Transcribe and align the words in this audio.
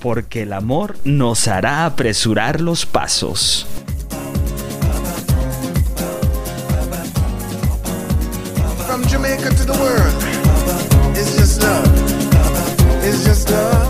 Porque 0.00 0.42
el 0.42 0.54
amor 0.54 0.96
nos 1.04 1.46
hará 1.46 1.84
apresurar 1.84 2.60
los 2.60 2.86
pasos. 2.86 3.66
From 8.86 9.02
Jamaica 9.04 9.50
to 9.50 9.64
the 9.64 9.72
world, 9.72 11.16
it's 11.16 11.36
just 11.36 11.62
love. 11.62 11.86
It's 13.04 13.24
just 13.24 13.50
love. 13.50 13.88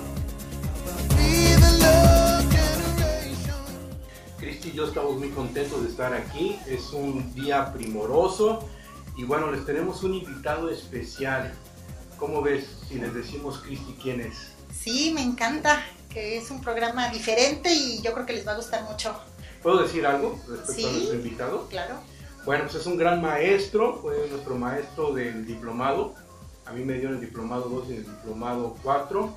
Cristi 4.58 4.70
y 4.70 4.72
yo 4.76 4.86
estamos 4.86 5.16
muy 5.16 5.30
contentos 5.30 5.82
de 5.82 5.88
estar 5.88 6.12
aquí. 6.12 6.58
Es 6.66 6.90
un 6.92 7.32
día 7.34 7.72
primoroso. 7.72 8.68
Y 9.16 9.24
bueno, 9.24 9.50
les 9.52 9.64
tenemos 9.64 10.02
un 10.02 10.14
invitado 10.14 10.70
especial. 10.70 11.52
¿Cómo 12.18 12.42
ves 12.42 12.66
si 12.88 12.96
les 12.96 13.14
decimos 13.14 13.58
Cristi 13.58 13.94
quién 14.02 14.20
es? 14.20 14.52
Sí, 14.72 15.12
me 15.14 15.22
encanta, 15.22 15.80
que 16.10 16.36
es 16.38 16.50
un 16.50 16.60
programa 16.60 17.08
diferente 17.10 17.72
y 17.72 18.02
yo 18.02 18.12
creo 18.14 18.26
que 18.26 18.32
les 18.32 18.46
va 18.46 18.52
a 18.52 18.56
gustar 18.56 18.82
mucho. 18.84 19.14
¿Puedo 19.62 19.82
decir 19.82 20.04
algo 20.06 20.38
respecto 20.48 20.72
Sí. 20.72 20.84
a 20.86 20.92
nuestro 20.92 21.14
invitado? 21.14 21.66
Claro. 21.68 21.94
Bueno, 22.44 22.64
pues 22.64 22.76
es 22.76 22.86
un 22.86 22.96
gran 22.96 23.20
maestro, 23.20 23.98
fue 24.00 24.28
nuestro 24.30 24.56
maestro 24.56 25.12
del 25.12 25.46
diplomado. 25.46 26.14
A 26.66 26.72
mí 26.72 26.84
me 26.84 26.94
dio 26.94 27.10
el 27.10 27.20
diplomado 27.20 27.68
2 27.68 27.90
y 27.90 27.92
el 27.94 28.04
diplomado 28.04 28.76
4. 28.82 29.32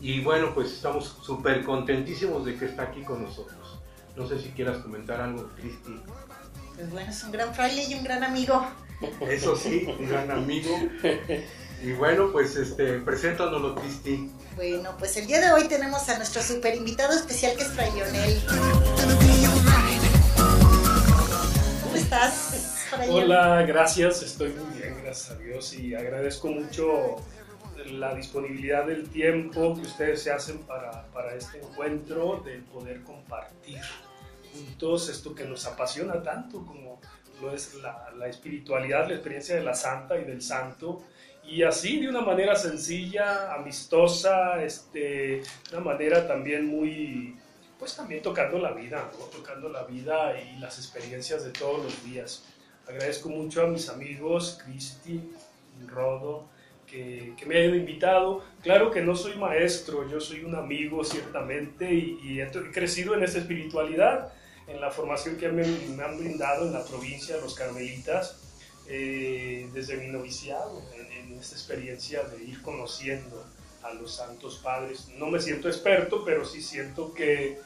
Y 0.00 0.20
bueno, 0.22 0.54
pues 0.54 0.72
estamos 0.72 1.16
súper 1.22 1.64
contentísimos 1.64 2.44
de 2.46 2.56
que 2.56 2.66
está 2.66 2.84
aquí 2.84 3.02
con 3.02 3.22
nosotros. 3.22 3.59
No 4.16 4.28
sé 4.28 4.38
si 4.38 4.50
quieras 4.50 4.78
comentar 4.78 5.20
algo, 5.20 5.48
Cristi. 5.56 6.00
Pues 6.74 6.90
bueno, 6.90 7.10
es 7.10 7.24
un 7.24 7.32
gran 7.32 7.54
fraile 7.54 7.84
y 7.84 7.94
un 7.94 8.04
gran 8.04 8.24
amigo. 8.24 8.66
Eso 9.20 9.56
sí, 9.56 9.86
un 9.98 10.08
gran 10.08 10.30
amigo. 10.30 10.76
Y 11.82 11.92
bueno, 11.92 12.30
pues 12.30 12.56
este, 12.56 12.98
preséntanoslo, 12.98 13.74
Cristi. 13.74 14.30
Bueno, 14.54 14.94
pues 14.98 15.16
el 15.16 15.26
día 15.26 15.40
de 15.40 15.50
hoy 15.50 15.66
tenemos 15.66 16.06
a 16.10 16.18
nuestro 16.18 16.42
super 16.42 16.74
invitado 16.74 17.14
especial 17.14 17.56
que 17.56 17.62
es 17.62 17.68
Fray 17.68 17.90
Lionel. 17.92 18.38
¿Cómo 21.82 21.96
estás, 21.96 22.86
Fray? 22.90 23.08
Hola, 23.08 23.62
gracias, 23.62 24.22
estoy 24.22 24.50
muy 24.50 24.78
bien, 24.78 25.00
gracias 25.02 25.30
a 25.30 25.38
Dios 25.38 25.72
y 25.72 25.94
agradezco 25.94 26.48
mucho 26.48 27.16
la 27.86 28.14
disponibilidad 28.14 28.86
del 28.86 29.08
tiempo 29.08 29.74
que 29.74 29.82
ustedes 29.82 30.22
se 30.22 30.30
hacen 30.30 30.58
para, 30.60 31.06
para 31.12 31.34
este 31.34 31.58
encuentro, 31.58 32.42
de 32.44 32.58
poder 32.58 33.02
compartir 33.02 33.80
juntos 34.52 35.08
esto 35.08 35.34
que 35.34 35.44
nos 35.44 35.66
apasiona 35.66 36.22
tanto 36.22 36.64
como 36.64 37.00
lo 37.40 37.54
es 37.54 37.74
la, 37.74 38.10
la 38.16 38.28
espiritualidad, 38.28 39.08
la 39.08 39.14
experiencia 39.14 39.54
de 39.54 39.62
la 39.62 39.74
santa 39.74 40.18
y 40.18 40.24
del 40.24 40.42
santo. 40.42 41.02
Y 41.42 41.62
así, 41.62 42.00
de 42.00 42.08
una 42.08 42.20
manera 42.20 42.54
sencilla, 42.54 43.54
amistosa, 43.54 44.62
este, 44.62 45.42
una 45.72 45.80
manera 45.80 46.26
también 46.28 46.66
muy, 46.66 47.36
pues 47.78 47.96
también 47.96 48.22
tocando 48.22 48.58
la 48.58 48.72
vida, 48.72 49.10
¿no? 49.18 49.24
tocando 49.26 49.68
la 49.68 49.84
vida 49.84 50.38
y 50.38 50.58
las 50.58 50.78
experiencias 50.78 51.44
de 51.44 51.50
todos 51.50 51.82
los 51.82 52.04
días. 52.04 52.44
Agradezco 52.86 53.30
mucho 53.30 53.62
a 53.62 53.66
mis 53.68 53.88
amigos, 53.88 54.60
Cristi, 54.64 55.32
Rodo, 55.86 56.48
que, 56.90 57.32
que 57.36 57.46
me 57.46 57.56
hayan 57.56 57.76
invitado. 57.76 58.44
Claro 58.62 58.90
que 58.90 59.00
no 59.00 59.14
soy 59.14 59.36
maestro, 59.36 60.08
yo 60.10 60.20
soy 60.20 60.44
un 60.44 60.54
amigo 60.54 61.04
ciertamente 61.04 61.92
y, 61.92 62.18
y 62.22 62.40
he 62.40 62.50
crecido 62.72 63.14
en 63.14 63.22
esta 63.22 63.38
espiritualidad, 63.38 64.32
en 64.66 64.80
la 64.80 64.90
formación 64.90 65.36
que 65.36 65.48
me, 65.48 65.64
me 65.66 66.02
han 66.02 66.18
brindado 66.18 66.66
en 66.66 66.72
la 66.72 66.84
provincia 66.84 67.36
de 67.36 67.42
los 67.42 67.54
Carmelitas, 67.54 68.38
eh, 68.88 69.68
desde 69.72 69.96
mi 69.96 70.08
noviciado, 70.08 70.82
en, 70.94 71.32
en 71.32 71.38
esta 71.38 71.54
experiencia 71.54 72.22
de 72.24 72.42
ir 72.44 72.60
conociendo 72.62 73.46
a 73.82 73.94
los 73.94 74.14
santos 74.16 74.60
padres. 74.62 75.08
No 75.16 75.26
me 75.26 75.40
siento 75.40 75.68
experto, 75.68 76.24
pero 76.24 76.44
sí 76.44 76.60
siento 76.60 77.14
que, 77.14 77.58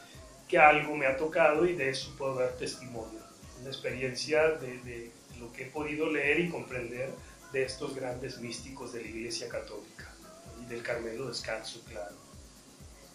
que 0.48 0.58
algo 0.58 0.94
me 0.96 1.06
ha 1.06 1.16
tocado 1.16 1.66
y 1.66 1.74
de 1.74 1.90
eso 1.90 2.14
puedo 2.16 2.36
dar 2.36 2.52
testimonio. 2.56 3.20
Una 3.60 3.70
experiencia 3.70 4.48
de, 4.50 4.78
de 4.80 5.10
lo 5.40 5.52
que 5.52 5.64
he 5.64 5.66
podido 5.66 6.10
leer 6.10 6.40
y 6.40 6.50
comprender 6.50 7.10
de 7.54 7.64
estos 7.64 7.94
grandes 7.94 8.38
místicos 8.40 8.92
de 8.92 9.00
la 9.00 9.08
Iglesia 9.08 9.48
Católica 9.48 10.12
y 10.60 10.66
del 10.66 10.82
Carmelo 10.82 11.28
Descanso, 11.28 11.80
claro. 11.88 12.16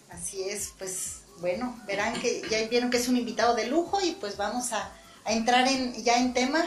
Así 0.10 0.42
es, 0.44 0.74
pues 0.80 1.22
bueno, 1.40 1.80
verán 1.86 2.20
que 2.20 2.42
ya 2.50 2.68
vieron 2.68 2.90
que 2.90 2.98
es 2.98 3.08
un 3.08 3.18
invitado 3.18 3.54
de 3.56 3.68
lujo 3.68 4.00
y 4.02 4.14
pues 4.14 4.38
vamos 4.38 4.72
a, 4.74 4.92
a 5.26 5.34
entrar 5.34 5.68
en, 5.68 5.94
ya 6.04 6.20
en 6.20 6.34
tema. 6.34 6.66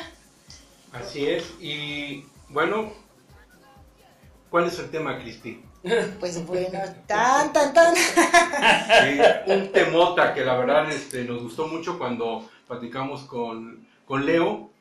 Así 0.93 1.27
es. 1.27 1.45
Y 1.61 2.25
bueno, 2.51 2.93
¿cuál 4.51 4.67
es 4.67 4.79
el 4.79 4.91
tema, 4.91 5.19
Cristi? 5.19 5.65
Pues 6.21 6.47
bueno, 6.47 6.79
tan, 7.07 7.53
tan, 7.53 7.75
tan. 7.75 7.97
Sí, 7.97 9.19
un 9.47 9.73
temota 9.73 10.33
que 10.33 10.45
la 10.45 10.57
verdad 10.57 10.93
este, 10.93 11.25
nos 11.25 11.43
gustó 11.43 11.67
mucho 11.67 11.99
cuando 11.99 12.49
platicamos 12.69 13.23
con, 13.23 13.89
con 14.07 14.25
Leo. 14.25 14.72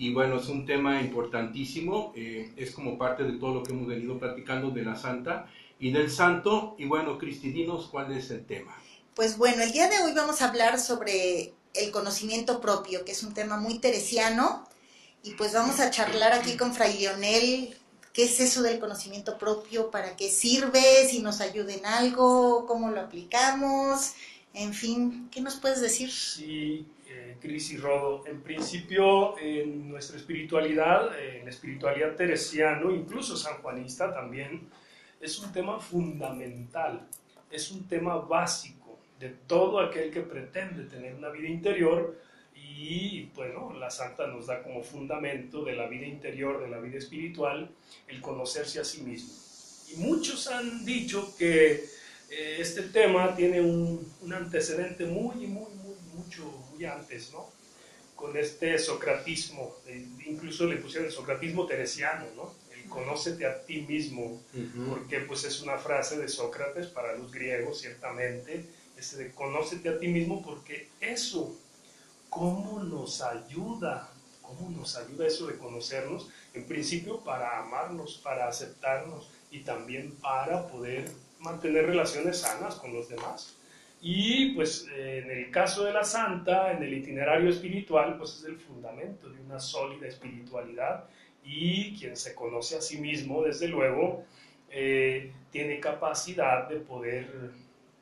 Y 0.00 0.14
bueno, 0.14 0.40
es 0.40 0.48
un 0.48 0.64
tema 0.64 1.02
importantísimo. 1.02 2.14
eh, 2.16 2.54
es 2.56 2.70
como 2.70 2.96
parte 2.96 3.22
de 3.22 3.34
todo 3.34 3.52
lo 3.56 3.62
que 3.62 3.72
hemos 3.72 3.86
venido 3.86 4.18
platicando 4.18 4.70
de 4.70 4.82
la 4.82 4.96
Santa 4.96 5.46
y 5.78 5.90
del 5.90 6.10
Santo. 6.10 6.74
Y 6.78 6.86
bueno, 6.86 7.18
Cristi, 7.18 7.50
dinos 7.50 7.88
cuál 7.90 8.10
es 8.12 8.30
el 8.30 8.46
tema. 8.46 8.74
Pues 9.14 9.36
bueno, 9.36 9.62
el 9.62 9.72
día 9.72 9.90
de 9.90 10.00
hoy 10.00 10.14
vamos 10.14 10.40
a 10.40 10.48
hablar 10.48 10.80
sobre 10.80 11.52
el 11.74 11.90
conocimiento 11.90 12.62
propio, 12.62 13.04
que 13.04 13.12
es 13.12 13.22
un 13.22 13.34
tema 13.34 13.58
muy 13.58 13.78
teresiano. 13.78 14.66
Y 15.22 15.32
pues 15.32 15.52
vamos 15.52 15.80
a 15.80 15.90
charlar 15.90 16.32
aquí 16.32 16.56
con 16.56 16.72
Fray 16.72 16.96
Lionel. 16.96 17.76
¿Qué 18.14 18.24
es 18.24 18.40
eso 18.40 18.62
del 18.62 18.80
conocimiento 18.80 19.36
propio? 19.36 19.90
¿Para 19.90 20.16
qué 20.16 20.30
sirve? 20.30 20.82
¿Si 21.10 21.20
nos 21.20 21.42
ayuda 21.42 21.74
en 21.74 21.84
algo? 21.84 22.64
¿Cómo 22.66 22.88
lo 22.88 23.02
aplicamos? 23.02 24.14
En 24.54 24.72
fin, 24.72 25.28
¿qué 25.30 25.42
nos 25.42 25.56
puedes 25.56 25.82
decir? 25.82 26.10
Sí, 26.10 26.86
eh, 27.10 27.36
Cris 27.40 27.72
y 27.72 27.76
Rodo. 27.76 28.24
En 28.26 28.40
principio, 28.40 29.36
en 29.38 29.88
nuestra 29.88 30.16
espiritualidad, 30.16 31.18
eh, 31.18 31.38
en 31.38 31.44
la 31.44 31.50
espiritualidad 31.50 32.14
teresiano, 32.14 32.94
incluso 32.94 33.36
sanjuanista 33.36 34.14
también, 34.14 34.68
es 35.20 35.38
un 35.40 35.52
tema 35.52 35.80
fundamental, 35.80 37.08
es 37.50 37.70
un 37.72 37.88
tema 37.88 38.16
básico 38.16 39.00
de 39.18 39.30
todo 39.46 39.80
aquel 39.80 40.10
que 40.10 40.20
pretende 40.20 40.84
tener 40.84 41.14
una 41.14 41.30
vida 41.30 41.48
interior 41.48 42.16
y 42.54 43.24
bueno, 43.34 43.74
la 43.74 43.90
santa 43.90 44.26
nos 44.28 44.46
da 44.46 44.62
como 44.62 44.82
fundamento 44.82 45.64
de 45.64 45.74
la 45.74 45.88
vida 45.88 46.06
interior, 46.06 46.62
de 46.62 46.68
la 46.68 46.78
vida 46.78 46.98
espiritual, 46.98 47.70
el 48.06 48.20
conocerse 48.20 48.80
a 48.80 48.84
sí 48.84 49.02
mismo. 49.02 49.34
Y 49.92 49.96
muchos 49.96 50.46
han 50.46 50.84
dicho 50.84 51.34
que 51.36 51.72
eh, 52.30 52.56
este 52.60 52.82
tema 52.82 53.34
tiene 53.34 53.60
un, 53.60 54.08
antecedente 54.32 55.04
muy, 55.04 55.46
muy, 55.46 55.72
muy, 55.74 55.96
mucho, 56.14 56.44
antes, 56.84 57.32
¿no? 57.32 57.48
Con 58.16 58.36
este 58.36 58.78
socratismo, 58.78 59.74
eh, 59.86 60.06
incluso 60.26 60.66
le 60.66 60.76
pusieron 60.76 61.06
el 61.06 61.12
socratismo 61.12 61.66
teresiano, 61.66 62.26
¿no? 62.36 62.54
El 62.74 62.88
conócete 62.88 63.46
a 63.46 63.64
ti 63.64 63.82
mismo, 63.82 64.24
uh 64.24 64.58
-huh. 64.58 64.88
porque 64.88 65.20
pues 65.20 65.44
es 65.44 65.60
una 65.62 65.78
frase 65.78 66.18
de 66.18 66.28
Sócrates 66.28 66.86
para 66.88 67.14
los 67.16 67.30
griegos, 67.30 67.80
ciertamente, 67.80 68.66
ese 68.98 69.16
de 69.16 69.30
conócete 69.32 69.88
a 69.88 69.98
ti 69.98 70.08
mismo, 70.08 70.42
porque 70.42 70.88
eso 71.00 71.56
cómo 72.30 72.82
nos 72.82 73.20
ayuda, 73.22 74.08
cómo 74.40 74.70
nos 74.70 74.96
ayuda 74.96 75.26
eso 75.26 75.46
de 75.46 75.58
conocernos, 75.58 76.28
en 76.54 76.64
principio 76.64 77.20
para 77.20 77.58
amarnos, 77.58 78.20
para 78.22 78.48
aceptarnos 78.48 79.28
y 79.50 79.60
también 79.60 80.12
para 80.16 80.68
poder 80.68 81.10
mantener 81.40 81.86
relaciones 81.86 82.38
sanas 82.38 82.76
con 82.76 82.92
los 82.94 83.08
demás. 83.08 83.54
Y 84.00 84.54
pues 84.54 84.86
en 84.96 85.30
el 85.30 85.50
caso 85.50 85.84
de 85.84 85.92
la 85.92 86.04
santa, 86.04 86.72
en 86.72 86.82
el 86.82 86.94
itinerario 86.94 87.50
espiritual, 87.50 88.16
pues 88.16 88.38
es 88.38 88.44
el 88.44 88.56
fundamento 88.56 89.28
de 89.28 89.40
una 89.40 89.60
sólida 89.60 90.06
espiritualidad 90.06 91.04
y 91.44 91.98
quien 91.98 92.16
se 92.16 92.34
conoce 92.34 92.76
a 92.76 92.80
sí 92.80 92.98
mismo, 92.98 93.42
desde 93.42 93.68
luego, 93.68 94.24
eh, 94.70 95.32
tiene 95.50 95.80
capacidad 95.80 96.68
de 96.68 96.76
poder 96.76 97.52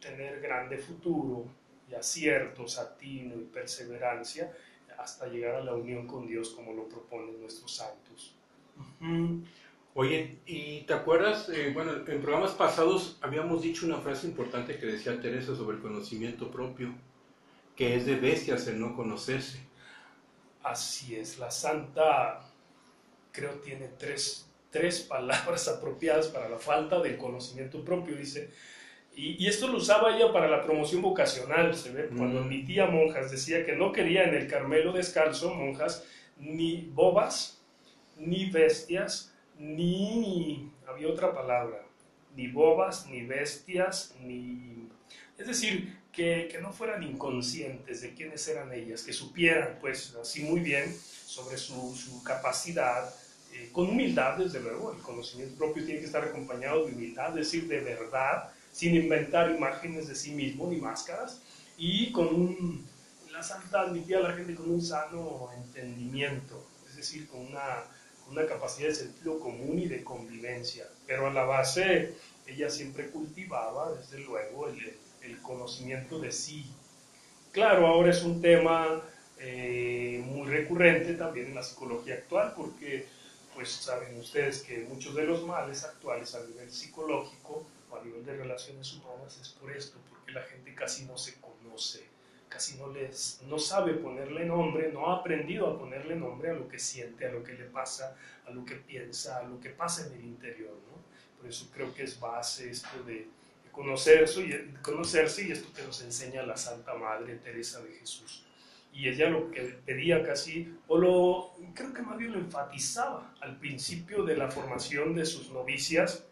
tener 0.00 0.40
grande 0.40 0.78
futuro, 0.78 1.46
y 1.90 1.94
aciertos, 1.94 2.78
atino 2.78 3.34
y 3.36 3.44
perseverancia 3.44 4.52
hasta 4.98 5.26
llegar 5.26 5.56
a 5.56 5.64
la 5.64 5.74
unión 5.74 6.06
con 6.06 6.26
Dios 6.26 6.50
como 6.50 6.72
lo 6.72 6.88
proponen 6.88 7.40
nuestros 7.40 7.74
santos. 7.74 8.34
Uh 8.76 9.04
-huh. 9.04 9.44
Oye, 10.00 10.38
¿y 10.46 10.82
te 10.82 10.94
acuerdas? 10.94 11.48
Eh, 11.48 11.72
bueno, 11.74 11.90
en 11.92 12.22
programas 12.22 12.52
pasados 12.52 13.18
habíamos 13.20 13.62
dicho 13.62 13.84
una 13.84 13.98
frase 13.98 14.28
importante 14.28 14.78
que 14.78 14.86
decía 14.86 15.20
Teresa 15.20 15.56
sobre 15.56 15.78
el 15.78 15.82
conocimiento 15.82 16.52
propio, 16.52 16.94
que 17.74 17.96
es 17.96 18.06
de 18.06 18.14
bestias 18.14 18.68
el 18.68 18.78
no 18.78 18.94
conocerse. 18.94 19.58
Así 20.62 21.16
es, 21.16 21.40
la 21.40 21.50
santa 21.50 22.42
creo 23.32 23.54
tiene 23.54 23.88
tres, 23.98 24.48
tres 24.70 25.00
palabras 25.10 25.66
apropiadas 25.66 26.28
para 26.28 26.48
la 26.48 26.58
falta 26.58 27.00
del 27.00 27.16
conocimiento 27.16 27.84
propio. 27.84 28.14
Dice, 28.14 28.50
y, 29.16 29.44
y, 29.44 29.48
esto 29.48 29.66
lo 29.66 29.78
usaba 29.78 30.14
ella 30.14 30.32
para 30.32 30.46
la 30.46 30.62
promoción 30.62 31.02
vocacional, 31.02 31.74
se 31.74 31.90
ve, 31.90 32.08
cuando 32.16 32.44
mi 32.44 32.64
tía 32.64 32.86
monjas 32.86 33.32
decía 33.32 33.66
que 33.66 33.74
no 33.74 33.90
quería 33.90 34.22
en 34.22 34.34
el 34.36 34.46
Carmelo 34.46 34.92
descalzo, 34.92 35.52
monjas, 35.52 36.04
ni 36.36 36.82
bobas, 36.82 37.60
ni 38.16 38.48
bestias, 38.48 39.34
ni, 39.58 40.70
había 40.86 41.08
otra 41.08 41.32
palabra, 41.34 41.84
ni 42.36 42.48
bobas, 42.48 43.06
ni 43.06 43.22
bestias, 43.22 44.14
ni... 44.22 44.88
Es 45.36 45.46
decir, 45.46 45.98
que, 46.12 46.48
que 46.50 46.60
no 46.60 46.72
fueran 46.72 47.02
inconscientes 47.02 48.00
de 48.00 48.14
quiénes 48.14 48.46
eran 48.48 48.72
ellas, 48.72 49.02
que 49.02 49.12
supieran, 49.12 49.78
pues, 49.80 50.14
así 50.20 50.42
muy 50.42 50.60
bien 50.60 50.94
sobre 50.94 51.56
su, 51.56 51.94
su 51.94 52.22
capacidad, 52.22 53.12
eh, 53.52 53.70
con 53.72 53.88
humildad, 53.88 54.36
desde 54.36 54.60
luego, 54.60 54.92
el 54.92 55.00
conocimiento 55.00 55.56
propio 55.56 55.84
tiene 55.84 56.00
que 56.00 56.06
estar 56.06 56.24
acompañado 56.24 56.86
de 56.86 56.92
humildad, 56.92 57.30
es 57.30 57.46
decir, 57.46 57.68
de 57.68 57.80
verdad, 57.80 58.50
sin 58.72 58.94
inventar 58.94 59.50
imágenes 59.50 60.08
de 60.08 60.14
sí 60.14 60.32
mismo 60.32 60.68
ni 60.68 60.76
máscaras, 60.76 61.40
y 61.76 62.12
con 62.12 62.28
un, 62.28 62.86
la 63.32 63.42
santa 63.42 63.82
admitía 63.82 64.18
a 64.18 64.22
la 64.22 64.32
gente 64.32 64.54
con 64.54 64.70
un 64.70 64.82
sano 64.82 65.48
entendimiento, 65.56 66.66
es 66.88 66.96
decir, 66.96 67.26
con 67.28 67.46
una, 67.46 67.84
una 68.30 68.46
capacidad 68.46 68.88
de 68.88 68.94
sentido 68.94 69.38
común 69.38 69.78
y 69.78 69.86
de 69.86 70.04
convivencia, 70.04 70.86
pero 71.06 71.26
a 71.26 71.32
la 71.32 71.44
base 71.44 72.14
ella 72.46 72.70
siempre 72.70 73.10
cultivaba, 73.10 73.92
desde 73.92 74.18
luego, 74.20 74.68
el, 74.68 74.96
conocimiento 75.42 76.18
de 76.18 76.32
sí. 76.32 76.64
Claro, 77.52 77.86
ahora 77.86 78.10
es 78.10 78.22
un 78.22 78.40
tema 78.40 79.02
eh, 79.38 80.22
muy 80.26 80.46
recurrente 80.48 81.14
también 81.14 81.46
en 81.46 81.54
la 81.54 81.62
psicología 81.62 82.14
actual, 82.14 82.54
porque 82.56 83.06
pues 83.54 83.70
saben 83.70 84.18
ustedes 84.18 84.62
que 84.62 84.80
muchos 84.80 85.14
de 85.14 85.24
los 85.24 85.44
males 85.44 85.84
actuales 85.84 86.34
a 86.34 86.46
nivel 86.46 86.70
psicológico 86.70 87.66
o 87.90 87.96
a 87.96 88.04
nivel 88.04 88.24
de 88.24 88.36
relaciones 88.36 88.92
humanas 88.94 89.38
es 89.40 89.48
por 89.50 89.70
esto, 89.70 89.98
porque 90.08 90.32
la 90.32 90.42
gente 90.42 90.74
casi 90.74 91.04
no 91.04 91.18
se 91.18 91.34
conoce, 91.40 92.04
casi 92.48 92.76
no, 92.78 92.88
les, 92.88 93.40
no 93.46 93.58
sabe 93.58 93.94
ponerle 93.94 94.44
nombre, 94.44 94.90
no 94.92 95.10
ha 95.10 95.16
aprendido 95.16 95.66
a 95.68 95.78
ponerle 95.78 96.16
nombre 96.16 96.50
a 96.50 96.54
lo 96.54 96.68
que 96.68 96.78
siente, 96.78 97.26
a 97.26 97.32
lo 97.32 97.42
que 97.42 97.52
le 97.52 97.64
pasa, 97.64 98.16
a 98.46 98.50
lo 98.50 98.64
que 98.64 98.76
piensa, 98.76 99.38
a 99.38 99.42
lo 99.44 99.60
que 99.60 99.70
pasa 99.70 100.06
en 100.06 100.14
el 100.14 100.24
interior. 100.24 100.72
¿no? 100.72 101.38
Por 101.38 101.48
eso 101.48 101.70
creo 101.72 101.94
que 101.94 102.04
es 102.04 102.18
base 102.18 102.70
esto 102.70 103.02
de, 103.04 103.28
conocerse, 103.78 104.40
y, 104.40 104.74
conocerse 104.82 105.46
y 105.46 105.52
esto 105.52 105.72
que 105.72 105.82
nos 105.82 106.02
enseña 106.02 106.42
la 106.42 106.56
Santa 106.56 106.94
Madre 106.94 107.36
Teresa 107.36 107.80
de 107.80 107.92
Jesús. 107.92 108.44
Y 108.92 109.08
ella 109.08 109.30
lo 109.30 109.50
que 109.50 109.62
pedía 109.86 110.24
casi, 110.24 110.74
o 110.88 110.98
lo, 110.98 111.52
creo 111.74 111.92
que 111.92 112.02
más 112.02 112.20
lo 112.20 112.34
enfatizaba 112.38 113.34
al 113.40 113.56
principio 113.58 114.24
de 114.24 114.36
la 114.36 114.50
formación 114.50 115.14
de 115.14 115.24
sus 115.24 115.50
novicias, 115.50 116.24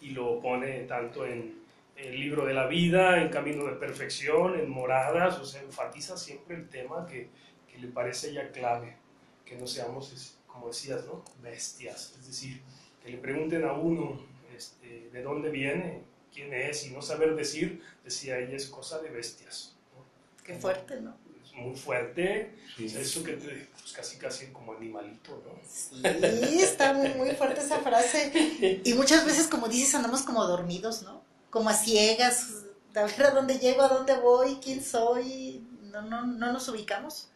y 0.00 0.10
lo 0.10 0.40
pone 0.40 0.84
tanto 0.84 1.26
en 1.26 1.57
el 1.98 2.18
libro 2.18 2.46
de 2.46 2.54
la 2.54 2.66
vida, 2.66 3.20
en 3.20 3.28
camino 3.28 3.64
de 3.64 3.72
perfección, 3.72 4.58
en 4.58 4.70
moradas, 4.70 5.38
o 5.38 5.44
sea, 5.44 5.60
enfatiza 5.62 6.16
siempre 6.16 6.56
el 6.56 6.68
tema 6.68 7.06
que, 7.06 7.28
que 7.70 7.78
le 7.78 7.88
parece 7.88 8.32
ya 8.32 8.50
clave, 8.52 8.96
que 9.44 9.56
no 9.56 9.66
seamos, 9.66 10.36
como 10.46 10.68
decías, 10.68 11.04
¿no? 11.06 11.24
bestias, 11.42 12.14
es 12.20 12.26
decir, 12.26 12.60
que 13.02 13.10
le 13.10 13.18
pregunten 13.18 13.64
a 13.64 13.72
uno 13.72 14.20
este, 14.56 15.10
de 15.12 15.22
dónde 15.22 15.50
viene, 15.50 16.02
quién 16.32 16.54
es, 16.54 16.86
y 16.86 16.90
no 16.90 17.02
saber 17.02 17.34
decir, 17.34 17.82
decía 18.04 18.38
ella, 18.38 18.56
es 18.56 18.66
cosa 18.66 19.00
de 19.00 19.10
bestias. 19.10 19.74
¿no? 19.96 20.44
Qué 20.44 20.54
fuerte, 20.54 21.00
¿no? 21.00 21.16
Es 21.42 21.52
muy 21.54 21.74
fuerte, 21.74 22.54
sí. 22.76 22.86
o 22.86 22.88
sea, 22.90 23.00
eso 23.00 23.24
que 23.24 23.32
te, 23.32 23.68
pues 23.80 23.92
casi 23.92 24.18
casi 24.18 24.46
como 24.48 24.72
animalito, 24.72 25.42
¿no? 25.44 25.58
Sí, 25.68 26.60
está 26.60 26.92
muy 26.92 27.30
fuerte 27.30 27.60
esa 27.60 27.80
frase. 27.80 28.80
Y 28.84 28.94
muchas 28.94 29.24
veces, 29.26 29.48
como 29.48 29.66
dices, 29.68 29.94
andamos 29.94 30.22
como 30.22 30.44
dormidos, 30.44 31.02
¿no? 31.02 31.27
Como 31.50 31.68
a 31.70 31.74
ciegas, 31.74 32.64
a 32.94 33.04
ver 33.04 33.22
a 33.26 33.30
dónde 33.30 33.58
llego, 33.58 33.82
a 33.82 33.88
dónde 33.88 34.16
voy, 34.18 34.58
quién 34.62 34.82
soy, 34.82 35.66
no, 35.82 36.02
no, 36.02 36.26
no 36.26 36.52
nos 36.52 36.68
ubicamos. 36.68 37.30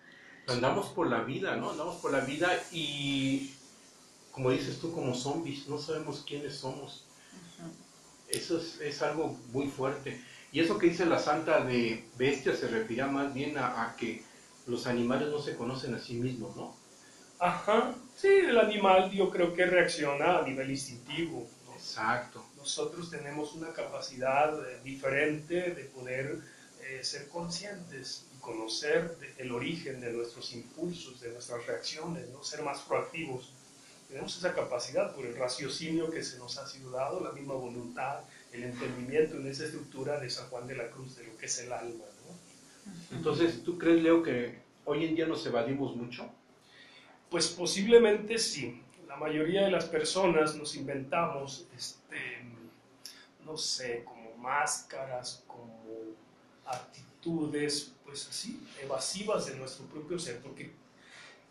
Andamos 0.49 0.89
por 0.89 1.07
la 1.09 1.23
vida, 1.23 1.57
¿no? 1.57 1.71
Andamos 1.71 1.97
por 1.97 2.13
la 2.13 2.21
vida 2.21 2.49
y, 2.73 3.55
como 4.33 4.51
dices 4.51 4.79
tú, 4.81 4.93
como 4.93 5.15
zombies, 5.15 5.69
no 5.69 5.79
sabemos 5.79 6.25
quiénes 6.27 6.57
somos. 6.57 7.07
Uh 7.33 7.65
-huh. 7.65 8.37
Eso 8.37 8.59
es, 8.59 8.81
es, 8.81 9.03
algo 9.03 9.39
muy 9.53 9.69
fuerte. 9.69 10.21
Y 10.51 10.61
eso 10.61 10.79
que 10.79 10.89
dice 10.89 11.07
la 11.07 11.19
santa 11.19 11.65
de 11.65 12.05
bestia 12.19 12.55
se 12.55 12.69
refiere 12.69 13.05
más 13.07 13.33
bien 13.33 13.57
a, 13.57 13.85
a 13.85 13.97
que 13.97 14.25
los 14.67 14.87
animales 14.87 15.29
no 15.31 15.41
se 15.41 15.57
conocen 15.57 15.95
a 15.95 15.99
sí 15.99 16.15
mismos, 16.15 16.57
¿no? 16.57 16.75
Ajá, 17.39 17.95
sí, 18.17 18.29
el 18.29 18.59
animal 18.59 19.11
yo 19.11 19.29
creo 19.31 19.53
que 19.53 19.67
reacciona 19.67 20.39
a 20.39 20.43
nivel 20.43 20.71
instintivo. 20.71 21.49
¿no? 21.67 21.75
Exacto. 21.75 22.45
Nosotros 22.63 23.11
tenemos 23.11 23.55
una 23.55 23.73
capacidad 23.73 24.57
eh, 24.57 24.79
diferente 24.85 25.73
de 25.73 25.85
poder 25.87 26.39
eh, 26.85 27.03
ser 27.03 27.27
conscientes 27.29 28.27
y 28.33 28.41
conocer 28.41 29.17
el 29.37 29.51
origen 29.51 30.01
de 30.01 30.13
nuestros 30.13 30.53
impulsos, 30.53 31.21
de 31.21 31.33
nuestras 31.33 31.67
reacciones, 31.67 32.29
¿no? 32.29 32.45
ser 32.45 32.63
más 32.63 32.83
proactivos. 32.83 33.53
Tenemos 34.07 34.39
esa 34.39 34.55
capacidad 34.55 35.13
por 35.13 35.27
el 35.27 35.35
raciocinio 35.37 36.09
que 36.09 36.23
se 36.23 36.39
nos 36.39 36.57
ha 36.57 36.69
sido 36.69 36.93
dado, 36.93 37.19
la 37.19 37.33
misma 37.33 37.55
voluntad, 37.55 38.21
el 38.53 38.63
entendimiento 38.63 39.39
en 39.39 39.49
esa 39.49 39.65
estructura 39.65 40.21
de 40.21 40.31
San 40.31 40.49
Juan 40.49 40.69
de 40.69 40.77
la 40.77 40.89
Cruz, 40.89 41.17
de 41.17 41.25
lo 41.25 41.37
que 41.37 41.47
es 41.47 41.59
el 41.59 41.73
alma. 41.73 42.05
¿no? 42.29 43.17
Entonces, 43.17 43.65
¿tú 43.65 43.77
crees, 43.77 44.01
Leo, 44.01 44.23
que 44.23 44.61
hoy 44.85 45.05
en 45.05 45.17
día 45.17 45.27
nos 45.27 45.45
evadimos 45.47 45.97
mucho? 45.97 46.31
Pues 47.29 47.49
posiblemente 47.49 48.39
sí. 48.39 48.81
La 49.09 49.17
mayoría 49.17 49.65
de 49.65 49.71
las 49.71 49.87
personas 49.87 50.55
nos 50.55 50.77
inventamos, 50.77 51.67
este, 51.77 52.22
no 53.53 53.59
sé, 53.59 54.03
como 54.05 54.35
máscaras, 54.39 55.45
como 55.47 55.85
actitudes, 56.65 57.93
pues 58.03 58.27
así, 58.27 58.59
evasivas 58.83 59.45
de 59.47 59.57
nuestro 59.57 59.85
propio 59.87 60.19
ser, 60.19 60.39
porque 60.39 60.73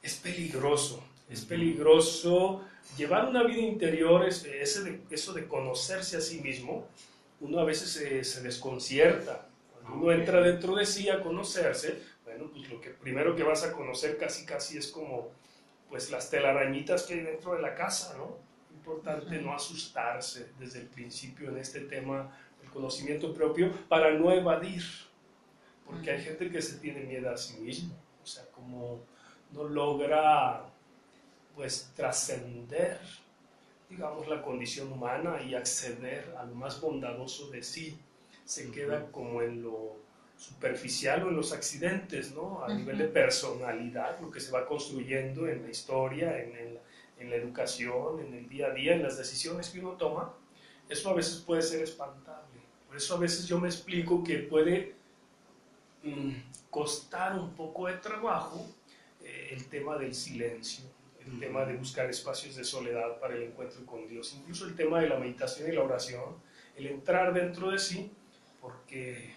es 0.01 0.15
peligroso, 0.15 1.03
es 1.29 1.45
peligroso 1.45 2.63
llevar 2.97 3.29
una 3.29 3.43
vida 3.43 3.61
interior, 3.61 4.25
ese 4.25 4.83
de, 4.83 4.99
eso 5.11 5.31
de 5.33 5.47
conocerse 5.47 6.17
a 6.17 6.21
sí 6.21 6.41
mismo, 6.41 6.87
uno 7.39 7.59
a 7.59 7.65
veces 7.65 7.91
se, 7.91 8.23
se 8.23 8.41
desconcierta. 8.41 9.47
Cuando 9.71 9.99
uno 9.99 10.11
entra 10.11 10.41
dentro 10.41 10.75
de 10.75 10.87
sí 10.87 11.07
a 11.07 11.21
conocerse, 11.21 12.01
bueno, 12.25 12.49
pues 12.51 12.67
lo 12.67 12.81
que 12.81 12.89
primero 12.89 13.35
que 13.35 13.43
vas 13.43 13.63
a 13.63 13.73
conocer 13.73 14.17
casi 14.17 14.43
casi 14.43 14.79
es 14.79 14.87
como 14.87 15.29
pues 15.87 16.09
las 16.09 16.31
telarañitas 16.31 17.03
que 17.03 17.13
hay 17.13 17.19
dentro 17.19 17.53
de 17.53 17.61
la 17.61 17.75
casa, 17.75 18.15
¿no? 18.17 18.37
Importante 18.81 19.39
no 19.39 19.53
asustarse 19.53 20.53
desde 20.57 20.79
el 20.79 20.87
principio 20.87 21.49
en 21.49 21.59
este 21.59 21.81
tema 21.81 22.35
del 22.59 22.71
conocimiento 22.71 23.31
propio 23.31 23.71
para 23.87 24.11
no 24.11 24.31
evadir. 24.31 24.81
Porque 25.85 26.09
hay 26.09 26.23
gente 26.23 26.49
que 26.49 26.59
se 26.63 26.79
tiene 26.79 27.01
miedo 27.01 27.29
a 27.29 27.37
sí 27.37 27.59
mismo, 27.59 27.93
o 28.23 28.25
sea, 28.25 28.43
como 28.51 29.05
no 29.51 29.65
logra 29.65 30.65
pues 31.55 31.91
trascender, 31.95 32.99
digamos, 33.87 34.27
la 34.27 34.41
condición 34.41 34.91
humana 34.91 35.43
y 35.43 35.53
acceder 35.53 36.33
a 36.39 36.43
lo 36.43 36.55
más 36.55 36.81
bondadoso 36.81 37.51
de 37.51 37.61
sí. 37.61 37.99
Se 38.45 38.71
queda 38.71 39.11
como 39.11 39.43
en 39.43 39.61
lo 39.61 39.97
superficial 40.37 41.21
o 41.23 41.29
en 41.29 41.35
los 41.35 41.53
accidentes, 41.53 42.33
¿no? 42.33 42.63
A 42.63 42.73
nivel 42.73 42.97
de 42.97 43.05
personalidad, 43.05 44.19
lo 44.19 44.31
que 44.31 44.39
se 44.39 44.51
va 44.51 44.65
construyendo 44.65 45.47
en 45.47 45.61
la 45.61 45.69
historia, 45.69 46.41
en, 46.41 46.55
el, 46.55 46.79
en, 47.21 47.29
la 47.29 47.35
educación, 47.35 48.19
en 48.19 48.33
el 48.33 48.49
día 48.49 48.67
a 48.67 48.73
día, 48.73 48.95
en 48.95 49.03
las 49.03 49.17
decisiones 49.17 49.69
que 49.69 49.79
uno 49.79 49.91
toma, 49.91 50.33
eso 50.89 51.09
a 51.09 51.13
veces 51.13 51.37
puede 51.37 51.61
ser 51.61 51.81
espantable. 51.81 52.59
Por 52.87 52.97
eso 52.97 53.15
a 53.15 53.19
veces 53.19 53.47
yo 53.47 53.59
me 53.59 53.67
explico 53.69 54.23
que 54.23 54.39
puede 54.39 54.95
mm, 56.03 56.31
costar 56.69 57.39
un 57.39 57.53
poco 57.53 57.87
de 57.87 57.93
trabajo 57.93 58.65
eh, 59.23 59.49
el 59.51 59.67
tema 59.67 59.97
del 59.97 60.13
silencio, 60.13 60.85
el 61.25 61.39
tema 61.39 61.65
de 61.65 61.75
buscar 61.75 62.09
espacios 62.09 62.55
de 62.55 62.63
soledad 62.63 63.19
para 63.19 63.35
el 63.35 63.43
encuentro 63.43 63.85
con 63.85 64.07
Dios, 64.07 64.35
incluso 64.37 64.65
el 64.65 64.75
tema 64.75 64.99
de 64.99 65.09
la 65.09 65.17
meditación 65.17 65.69
y 65.69 65.75
la 65.75 65.83
oración, 65.83 66.35
el 66.75 66.87
entrar 66.87 67.33
dentro 67.33 67.71
de 67.71 67.79
sí, 67.79 68.11
porque 68.59 69.33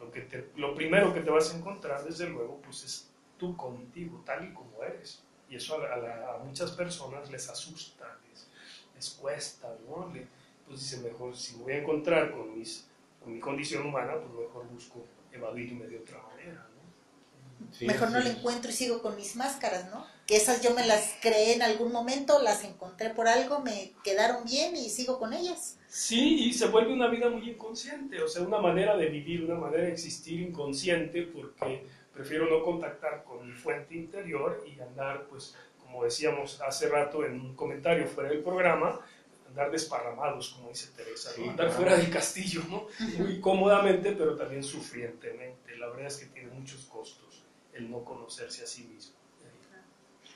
lo, 0.00 0.10
que 0.10 0.22
te, 0.22 0.50
lo 0.56 0.74
primero 0.74 1.12
que 1.12 1.20
te 1.20 1.30
vas 1.30 1.52
a 1.52 1.56
encontrar, 1.58 2.04
desde 2.04 2.28
luego, 2.28 2.60
pues 2.62 2.84
es 2.84 3.10
tú 3.38 3.56
contigo, 3.56 4.22
tal 4.24 4.48
y 4.48 4.52
como 4.52 4.82
eres. 4.82 5.22
Y 5.48 5.56
eso 5.56 5.80
a, 5.80 6.34
a, 6.34 6.38
muchas 6.38 6.72
personas 6.72 7.30
les 7.30 7.48
asusta, 7.48 8.18
les, 8.28 8.48
les 8.94 9.10
cuesta, 9.10 9.72
¿no? 9.88 10.12
Le, 10.12 10.26
pues 10.66 10.80
dice, 10.80 10.98
mejor 10.98 11.36
si 11.36 11.56
me 11.56 11.62
voy 11.64 11.72
a 11.74 11.78
encontrar 11.78 12.32
con, 12.32 12.58
mis, 12.58 12.86
con 13.22 13.34
mi 13.34 13.40
condición 13.40 13.86
humana, 13.86 14.14
pues 14.14 14.48
mejor 14.48 14.66
busco 14.68 15.04
evadirme 15.32 15.86
de 15.86 15.98
otra 15.98 16.20
manera, 16.22 16.66
¿no? 16.74 17.86
mejor 17.86 18.10
no 18.10 18.20
le 18.20 18.30
encuentro 18.30 18.70
y 18.70 18.74
sigo 18.74 19.02
con 19.02 19.16
mis 19.16 19.36
máscaras, 19.36 19.90
¿no? 19.90 20.06
Que 20.26 20.36
esas 20.36 20.60
yo 20.62 20.74
me 20.74 20.84
las 20.86 21.14
creé 21.22 21.54
en 21.54 21.62
algún 21.62 21.92
momento, 21.92 22.42
las 22.42 22.64
encontré 22.64 23.10
por 23.10 23.28
algo, 23.28 23.60
me 23.60 23.92
quedaron 24.02 24.44
bien 24.44 24.76
y 24.76 24.90
sigo 24.90 25.18
con 25.18 25.32
ellas. 25.32 25.78
Sí, 25.88 26.46
y 26.46 26.52
se 26.52 26.66
vuelve 26.66 26.92
una 26.92 27.08
vida 27.08 27.30
muy 27.30 27.48
inconsciente, 27.48 28.20
o 28.22 28.28
sea, 28.28 28.42
una 28.42 28.58
manera 28.58 28.96
de 28.96 29.06
vivir, 29.06 29.44
una 29.44 29.54
manera 29.54 29.84
de 29.84 29.92
existir 29.92 30.40
inconsciente, 30.40 31.22
porque 31.22 31.86
prefiero 32.16 32.48
no 32.48 32.64
contactar 32.64 33.22
con 33.24 33.46
mi 33.46 33.52
fuente 33.52 33.94
interior 33.94 34.64
y 34.66 34.80
andar, 34.80 35.26
pues, 35.26 35.54
como 35.78 36.04
decíamos 36.04 36.60
hace 36.62 36.88
rato 36.88 37.24
en 37.24 37.40
un 37.40 37.54
comentario 37.54 38.06
fuera 38.06 38.30
del 38.30 38.42
programa, 38.42 39.00
andar 39.48 39.70
desparramados, 39.70 40.50
como 40.50 40.70
dice 40.70 40.90
Teresa, 40.96 41.30
andar 41.48 41.70
fuera 41.70 41.96
del 41.96 42.10
castillo, 42.10 42.62
¿no? 42.68 42.86
Muy 43.18 43.40
cómodamente, 43.40 44.12
pero 44.12 44.34
también 44.36 44.64
sufrientemente. 44.64 45.76
La 45.76 45.88
verdad 45.88 46.06
es 46.06 46.16
que 46.16 46.26
tiene 46.26 46.50
muchos 46.50 46.86
costos 46.86 47.44
el 47.74 47.90
no 47.90 48.02
conocerse 48.02 48.64
a 48.64 48.66
sí 48.66 48.84
mismo. 48.84 49.14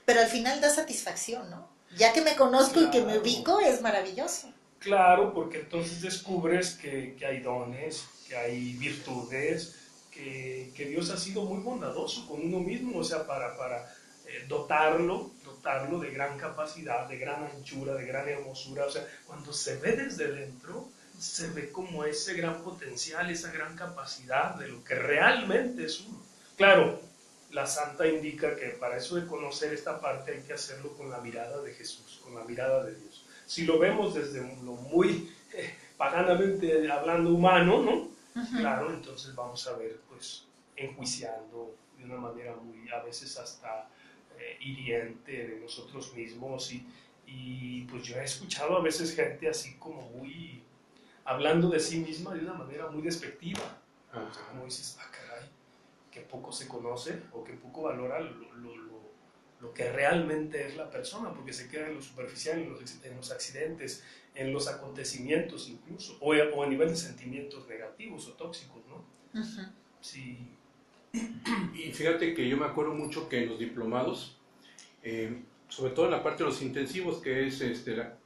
Pero 0.04 0.20
al 0.20 0.28
final 0.28 0.60
da 0.60 0.70
satisfacción, 0.70 1.48
¿no? 1.50 1.68
Ya 1.96 2.12
que 2.12 2.20
me 2.20 2.36
conozco 2.36 2.74
claro. 2.74 2.88
y 2.88 2.90
que 2.90 3.02
me 3.02 3.18
ubico, 3.18 3.60
es 3.60 3.80
maravilloso. 3.80 4.52
Claro, 4.78 5.32
porque 5.34 5.60
entonces 5.60 6.00
descubres 6.00 6.74
que, 6.74 7.16
que 7.18 7.26
hay 7.26 7.40
dones, 7.40 8.06
que 8.28 8.36
hay 8.36 8.74
virtudes, 8.74 9.79
que, 10.74 10.84
Dios 10.86 11.10
ha 11.10 11.16
sido 11.16 11.44
muy 11.44 11.62
bondadoso 11.62 12.26
con 12.26 12.40
uno 12.40 12.60
mismo, 12.60 12.98
o 12.98 13.04
sea, 13.04 13.26
para, 13.26 13.56
para 13.56 13.78
eh, 14.26 14.44
dotarlo, 14.48 15.30
dotarlo 15.44 15.98
de 15.98 16.10
gran 16.10 16.38
capacidad, 16.38 17.06
de 17.08 17.18
gran 17.18 17.44
anchura, 17.44 17.94
de 17.94 18.06
gran 18.06 18.28
hermosura. 18.28 18.86
O 18.86 18.90
sea, 18.90 19.06
cuando 19.26 19.52
se 19.52 19.76
ve 19.76 19.92
desde 19.92 20.32
dentro, 20.32 20.88
se 21.18 21.48
ve 21.48 21.70
como 21.70 22.04
ese 22.04 22.34
gran 22.34 22.62
potencial, 22.62 23.30
esa 23.30 23.52
gran 23.52 23.76
capacidad 23.76 24.54
de 24.54 24.68
lo 24.68 24.82
que 24.82 24.94
realmente 24.94 25.84
es 25.84 26.00
uno. 26.00 26.18
Claro, 26.56 27.00
la 27.50 27.66
santa 27.66 28.06
indica 28.06 28.56
que 28.56 28.68
para 28.68 28.96
eso 28.96 29.16
de 29.16 29.26
conocer 29.26 29.72
esta 29.72 30.00
parte 30.00 30.32
hay 30.32 30.40
que 30.42 30.52
hacerlo 30.52 30.96
con 30.96 31.10
la 31.10 31.20
mirada 31.20 31.60
de 31.62 31.74
Jesús, 31.74 32.20
con 32.22 32.34
la 32.34 32.44
mirada 32.44 32.84
de 32.84 32.94
Dios. 32.94 33.26
Si 33.46 33.64
lo 33.64 33.78
vemos 33.78 34.14
desde 34.14 34.40
lo 34.40 34.72
muy 34.72 35.30
eh, 35.52 35.74
paganamente 35.96 36.90
hablando 36.90 37.30
humano, 37.30 37.82
¿no? 37.82 38.19
Uh 38.34 38.40
-huh. 38.40 38.58
Claro, 38.58 38.92
entonces 38.92 39.34
vamos 39.34 39.66
a 39.66 39.76
ver, 39.76 40.00
pues, 40.08 40.44
enjuiciando 40.76 41.74
de 41.98 42.04
una 42.04 42.16
manera 42.16 42.54
muy, 42.56 42.88
a 42.90 43.02
veces 43.02 43.36
hasta 43.38 43.88
eh, 44.38 44.56
hiriente 44.60 45.32
de 45.48 45.60
nosotros 45.60 46.14
mismos 46.14 46.72
y, 46.72 46.86
y 47.26 47.82
pues 47.82 48.02
yo 48.04 48.16
he 48.16 48.24
escuchado 48.24 48.76
a 48.76 48.82
veces 48.82 49.14
gente 49.14 49.48
así 49.48 49.74
como 49.74 50.02
muy, 50.10 50.62
hablando 51.24 51.68
de 51.68 51.78
sí 51.78 51.98
misma 51.98 52.34
de 52.34 52.40
una 52.40 52.54
manera 52.54 52.88
muy 52.88 53.02
despectiva. 53.02 53.60
O 54.12 54.34
sea, 54.34 54.44
como 54.48 54.64
dices, 54.64 54.98
ah, 55.00 55.08
caray, 55.12 55.48
que 56.10 56.22
poco 56.22 56.50
se 56.50 56.66
conoce 56.66 57.22
o 57.32 57.44
que 57.44 57.52
poco 57.52 57.82
valora 57.82 58.18
lo, 58.18 58.30
lo, 58.54 58.76
lo, 58.76 58.99
lo, 59.60 59.72
que 59.72 59.90
realmente 59.92 60.66
es 60.66 60.76
la 60.76 60.90
persona, 60.90 61.32
porque 61.32 61.52
se 61.52 61.68
queda 61.68 61.88
en 61.88 61.94
lo 61.94 62.02
superficial, 62.02 62.58
en 62.58 62.70
los, 62.70 63.04
en 63.04 63.16
los 63.16 63.30
accidentes, 63.30 64.04
en 64.34 64.52
los 64.52 64.68
acontecimientos 64.68 65.68
incluso, 65.68 66.16
o, 66.20 66.34
o, 66.34 66.62
a 66.62 66.66
nivel 66.66 66.88
de 66.88 66.96
sentimientos 66.96 67.68
negativos 67.68 68.28
o 68.28 68.32
tóxicos, 68.34 68.82
¿no? 68.86 69.04
Uh 69.34 69.44
-huh. 69.44 69.72
Sí. 70.00 70.38
Y 71.12 71.92
fíjate 71.92 72.34
que 72.34 72.48
yo 72.48 72.56
me 72.56 72.66
acuerdo 72.66 72.94
mucho 72.94 73.28
que 73.28 73.42
en 73.42 73.48
los 73.48 73.58
diplomados, 73.58 74.38
eh, 75.02 75.42
sobre 75.68 75.92
todo 75.92 76.06
en 76.06 76.12
la 76.12 76.22
parte 76.22 76.44
de 76.44 76.50
los 76.50 76.62
intensivos, 76.62 77.20
que 77.20 77.46
es 77.46 77.60
este, 77.60 77.96
la, 77.96 78.16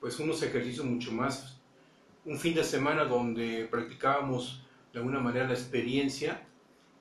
pues 0.00 0.18
unos 0.20 0.42
ejercicios 0.42 0.84
mucho 0.84 1.12
más, 1.12 1.58
un 2.24 2.38
fin 2.38 2.54
de 2.54 2.64
semana 2.64 3.04
donde 3.04 3.66
practicábamos 3.70 4.64
de 4.92 4.98
alguna 4.98 5.20
manera 5.20 5.46
la 5.46 5.54
experiencia 5.54 6.46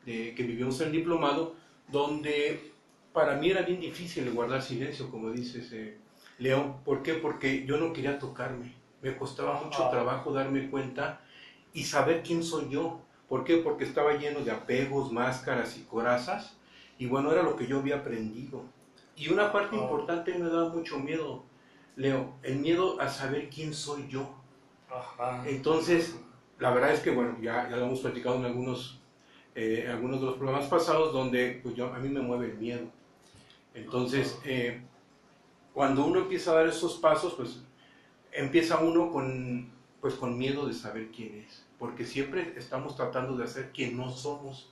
de, 0.05 0.33
que 0.35 0.43
vivimos 0.43 0.79
en 0.81 0.87
el 0.87 0.93
diplomado, 0.93 1.55
donde 1.89 2.72
para 3.13 3.35
mí 3.35 3.51
era 3.51 3.61
bien 3.61 3.79
difícil 3.79 4.29
guardar 4.31 4.61
silencio, 4.61 5.09
como 5.09 5.29
dices, 5.29 5.71
eh, 5.71 5.97
León. 6.39 6.77
¿Por 6.83 7.03
qué? 7.03 7.13
Porque 7.13 7.65
yo 7.65 7.77
no 7.77 7.93
quería 7.93 8.19
tocarme. 8.19 8.73
Me 9.01 9.15
costaba 9.15 9.61
mucho 9.61 9.87
trabajo 9.89 10.33
darme 10.33 10.69
cuenta 10.69 11.21
y 11.73 11.83
saber 11.83 12.23
quién 12.23 12.43
soy 12.43 12.69
yo. 12.69 12.99
¿Por 13.29 13.43
qué? 13.43 13.57
Porque 13.57 13.83
estaba 13.83 14.13
lleno 14.13 14.41
de 14.41 14.51
apegos, 14.51 15.11
máscaras 15.11 15.77
y 15.77 15.83
corazas. 15.83 16.57
Y 16.97 17.05
bueno, 17.05 17.31
era 17.31 17.43
lo 17.43 17.55
que 17.55 17.67
yo 17.67 17.79
había 17.79 17.97
aprendido. 17.97 18.63
Y 19.15 19.31
una 19.31 19.51
parte 19.51 19.75
importante 19.75 20.33
me 20.33 20.49
daba 20.49 20.69
mucho 20.69 20.97
miedo, 20.99 21.43
Leo, 21.95 22.33
el 22.41 22.57
miedo 22.57 22.99
a 22.99 23.09
saber 23.09 23.49
quién 23.49 23.73
soy 23.73 24.07
yo. 24.07 24.27
Entonces, 25.45 26.15
la 26.57 26.71
verdad 26.71 26.93
es 26.93 27.01
que, 27.01 27.11
bueno, 27.11 27.37
ya, 27.41 27.69
ya 27.69 27.75
lo 27.75 27.85
hemos 27.85 27.99
platicado 27.99 28.35
en 28.37 28.45
algunos, 28.45 29.01
eh, 29.53 29.87
algunos 29.89 30.19
de 30.19 30.25
los 30.25 30.35
programas 30.35 30.67
pasados, 30.67 31.13
donde 31.13 31.59
pues 31.61 31.75
yo, 31.75 31.93
a 31.93 31.99
mí 31.99 32.09
me 32.09 32.21
mueve 32.21 32.47
el 32.47 32.57
miedo. 32.57 32.87
Entonces, 33.73 34.37
eh, 34.45 34.81
cuando 35.73 36.05
uno 36.05 36.19
empieza 36.21 36.51
a 36.51 36.55
dar 36.55 36.67
esos 36.67 36.97
pasos, 36.97 37.33
pues 37.33 37.61
empieza 38.31 38.79
uno 38.79 39.11
con, 39.11 39.71
pues, 40.01 40.13
con 40.15 40.37
miedo 40.37 40.67
de 40.67 40.73
saber 40.73 41.09
quién 41.11 41.45
es, 41.47 41.65
porque 41.79 42.05
siempre 42.05 42.53
estamos 42.55 42.95
tratando 42.95 43.35
de 43.35 43.45
hacer 43.45 43.71
quien 43.71 43.97
no 43.97 44.11
somos. 44.11 44.71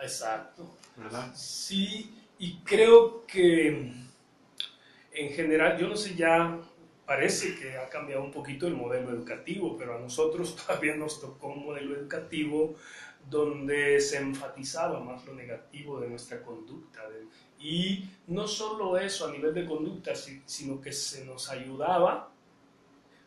Exacto. 0.00 0.68
¿Verdad? 0.96 1.32
Sí, 1.34 2.14
y 2.38 2.58
creo 2.64 3.24
que 3.26 3.92
en 5.12 5.30
general, 5.30 5.78
yo 5.78 5.88
no 5.88 5.96
sé, 5.96 6.14
ya 6.14 6.58
parece 7.06 7.54
que 7.56 7.76
ha 7.76 7.88
cambiado 7.88 8.22
un 8.22 8.30
poquito 8.30 8.66
el 8.66 8.74
modelo 8.74 9.10
educativo, 9.10 9.76
pero 9.76 9.96
a 9.96 9.98
nosotros 9.98 10.56
todavía 10.66 10.96
nos 10.96 11.20
tocó 11.20 11.48
un 11.48 11.64
modelo 11.64 11.96
educativo 11.96 12.74
donde 13.28 14.00
se 14.00 14.18
enfatizaba 14.18 15.00
más 15.00 15.24
lo 15.24 15.34
negativo 15.34 16.00
de 16.00 16.08
nuestra 16.08 16.42
conducta. 16.42 17.08
De, 17.08 17.26
y 17.62 18.08
no 18.26 18.48
solo 18.48 18.98
eso 18.98 19.26
a 19.26 19.32
nivel 19.32 19.54
de 19.54 19.64
conducta, 19.64 20.12
sino 20.14 20.80
que 20.80 20.92
se 20.92 21.24
nos 21.24 21.48
ayudaba, 21.48 22.30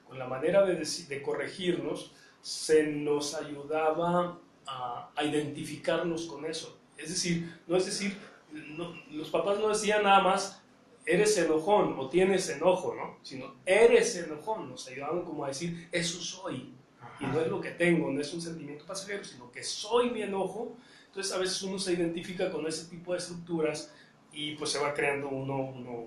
con 0.07 0.19
la 0.19 0.27
manera 0.27 0.65
de, 0.65 0.75
de 0.75 1.21
corregirnos, 1.21 2.11
se 2.41 2.85
nos 2.87 3.33
ayudaba 3.33 4.37
a, 4.67 5.09
a, 5.15 5.23
identificarnos 5.23 6.25
con 6.25 6.45
eso. 6.45 6.77
Es 6.97 7.09
decir, 7.09 7.59
no 7.65 7.77
es 7.77 7.85
decir, 7.85 8.17
no, 8.51 8.93
los 9.11 9.29
papás 9.29 9.57
no 9.59 9.69
decían 9.69 10.03
nada 10.03 10.21
más, 10.21 10.61
eres 11.05 11.37
enojón 11.37 11.97
o 11.97 12.09
tienes 12.09 12.49
enojo, 12.49 12.93
¿no? 12.95 13.17
Sino, 13.23 13.55
eres 13.65 14.15
enojón. 14.17 14.69
Nos 14.69 14.87
ayudaban 14.87 15.23
como 15.23 15.45
a 15.45 15.49
decir, 15.49 15.87
eso 15.91 16.19
soy. 16.19 16.73
Y 17.19 17.25
no 17.25 17.39
es 17.39 17.47
lo 17.47 17.61
que 17.61 17.71
tengo, 17.71 18.11
no 18.11 18.19
es 18.19 18.33
un 18.33 18.41
sentimiento 18.41 18.85
pasajero, 18.85 19.23
sino 19.23 19.51
que 19.51 19.63
soy 19.63 20.09
mi 20.09 20.21
enojo. 20.21 20.75
Entonces 21.07 21.31
a 21.33 21.37
veces 21.37 21.61
uno 21.63 21.79
se 21.79 21.93
identifica 21.93 22.51
con 22.51 22.67
ese 22.67 22.89
tipo 22.89 23.13
de 23.13 23.19
estructuras 23.19 23.93
y 24.35 24.55
pues 24.55 24.71
se 24.71 24.79
va 24.79 24.93
creando 24.93 25.29
uno, 25.29 25.57
uno 25.57 26.03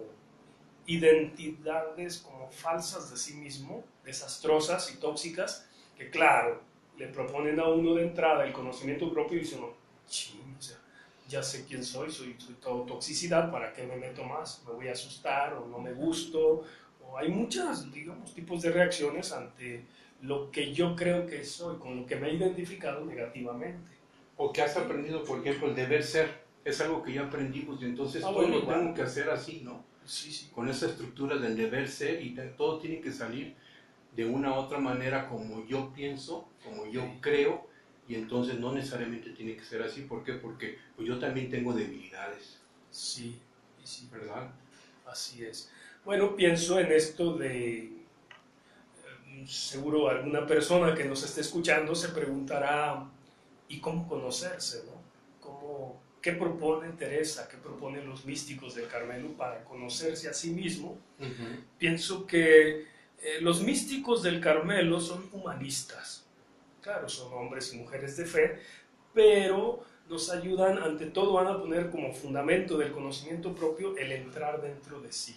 identidades 0.87 2.19
como 2.19 2.49
falsas 2.51 3.11
de 3.11 3.17
sí 3.17 3.35
mismo, 3.35 3.85
desastrosas 4.05 4.93
y 4.95 4.99
tóxicas, 4.99 5.67
que 5.97 6.11
claro, 6.11 6.63
le 6.97 7.09
proponen 7.09 7.59
a 7.59 7.69
uno 7.69 7.95
de 7.95 8.05
entrada 8.05 8.47
el 8.47 8.53
conocimiento 8.53 9.13
propio 9.13 9.39
y 9.39 9.41
dice 9.41 9.57
uno, 9.57 9.73
ching, 10.09 10.57
o 10.59 10.63
sea, 10.63 10.79
ya 11.29 11.43
sé 11.43 11.65
quién 11.67 11.85
soy, 11.85 12.11
soy, 12.11 12.37
soy 12.39 12.55
todo 12.55 12.83
toxicidad, 12.85 13.51
¿para 13.51 13.73
qué 13.73 13.85
me 13.85 13.97
meto 13.97 14.25
más? 14.25 14.63
¿Me 14.67 14.73
voy 14.73 14.89
a 14.89 14.93
asustar 14.93 15.55
o 15.55 15.67
no 15.67 15.79
me 15.79 15.93
gusto? 15.93 16.65
O 17.07 17.19
hay 17.19 17.29
muchos, 17.29 17.93
digamos, 17.93 18.35
tipos 18.35 18.63
de 18.63 18.71
reacciones 18.71 19.33
ante 19.33 19.85
lo 20.23 20.51
que 20.51 20.73
yo 20.73 20.97
creo 20.97 21.27
que 21.27 21.45
soy, 21.45 21.79
con 21.79 21.97
lo 22.01 22.07
que 22.07 22.17
me 22.17 22.29
he 22.29 22.35
identificado 22.35 23.05
negativamente. 23.05 23.93
O 24.37 24.53
que 24.53 24.63
has 24.63 24.77
aprendido, 24.77 25.25
por 25.25 25.41
ejemplo, 25.41 25.69
el 25.69 25.75
deber 25.75 26.03
ser. 26.03 26.48
Es 26.69 26.81
algo 26.83 27.03
que 27.03 27.15
ya 27.15 27.23
aprendimos 27.23 27.81
y 27.81 27.87
entonces 27.87 28.23
Ah, 28.23 28.29
todo 28.29 28.37
bueno, 28.43 28.57
lo 28.57 28.61
igual. 28.63 28.79
tengo 28.81 28.95
que 28.95 29.03
hacer 29.03 29.31
así, 29.31 29.63
¿no? 29.65 29.83
Sí, 30.05 30.31
sí. 30.31 30.51
Con 30.55 30.69
esa 30.69 30.87
estructura 30.87 31.37
del 31.37 31.57
deber 31.57 31.89
ser 31.89 32.23
y 32.23 32.35
todo 32.57 32.79
tiene 32.79 33.01
que 33.01 33.11
salir 33.11 33.55
de 34.15 34.27
una 34.27 34.51
u 34.53 34.57
otra 34.57 34.79
manera 34.79 35.29
como 35.29 35.67
yo 35.67 35.93
pienso, 35.95 36.47
como 36.63 36.87
yo 36.91 37.03
Sí. 37.03 37.19
creo 37.21 37.67
y 38.07 38.17
entonces 38.17 38.59
no 38.59 38.73
necesariamente 38.73 39.31
tiene 39.31 39.57
que 39.57 39.65
ser 39.65 39.83
así. 39.83 40.03
¿Por 40.03 40.25
qué? 40.25 40.35
Porque 40.35 40.79
pues, 40.97 41.09
yo 41.09 41.19
también 41.19 41.49
tengo 41.51 41.73
debilidades, 41.73 42.59
Sí, 42.91 43.39
y 43.83 43.87
sí. 43.87 44.09
¿verdad? 44.13 44.51
Así 45.07 45.45
es. 45.45 45.71
Bueno, 46.05 46.37
pienso 46.37 46.79
en 46.79 46.93
esto 46.93 47.35
de, 47.35 47.79
eh, 49.27 49.45
seguro 49.47 50.09
alguna 50.09 50.47
persona 50.47 50.95
que 50.95 51.05
nos 51.05 51.23
esté 51.23 51.41
escuchando 51.43 51.95
se 51.95 52.09
preguntará, 52.09 53.05
¿y 53.69 53.79
cómo 53.81 54.07
conocerse? 54.09 54.85
No? 54.87 54.99
¿Cómo, 55.41 56.01
¿Qué 56.21 56.33
propone 56.33 56.91
Teresa? 56.93 57.49
¿Qué 57.49 57.57
proponen 57.57 58.09
los 58.09 58.25
místicos 58.25 58.75
del 58.75 58.89
Carmelo 58.89 59.29
para 59.37 59.65
conocerse 59.65 60.29
a 60.29 60.35
sí 60.35 60.51
mismo? 60.51 60.99
Pienso 61.79 62.27
que 62.27 62.81
eh, 63.23 63.41
los 63.41 63.63
místicos 63.63 64.23
del 64.23 64.41
Carmelo 64.41 65.01
son 65.01 65.29
humanistas. 65.33 66.25
Claro, 66.83 67.09
son 67.09 67.33
hombres 67.35 67.73
y 67.73 67.79
mujeres 67.79 68.17
de 68.17 68.25
fe, 68.25 68.59
pero 69.15 69.85
nos 70.09 70.31
ayudan, 70.31 70.79
ante 70.79 71.07
todo, 71.07 71.35
van 71.35 71.47
a 71.49 71.59
poner 71.59 71.91
como 71.91 72.13
fundamento 72.15 72.79
del 72.79 72.93
conocimiento 72.93 73.55
propio 73.55 73.97
el 73.97 74.11
entrar 74.13 74.61
dentro 74.63 75.01
de 75.01 75.13
sí. 75.13 75.37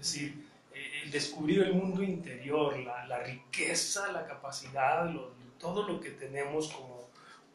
Es 0.00 0.12
decir, 0.12 0.44
eh, 0.74 1.02
el 1.04 1.10
descubrir 1.10 1.62
el 1.62 1.74
mundo 1.74 2.02
interior, 2.02 2.78
la, 2.78 3.06
la 3.06 3.22
riqueza, 3.22 4.12
la 4.12 4.26
capacidad, 4.26 5.08
lo- 5.10 5.32
todo 5.58 5.86
lo 5.86 6.00
que 6.00 6.10
tenemos 6.10 6.72
como, 6.72 6.91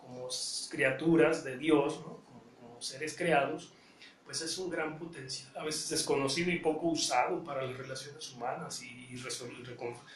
como 0.07 0.29
criaturas 0.69 1.43
de 1.43 1.57
Dios, 1.57 1.99
¿no? 1.99 2.17
como, 2.25 2.43
como 2.61 2.81
seres 2.81 3.15
creados, 3.17 3.73
pues 4.23 4.41
es 4.41 4.57
un 4.57 4.69
gran 4.69 4.97
potencial, 4.99 5.55
a 5.57 5.63
veces 5.63 5.89
desconocido 5.89 6.51
y 6.51 6.59
poco 6.59 6.87
usado 6.87 7.43
para 7.43 7.61
las 7.65 7.77
relaciones 7.77 8.31
humanas 8.33 8.81
y, 8.83 9.07
resol- 9.15 9.63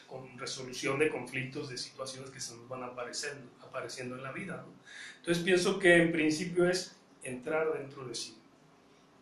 con 0.08 0.38
resolución 0.38 1.00
de 1.00 1.10
conflictos, 1.10 1.70
de 1.70 1.78
situaciones 1.78 2.30
que 2.30 2.40
se 2.42 2.56
nos 2.56 2.68
van 2.68 2.84
apareciendo, 2.84 3.50
apareciendo 3.62 4.16
en 4.16 4.24
la 4.24 4.32
vida. 4.34 4.58
¿no? 4.66 4.74
Entonces 5.20 5.44
pienso 5.44 5.80
que 5.80 5.96
en 6.02 6.12
principio 6.12 6.70
es 6.70 6.96
entrar 7.24 7.72
dentro 7.72 8.06
de 8.06 8.16
sí, 8.16 8.38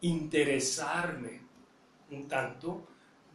interesarme 0.02 1.42
un 2.12 2.28
tanto. 2.28 2.88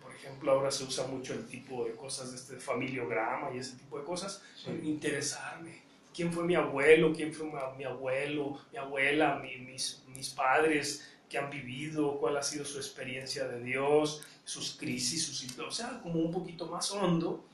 Por 0.03 0.13
ejemplo, 0.15 0.53
ahora 0.53 0.71
se 0.71 0.85
usa 0.85 1.07
mucho 1.07 1.35
el 1.35 1.47
tipo 1.47 1.85
de 1.85 1.95
cosas 1.95 2.31
de 2.33 2.37
este 2.37 2.57
familiograma 2.57 3.55
y 3.55 3.59
ese 3.59 3.77
tipo 3.77 3.99
de 3.99 4.05
cosas. 4.05 4.43
Interesarme. 4.85 5.84
¿Quién 6.15 6.33
fue 6.33 6.45
mi 6.45 6.55
abuelo? 6.55 7.13
¿Quién 7.13 7.33
fue 7.33 7.47
mi 7.77 7.85
abuelo? 7.85 8.59
Mi 8.73 8.79
abuela, 8.79 9.37
mi- 9.43 9.57
mis, 9.59 10.03
mis 10.15 10.31
padres 10.31 11.11
que 11.29 11.39
han 11.39 11.51
vivido, 11.51 12.19
cuál 12.19 12.37
ha 12.37 12.43
sido 12.43 12.65
su 12.65 12.79
experiencia 12.79 13.49
de 13.49 13.63
Dios, 13.63 14.23
sus 14.45 14.77
crisis, 14.79 15.25
sus 15.27 15.59
o 15.59 15.71
sea, 15.71 16.01
como 16.03 16.21
un 16.21 16.31
poquito 16.31 16.67
más 16.67 16.91
hondo, 16.93 17.45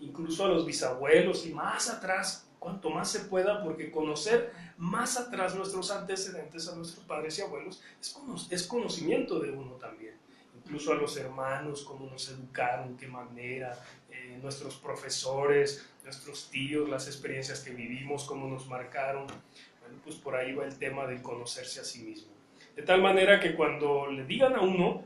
incluso 0.00 0.44
a 0.44 0.48
los 0.48 0.66
bisabuelos 0.66 1.46
y 1.46 1.50
más 1.54 1.88
atrás, 1.88 2.46
cuanto 2.58 2.90
más 2.90 3.10
se 3.10 3.20
pueda, 3.20 3.62
porque 3.62 3.90
conocer 3.90 4.52
más 4.76 5.16
atrás 5.16 5.54
nuestros 5.54 5.90
antecedentes 5.90 6.68
a 6.68 6.74
nuestros 6.76 7.04
padres 7.06 7.38
y 7.38 7.42
abuelos 7.42 7.80
es, 8.00 8.14
es 8.50 8.62
conocimiento 8.64 9.38
de 9.38 9.50
uno 9.52 9.72
también. 9.74 10.14
Incluso 10.62 10.92
a 10.92 10.96
los 10.96 11.16
hermanos, 11.16 11.82
cómo 11.82 12.06
nos 12.10 12.28
educaron, 12.28 12.96
qué 12.96 13.08
manera, 13.08 13.78
eh, 14.30 14.38
nuestros 14.42 14.76
profesores, 14.76 15.86
nuestros 16.04 16.50
tíos, 16.50 16.88
las 16.88 17.06
experiencias 17.06 17.60
que 17.60 17.70
vivimos, 17.70 18.24
cómo 18.24 18.48
nos 18.48 18.66
marcaron. 18.68 19.26
Bueno, 19.26 19.98
pues 20.04 20.16
por 20.16 20.36
ahí 20.36 20.54
va 20.54 20.64
el 20.64 20.78
tema 20.78 21.06
del 21.06 21.22
conocerse 21.22 21.80
a 21.80 21.84
sí 21.84 22.02
mismo. 22.02 22.32
De 22.76 22.82
tal 22.82 23.02
manera 23.02 23.40
que 23.40 23.54
cuando 23.54 24.06
le 24.06 24.24
digan 24.24 24.54
a 24.54 24.60
uno, 24.60 25.04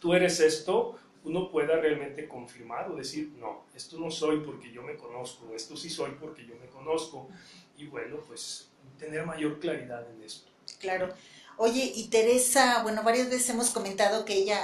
tú 0.00 0.14
eres 0.14 0.40
esto, 0.40 0.98
uno 1.24 1.50
pueda 1.50 1.76
realmente 1.76 2.28
confirmar 2.28 2.90
o 2.90 2.96
decir, 2.96 3.32
no, 3.38 3.64
esto 3.74 3.98
no 3.98 4.10
soy 4.10 4.40
porque 4.40 4.70
yo 4.70 4.82
me 4.82 4.96
conozco, 4.96 5.54
esto 5.54 5.76
sí 5.76 5.88
soy 5.88 6.12
porque 6.20 6.44
yo 6.44 6.54
me 6.56 6.66
conozco. 6.66 7.28
Y 7.76 7.86
bueno, 7.86 8.18
pues 8.26 8.70
tener 8.98 9.24
mayor 9.26 9.58
claridad 9.58 10.08
en 10.10 10.22
esto. 10.22 10.50
Claro. 10.78 11.12
Oye, 11.56 11.92
y 11.94 12.08
Teresa, 12.08 12.82
bueno, 12.82 13.02
varias 13.04 13.28
veces 13.30 13.48
hemos 13.50 13.70
comentado 13.70 14.24
que 14.24 14.34
ella, 14.34 14.58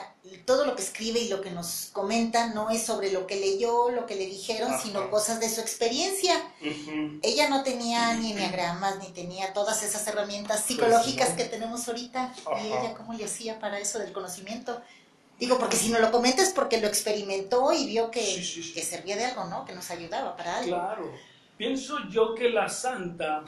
todo 0.44 0.64
lo 0.66 0.74
que 0.74 0.83
escribe 0.83 1.20
y 1.20 1.29
lo 1.29 1.40
que 1.40 1.50
nos 1.53 1.90
comenta 1.92 2.48
no 2.53 2.68
es 2.70 2.83
sobre 2.85 3.12
lo 3.12 3.26
que 3.29 3.37
leyó, 3.37 3.90
lo 3.90 4.07
que 4.07 4.16
le 4.16 4.26
dijeron, 4.26 4.72
Ajá. 4.72 4.83
sino 4.83 5.09
cosas 5.11 5.38
de 5.38 5.48
su 5.48 5.61
experiencia. 5.61 6.35
Ella 7.22 7.48
no 7.48 7.62
tenía 7.62 8.14
ni 8.14 8.33
enneagramas, 8.33 8.98
ni 8.98 9.07
tenía 9.12 9.53
todas 9.53 9.83
esas 9.85 10.07
herramientas 10.09 10.64
psicológicas 10.64 11.31
no. 11.31 11.37
que 11.37 11.44
tenemos 11.44 11.87
ahorita. 11.87 12.35
¿Y 12.62 12.66
ella 12.66 12.94
cómo 12.96 13.12
le 13.14 13.24
hacía 13.24 13.61
para 13.61 13.79
eso 13.79 13.98
del 14.00 14.12
conocimiento? 14.12 14.81
Digo, 15.38 15.59
porque 15.59 15.76
si 15.76 15.88
no 15.88 15.98
lo 16.00 16.11
comenta 16.11 16.42
es 16.42 16.50
porque 16.50 16.81
lo 16.81 16.88
experimentó 16.88 17.72
y 17.72 17.87
vio 17.87 18.11
que, 18.11 18.22
Sí, 18.22 18.44
sí, 18.44 18.62
sí. 18.62 18.72
que 18.74 18.83
servía 18.83 19.16
de 19.16 19.24
algo, 19.26 19.44
¿no? 19.44 19.64
Que 19.64 19.74
nos 19.74 19.90
ayudaba 19.90 20.37
para 20.37 20.59
algo. 20.59 20.68
Claro. 20.76 21.14
Pienso 21.57 21.96
yo 22.11 22.35
que 22.35 22.50
la 22.50 22.68
santa 22.68 23.44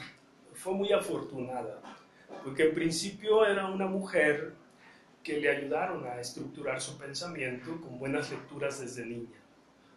fue 0.55 0.73
muy 0.73 0.91
afortunada, 0.93 1.79
porque 2.43 2.63
en 2.69 2.73
principio 2.73 3.45
era 3.45 3.67
una 3.67 3.87
mujer 3.87 4.53
que 5.23 5.39
le 5.39 5.49
ayudaron 5.49 6.05
a 6.05 6.19
estructurar 6.19 6.81
su 6.81 6.97
pensamiento 6.97 7.79
con 7.81 7.97
buenas 7.97 8.29
lecturas 8.29 8.79
desde 8.81 9.05
niña. 9.05 9.39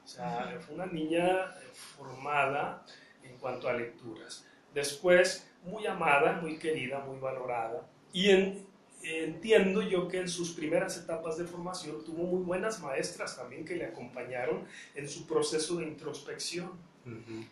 O 0.04 0.08
sea, 0.08 0.56
fue 0.60 0.74
una 0.76 0.86
niña 0.86 1.52
formada 1.96 2.84
en 3.24 3.36
cuanto 3.38 3.68
a 3.68 3.72
lecturas. 3.72 4.46
Después, 4.72 5.48
muy 5.64 5.86
amada, 5.86 6.38
muy 6.40 6.58
querida, 6.58 7.00
muy 7.00 7.18
valorada. 7.18 7.84
Y 8.12 8.30
en- 8.30 8.66
entiendo 9.02 9.82
yo 9.82 10.06
que 10.08 10.20
en 10.20 10.28
sus 10.28 10.52
primeras 10.52 10.96
etapas 10.96 11.36
de 11.38 11.44
formación 11.44 12.04
tuvo 12.04 12.24
muy 12.24 12.42
buenas 12.44 12.80
maestras 12.80 13.36
también 13.36 13.64
que 13.64 13.74
le 13.76 13.86
acompañaron 13.86 14.64
en 14.94 15.08
su 15.08 15.26
proceso 15.26 15.76
de 15.76 15.86
introspección. 15.86 16.70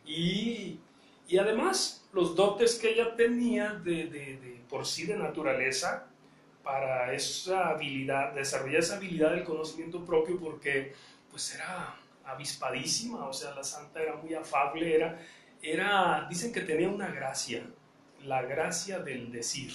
Y, 0.06 0.78
y 1.28 1.38
además, 1.38 2.06
los 2.12 2.34
dotes 2.36 2.76
que 2.76 2.90
ella 2.90 3.16
tenía 3.16 3.74
de, 3.74 4.04
de- 4.06 4.36
de 4.38 4.62
por 4.68 4.86
sí 4.86 5.06
de 5.06 5.16
naturaleza 5.16 6.06
para 6.62 7.12
esa 7.12 7.68
habilidad, 7.70 8.32
desarrollar 8.34 8.80
esa 8.80 8.96
habilidad 8.96 9.30
del 9.32 9.44
conocimiento 9.44 10.04
propio, 10.04 10.38
porque 10.40 10.94
pues 11.30 11.54
era 11.54 11.96
avispadísima, 12.24 13.26
o 13.26 13.32
sea, 13.32 13.54
la 13.54 13.62
santa 13.64 14.00
era 14.02 14.16
muy 14.16 14.32
afable, 14.34 14.94
era, 14.94 15.18
era, 15.62 16.26
dicen 16.28 16.52
que 16.52 16.60
tenía 16.62 16.88
una 16.88 17.08
gracia, 17.08 17.64
la 18.24 18.42
gracia 18.42 18.98
del 19.00 19.30
decir, 19.32 19.72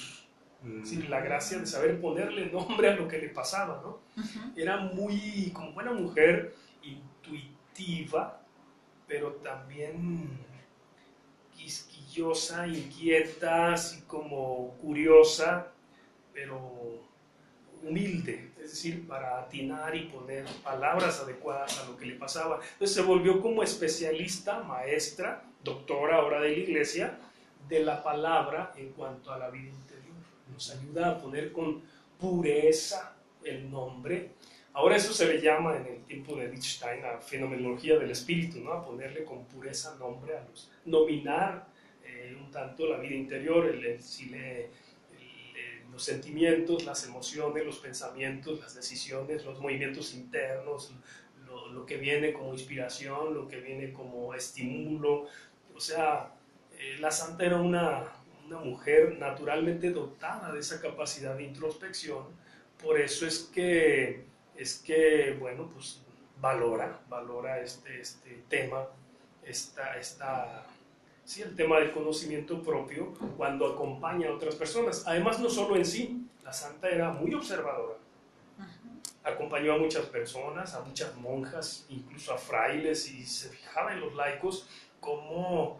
Mm. 0.61 0.83
la 1.07 1.21
gracia 1.21 1.57
de 1.57 1.65
saber 1.65 2.01
ponerle 2.01 2.47
nombre 2.51 2.89
a 2.89 2.95
lo 2.95 3.07
que 3.07 3.17
le 3.17 3.29
pasaba, 3.29 3.79
¿no? 3.81 3.99
Ujú. 4.21 4.39
era 4.57 4.75
muy, 4.75 5.51
como 5.53 5.71
buena 5.71 5.93
mujer, 5.93 6.53
intuitiva, 6.83 8.41
pero 9.07 9.33
también 9.35 10.37
quisquillosa, 11.59 12.67
inquieta, 12.67 13.73
así 13.73 14.01
como 14.07 14.75
curiosa, 14.81 15.67
pero 16.33 17.09
humilde, 17.83 18.51
es 18.57 18.71
decir, 18.71 19.07
para 19.07 19.39
atinar 19.39 19.95
y 19.95 20.05
poner 20.05 20.45
palabras 20.63 21.19
adecuadas 21.19 21.79
a 21.79 21.85
lo 21.85 21.97
que 21.97 22.05
le 22.05 22.15
pasaba. 22.15 22.59
Entonces 22.73 22.95
se 22.95 23.01
volvió 23.01 23.41
como 23.41 23.63
especialista, 23.63 24.63
maestra, 24.63 25.43
doctora 25.63 26.17
ahora 26.17 26.41
de 26.41 26.51
la 26.51 26.57
iglesia, 26.57 27.17
de 27.67 27.81
la 27.81 28.01
palabra 28.03 28.73
en 28.77 28.89
cuanto 28.93 29.31
a 29.31 29.37
la 29.37 29.49
vida 29.49 29.69
interior. 29.69 30.15
Nos 30.51 30.71
ayuda 30.71 31.11
a 31.11 31.17
poner 31.19 31.51
con 31.51 31.81
pureza 32.19 33.15
el 33.43 33.69
nombre. 33.69 34.31
Ahora 34.73 34.95
eso 34.95 35.13
se 35.13 35.25
le 35.27 35.41
llama 35.41 35.77
en 35.77 35.85
el 35.87 36.03
tiempo 36.03 36.35
de 36.35 36.45
Wittgenstein 36.47 37.03
a 37.03 37.19
fenomenología 37.19 37.97
del 37.97 38.11
espíritu, 38.11 38.59
¿no? 38.59 38.71
A 38.73 38.85
ponerle 38.85 39.23
con 39.25 39.45
pureza 39.45 39.95
nombre 39.99 40.37
a 40.37 40.43
los, 40.47 40.71
nominar 40.85 41.67
eh, 42.05 42.35
un 42.39 42.49
tanto 42.51 42.87
la 42.87 42.97
vida 42.99 43.15
interior, 43.15 43.65
el, 43.67 43.83
el- 43.85 43.99
eh, 45.55 45.83
los 45.91 46.03
sentimientos, 46.03 46.85
las 46.85 47.05
emociones, 47.05 47.65
los 47.65 47.79
pensamientos, 47.79 48.59
las 48.59 48.75
decisiones, 48.75 49.43
los 49.45 49.59
movimientos 49.59 50.13
internos, 50.13 50.93
lo, 51.45 51.67
lo 51.69 51.85
que 51.85 51.97
viene 51.97 52.31
como 52.33 52.53
inspiración, 52.53 53.33
lo 53.33 53.47
que 53.47 53.59
viene 53.59 53.91
como 53.91 54.33
estímulo. 54.33 55.27
O 55.75 55.79
sea, 55.79 56.33
eh, 56.77 56.97
la 56.99 57.11
santa 57.11 57.45
era 57.45 57.57
una, 57.57 58.03
una 58.45 58.59
mujer 58.59 59.17
naturalmente 59.19 59.91
dotada 59.91 60.53
de 60.53 60.59
esa 60.59 60.79
capacidad 60.81 61.35
de 61.35 61.43
introspección, 61.43 62.25
por 62.81 62.99
eso 62.99 63.25
es 63.25 63.39
que, 63.53 64.25
es 64.59 64.79
que 64.79 65.37
bueno, 65.39 65.69
pues 65.73 66.01
valora, 66.41 66.99
valora 67.07 67.61
este, 67.61 68.01
este 68.01 68.43
tema, 68.49 68.85
esta, 69.41 69.97
esta, 69.97 70.65
sí, 71.23 71.41
el 71.41 71.55
tema 71.55 71.79
del 71.79 71.91
conocimiento 71.91 72.61
propio 72.61 73.13
cuando 73.37 73.67
acompaña 73.67 74.27
a 74.27 74.33
otras 74.33 74.55
personas. 74.55 75.05
Además, 75.07 75.39
no 75.39 75.49
solo 75.49 75.77
en 75.77 75.85
sí, 75.85 76.27
la 76.43 76.51
santa 76.51 76.89
era 76.89 77.09
muy 77.09 77.33
observadora. 77.33 77.95
Acompañó 79.23 79.73
a 79.73 79.77
muchas 79.77 80.05
personas, 80.07 80.73
a 80.73 80.81
muchas 80.81 81.15
monjas, 81.15 81.85
incluso 81.87 82.33
a 82.33 82.37
frailes, 82.37 83.09
y 83.11 83.25
se 83.25 83.49
fijaba 83.49 83.93
en 83.93 84.01
los 84.01 84.13
laicos 84.13 84.67
cómo, 84.99 85.79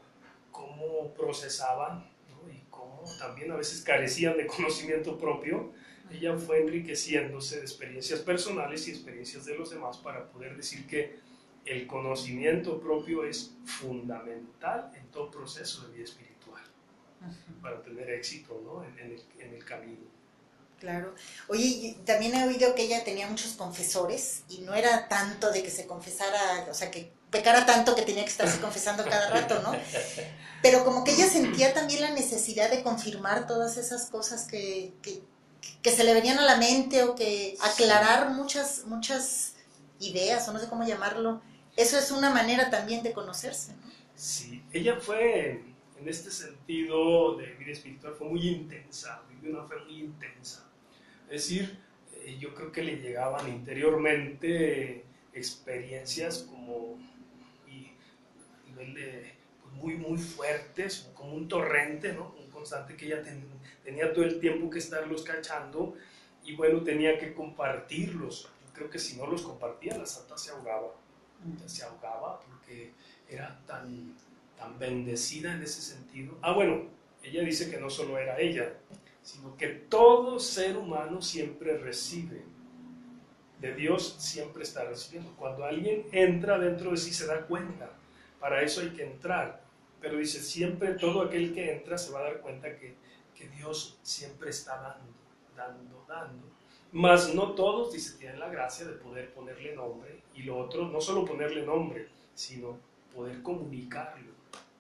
cómo 0.52 1.14
procesaban 1.18 2.06
¿no? 2.30 2.50
y 2.50 2.62
cómo 2.70 3.04
también 3.20 3.52
a 3.52 3.56
veces 3.56 3.82
carecían 3.82 4.38
de 4.38 4.48
conocimiento 4.48 5.18
propio. 5.18 5.74
Ella 6.12 6.38
fue 6.38 6.62
enriqueciéndose 6.62 7.58
de 7.58 7.62
experiencias 7.62 8.20
personales 8.20 8.88
y 8.88 8.92
experiencias 8.92 9.46
de 9.46 9.56
los 9.56 9.70
demás 9.70 9.98
para 9.98 10.28
poder 10.30 10.56
decir 10.56 10.88
que 10.88 11.20
el 11.66 11.86
conocimiento 11.86 12.80
propio 12.80 13.24
es 13.24 13.54
fundamental 13.66 14.92
en 14.96 15.06
todo 15.12 15.30
proceso 15.30 15.88
de 15.88 15.94
vida 15.94 16.06
espiritual 16.06 16.64
para 17.62 17.82
tener 17.84 18.10
éxito 18.10 18.62
¿no? 18.64 18.84
en, 18.84 18.98
en 19.00 19.12
el, 19.12 19.24
en 19.40 19.54
el 19.54 19.66
camino. 19.66 20.20
Claro. 20.80 21.14
Oye, 21.50 21.98
también 22.06 22.34
he 22.34 22.48
oído 22.48 22.74
que 22.74 22.84
ella 22.84 23.04
tenía 23.04 23.28
muchos 23.28 23.54
confesores 23.54 24.44
y 24.48 24.60
no 24.60 24.74
era 24.74 25.10
tanto 25.10 25.52
de 25.52 25.62
que 25.62 25.70
se 25.70 25.86
confesara, 25.86 26.68
o 26.70 26.74
sea, 26.74 26.90
que 26.90 27.12
pecara 27.30 27.66
tanto 27.66 27.96
que 27.96 28.04
tenía 28.04 28.24
que 28.24 28.32
estarse 28.32 28.60
confesando 28.62 29.04
cada 29.04 29.30
rato, 29.30 29.62
¿no? 29.62 29.74
Pero 30.62 30.86
como 30.86 31.04
que 31.04 31.12
ella 31.12 31.28
sentía 31.28 31.74
también 31.74 32.02
la 32.02 32.12
necesidad 32.12 32.72
de 32.72 32.82
confirmar 32.82 33.46
todas 33.46 33.78
esas 33.78 34.10
cosas 34.10 34.48
que, 34.48 34.94
que, 35.02 35.22
que 35.82 35.92
se 35.92 36.04
le 36.04 36.14
venían 36.14 36.40
a 36.40 36.46
la 36.46 36.58
mente 36.58 37.04
o 37.04 37.16
que 37.16 37.58
aclarar 37.62 38.32
muchas, 38.32 38.84
muchas 38.86 39.56
ideas, 40.00 40.48
o 40.48 40.54
no 40.54 40.60
sé 40.60 40.68
cómo 40.68 40.86
llamarlo. 40.86 41.42
Eso 41.76 41.98
es 41.98 42.12
una 42.12 42.30
manera 42.30 42.70
también 42.70 43.04
de 43.04 43.14
conocerse, 43.14 43.74
¿no? 43.74 43.90
Sí, 44.16 44.62
ella 44.74 44.98
fue, 44.98 45.62
en 45.98 46.08
este 46.08 46.30
sentido 46.30 47.38
de 47.38 47.54
vida 47.54 47.72
espiritual, 47.72 48.14
fue 48.18 48.28
muy 48.28 48.46
intensa, 48.48 49.22
vivió 49.30 49.58
una 49.58 49.68
fe 49.68 49.76
muy 49.86 50.00
intensa. 50.00 50.70
Es 51.30 51.44
decir, 51.44 51.80
eh, 52.16 52.38
yo 52.38 52.54
creo 52.54 52.72
que 52.72 52.84
le 52.84 52.98
llegaban 52.98 53.48
interiormente 53.48 55.06
experiencias 55.34 56.40
como 56.40 56.98
y, 57.66 57.88
a 57.88 58.70
nivel 58.70 58.94
de, 58.94 59.34
pues, 59.62 59.74
muy, 59.76 59.96
muy 59.96 60.18
fuertes, 60.18 61.10
como 61.14 61.36
un 61.36 61.48
torrente, 61.48 62.12
¿no? 62.12 62.36
Constante 62.60 62.98
que 62.98 63.06
ella 63.06 63.22
ten- 63.24 63.48
tenía 63.86 64.12
todo 64.14 64.26
el 64.26 64.40
tiempo 64.42 64.70
que 64.70 64.80
estarlos 64.80 65.24
cachando 65.24 65.96
y 66.44 66.56
bueno, 66.56 66.84
tenía 66.84 67.18
que 67.18 67.34
compartirlos. 67.34 68.50
Yo 68.66 68.74
creo 68.74 68.90
que 68.90 69.00
si 69.00 69.16
no 69.18 69.26
los 69.28 69.44
compartía, 69.44 69.98
la 69.98 70.06
santa 70.06 70.38
se 70.38 70.52
ahogaba. 70.52 70.90
Se 71.68 71.84
ahogaba 71.86 72.40
porque 72.42 72.92
era 73.30 73.58
tan, 73.66 74.14
tan 74.58 74.78
bendecida 74.78 75.54
en 75.56 75.64
ese 75.64 75.82
sentido. 75.82 76.38
Ah, 76.42 76.52
bueno, 76.52 76.84
ella 77.24 77.42
dice 77.44 77.72
que 77.72 77.78
no 77.80 77.90
solo 77.90 78.18
era 78.18 78.38
ella, 78.40 78.74
sino 79.24 79.56
que 79.56 79.68
todo 79.68 80.38
ser 80.40 80.76
humano 80.76 81.22
siempre 81.22 81.78
recibe. 81.78 82.44
De 83.62 83.74
Dios 83.74 84.16
siempre 84.20 84.64
está 84.64 84.84
recibiendo. 84.84 85.34
Cuando 85.38 85.64
alguien 85.64 86.06
entra 86.12 86.58
dentro 86.60 86.92
de 86.92 86.98
sí 86.98 87.14
se 87.14 87.26
da 87.26 87.46
cuenta. 87.48 87.90
Para 88.40 88.62
eso 88.64 88.82
hay 88.82 88.90
que 88.90 89.04
entrar. 89.06 89.62
Pero 90.02 90.18
dice, 90.18 90.42
siempre 90.42 90.94
todo 90.94 91.22
aquel 91.22 91.54
que 91.54 91.74
entra 91.74 91.98
se 91.98 92.12
va 92.12 92.20
a 92.20 92.24
dar 92.24 92.40
cuenta 92.42 92.78
que, 92.78 92.96
que 93.36 93.48
Dios 93.50 93.98
siempre 94.02 94.50
está 94.50 94.78
dando, 94.82 95.14
dando, 95.56 96.06
dando. 96.08 96.48
Mas 96.92 97.34
no 97.36 97.54
todos, 97.54 97.94
dice, 97.94 98.18
tienen 98.18 98.40
la 98.40 98.50
gracia 98.50 98.86
de 98.86 98.94
poder 98.94 99.34
ponerle 99.34 99.76
nombre. 99.76 100.22
Y 100.34 100.44
lo 100.44 100.58
otro, 100.58 100.88
no 100.88 101.00
solo 101.02 101.26
ponerle 101.26 101.66
nombre, 101.66 102.08
sino 102.34 102.78
poder 103.14 103.42
comunicarlo. 103.44 104.32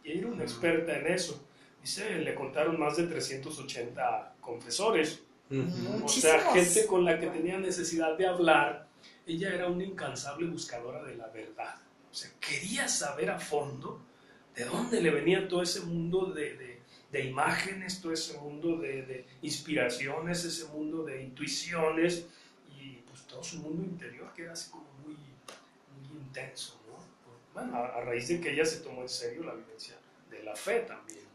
Y 0.03 0.11
ella 0.11 0.21
era 0.21 0.27
una 0.29 0.43
experta 0.43 0.97
en 0.97 1.07
eso. 1.07 1.45
Dice, 1.81 2.17
le 2.19 2.33
contaron 2.33 2.79
más 2.79 2.97
de 2.97 3.03
380 3.03 4.35
confesores. 4.39 5.21
O 6.03 6.07
sea, 6.07 6.51
gente 6.53 6.85
con 6.85 7.03
la 7.05 7.19
que 7.19 7.27
tenía 7.27 7.57
necesidad 7.57 8.17
de 8.17 8.27
hablar. 8.27 8.87
Ella 9.25 9.53
era 9.53 9.67
una 9.67 9.83
incansable 9.83 10.47
buscadora 10.47 11.03
de 11.03 11.15
la 11.15 11.27
verdad. 11.27 11.75
O 12.11 12.13
sea, 12.13 12.31
quería 12.39 12.87
saber 12.87 13.29
a 13.29 13.39
fondo 13.39 14.01
de 14.59 14.65
dónde 14.65 15.01
le 15.01 15.09
venía 15.09 15.47
todo 15.47 15.61
ese 15.63 15.81
mundo 15.81 16.25
de, 16.33 16.53
de- 16.57 16.79
de 17.11 17.25
imágenes, 17.25 18.01
todo 18.01 18.13
ese 18.13 18.37
mundo 18.37 18.77
de, 18.77 19.01
de 19.03 19.25
inspiraciones, 19.41 20.45
ese 20.45 20.65
mundo 20.65 21.03
de 21.03 21.23
intuiciones 21.23 22.25
y 22.79 22.97
pues 23.07 23.21
todo 23.27 23.43
su 23.43 23.57
mundo 23.57 23.83
interior 23.83 24.31
que 24.35 24.43
era 24.43 24.53
así 24.53 24.69
como 24.69 24.85
muy, 25.03 25.15
muy 25.15 26.21
intenso, 26.21 26.79
¿no? 26.87 26.97
Bueno, 27.53 27.77
a, 27.77 27.97
a 27.97 28.01
raíz 28.01 28.27
de 28.27 28.39
que 28.39 28.51
ella 28.53 28.65
se 28.65 28.81
tomó 28.81 29.01
en 29.01 29.09
serio 29.09 29.43
la 29.43 29.53
vivencia 29.55 29.95
de 30.29 30.43
la 30.43 30.55
fe 30.55 30.81
también. 30.81 31.25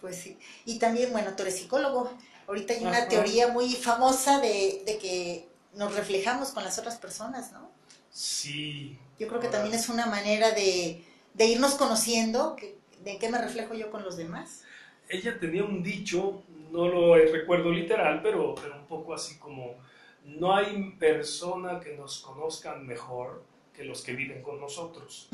Pues 0.00 0.16
sí. 0.16 0.36
Y 0.64 0.78
también, 0.78 1.12
bueno, 1.12 1.34
tú 1.36 1.42
eres 1.42 1.56
psicólogo. 1.56 2.12
Ahorita 2.48 2.74
hay 2.74 2.82
una 2.82 2.98
Ajá. 2.98 3.08
teoría 3.08 3.48
muy 3.48 3.72
famosa 3.74 4.40
de, 4.40 4.82
de 4.86 4.98
que 4.98 5.48
nos 5.74 5.94
reflejamos 5.94 6.50
con 6.50 6.64
las 6.64 6.78
otras 6.78 6.96
personas, 6.96 7.52
¿no? 7.52 7.70
Sí. 8.10 8.98
Yo 9.18 9.28
creo 9.28 9.40
que 9.40 9.48
también 9.48 9.74
es 9.74 9.88
una 9.88 10.06
manera 10.06 10.50
de, 10.50 11.04
de 11.36 11.46
irnos 11.46 11.74
conociendo, 11.74 12.56
que, 12.56 12.76
de 13.04 13.18
qué 13.18 13.28
me 13.28 13.40
reflejo 13.40 13.74
yo 13.74 13.90
con 13.90 14.02
los 14.02 14.16
demás. 14.16 14.64
ella 15.08 15.38
tenía 15.38 15.62
un 15.64 15.82
dicho, 15.82 16.42
no 16.72 16.88
lo 16.88 17.14
recuerdo 17.14 17.70
literal, 17.70 18.20
pero, 18.22 18.54
pero 18.54 18.76
un 18.76 18.86
poco 18.86 19.14
así 19.14 19.38
como, 19.38 19.74
no 20.24 20.56
hay 20.56 20.90
persona 20.98 21.78
que 21.78 21.94
nos 21.96 22.18
conozcan 22.20 22.86
mejor 22.86 23.44
que 23.72 23.84
los 23.84 24.02
que 24.02 24.14
viven 24.14 24.42
con 24.42 24.58
nosotros. 24.60 25.28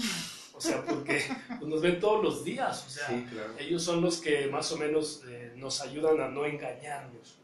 O 0.54 0.60
sea, 0.60 0.84
porque 0.84 1.22
pues, 1.58 1.62
nos 1.62 1.80
ven 1.80 1.98
todos 1.98 2.22
los 2.22 2.44
días, 2.44 2.84
o 2.86 2.90
sea, 2.90 3.08
Sí, 3.08 3.24
claro. 3.30 3.54
ellos 3.58 3.82
son 3.82 4.02
los 4.02 4.20
que 4.20 4.48
más 4.48 4.70
o 4.72 4.76
menos 4.76 5.22
eh, 5.26 5.52
nos 5.56 5.80
ayudan 5.80 6.20
a 6.20 6.28
no 6.28 6.44
engañarnos. 6.44 7.38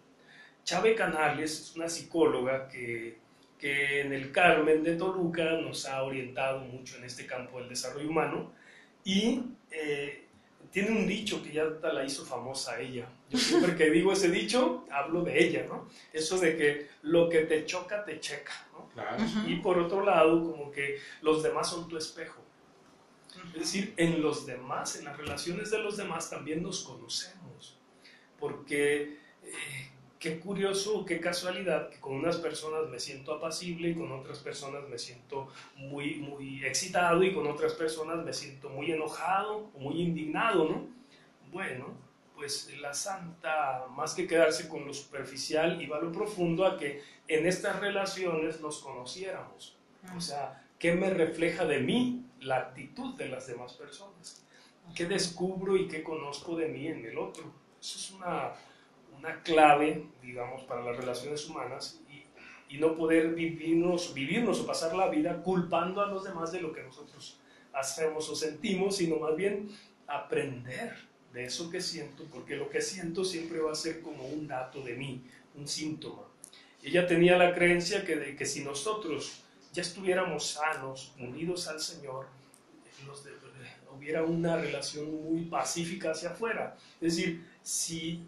Chave 0.64 0.94
Canales 0.94 1.58
es 1.58 1.76
una 1.76 1.88
psicóloga 1.88 2.68
que, 2.68 3.16
que 3.58 4.00
en 4.02 4.12
el 4.12 4.30
Carmen 4.30 4.82
de 4.82 4.94
Toluca 4.94 5.52
nos 5.52 5.86
ha 5.86 6.02
orientado 6.02 6.60
mucho 6.60 6.96
en 6.96 7.04
este 7.04 7.26
campo 7.26 7.58
del 7.58 7.68
desarrollo 7.68 8.08
humano 8.08 8.52
y 9.04 9.42
eh, 9.70 10.26
tiene 10.70 10.90
un 10.90 11.06
dicho 11.06 11.42
que 11.42 11.52
ya 11.52 11.64
la 11.64 12.04
hizo 12.04 12.24
famosa 12.24 12.80
ella. 12.80 13.08
Yo 13.30 13.38
siempre 13.38 13.76
que 13.76 13.90
digo 13.90 14.12
ese 14.12 14.30
dicho, 14.30 14.86
hablo 14.90 15.22
de 15.22 15.42
ella, 15.42 15.66
¿no? 15.68 15.88
Eso 16.12 16.38
de 16.38 16.56
que 16.56 16.88
lo 17.02 17.28
que 17.28 17.40
te 17.40 17.64
choca, 17.64 18.04
te 18.04 18.20
checa, 18.20 18.66
¿no? 18.72 18.88
Claro. 18.90 19.24
Y 19.46 19.56
por 19.56 19.78
otro 19.78 20.04
lado, 20.04 20.42
como 20.42 20.70
que 20.70 20.98
los 21.22 21.42
demás 21.42 21.70
son 21.70 21.88
tu 21.88 21.96
espejo. 21.96 22.42
Es 23.54 23.60
decir, 23.60 23.94
en 23.96 24.20
los 24.20 24.46
demás, 24.46 24.96
en 24.96 25.04
las 25.04 25.16
relaciones 25.16 25.70
de 25.70 25.78
los 25.78 25.96
demás 25.96 26.30
también 26.30 26.62
nos 26.62 26.82
conocemos. 26.82 27.78
Porque 28.38 29.18
eh, 29.44 29.87
qué 30.18 30.40
curioso, 30.40 31.04
qué 31.04 31.20
casualidad 31.20 31.90
que 31.90 32.00
con 32.00 32.14
unas 32.14 32.36
personas 32.36 32.88
me 32.88 32.98
siento 32.98 33.32
apacible 33.32 33.90
y 33.90 33.94
con 33.94 34.10
otras 34.12 34.38
personas 34.38 34.88
me 34.88 34.98
siento 34.98 35.48
muy, 35.76 36.16
muy 36.16 36.64
excitado 36.64 37.22
y 37.22 37.32
con 37.32 37.46
otras 37.46 37.74
personas 37.74 38.24
me 38.24 38.32
siento 38.32 38.68
muy 38.68 38.90
enojado 38.90 39.70
o 39.74 39.78
muy 39.78 40.00
indignado, 40.00 40.68
¿no? 40.68 40.86
Bueno, 41.52 41.96
pues 42.34 42.72
la 42.80 42.94
santa, 42.94 43.86
más 43.96 44.14
que 44.14 44.26
quedarse 44.26 44.68
con 44.68 44.86
lo 44.86 44.94
superficial, 44.94 45.80
iba 45.82 45.96
a 45.96 46.00
lo 46.00 46.12
profundo 46.12 46.64
a 46.66 46.78
que 46.78 47.02
en 47.26 47.46
estas 47.46 47.80
relaciones 47.80 48.60
nos 48.60 48.78
conociéramos. 48.78 49.76
O 50.16 50.20
sea, 50.20 50.64
¿qué 50.78 50.94
me 50.94 51.10
refleja 51.10 51.64
de 51.64 51.80
mí 51.80 52.24
la 52.40 52.58
actitud 52.58 53.14
de 53.16 53.28
las 53.28 53.46
demás 53.46 53.72
personas? 53.74 54.44
¿Qué 54.94 55.06
descubro 55.06 55.76
y 55.76 55.88
qué 55.88 56.02
conozco 56.02 56.56
de 56.56 56.68
mí 56.68 56.86
en 56.86 57.04
el 57.04 57.18
otro? 57.18 57.44
Eso 57.80 57.98
es 57.98 58.10
una, 58.12 58.52
una 59.18 59.42
clave, 59.42 60.06
digamos, 60.22 60.62
para 60.62 60.82
las 60.82 60.96
relaciones 60.96 61.48
humanas 61.48 62.00
y, 62.70 62.78
no 62.78 62.94
poder 62.96 63.34
vivirnos, 63.34 64.14
vivirnos 64.14 64.60
o 64.60 64.66
pasar 64.66 64.94
la 64.94 65.08
vida 65.08 65.42
culpando 65.42 66.00
a 66.00 66.06
los 66.06 66.22
demás 66.22 66.52
de 66.52 66.60
lo 66.60 66.72
que 66.72 66.82
nosotros 66.82 67.40
hacemos 67.72 68.28
o 68.28 68.36
sentimos, 68.36 68.96
sino 68.96 69.16
más 69.16 69.34
bien 69.34 69.70
aprender 70.06 70.94
de 71.32 71.44
eso 71.44 71.70
que 71.70 71.80
siento, 71.80 72.24
porque 72.32 72.56
lo 72.56 72.68
que 72.68 72.80
siento 72.80 73.24
siempre 73.24 73.58
va 73.58 73.72
a 73.72 73.74
ser 73.74 74.00
como 74.00 74.26
un 74.28 74.46
dato 74.46 74.82
de 74.82 74.94
mí, 74.94 75.22
un 75.56 75.66
síntoma. 75.66 76.22
Ella 76.82 77.06
tenía 77.06 77.36
la 77.36 77.54
creencia 77.54 78.04
que, 78.04 78.16
de 78.16 78.36
que 78.36 78.46
si 78.46 78.62
nosotros 78.62 79.42
ya 79.72 79.82
estuviéramos 79.82 80.46
sanos, 80.46 81.14
unidos 81.18 81.68
al 81.68 81.80
Señor, 81.80 82.26
los 83.06 83.24
de- 83.24 83.32
hubiera 83.96 84.22
una 84.22 84.56
relación 84.56 85.24
muy 85.24 85.42
pacífica 85.46 86.12
hacia 86.12 86.30
afuera. 86.30 86.76
Es 87.00 87.16
decir, 87.16 87.44
si, 87.62 88.22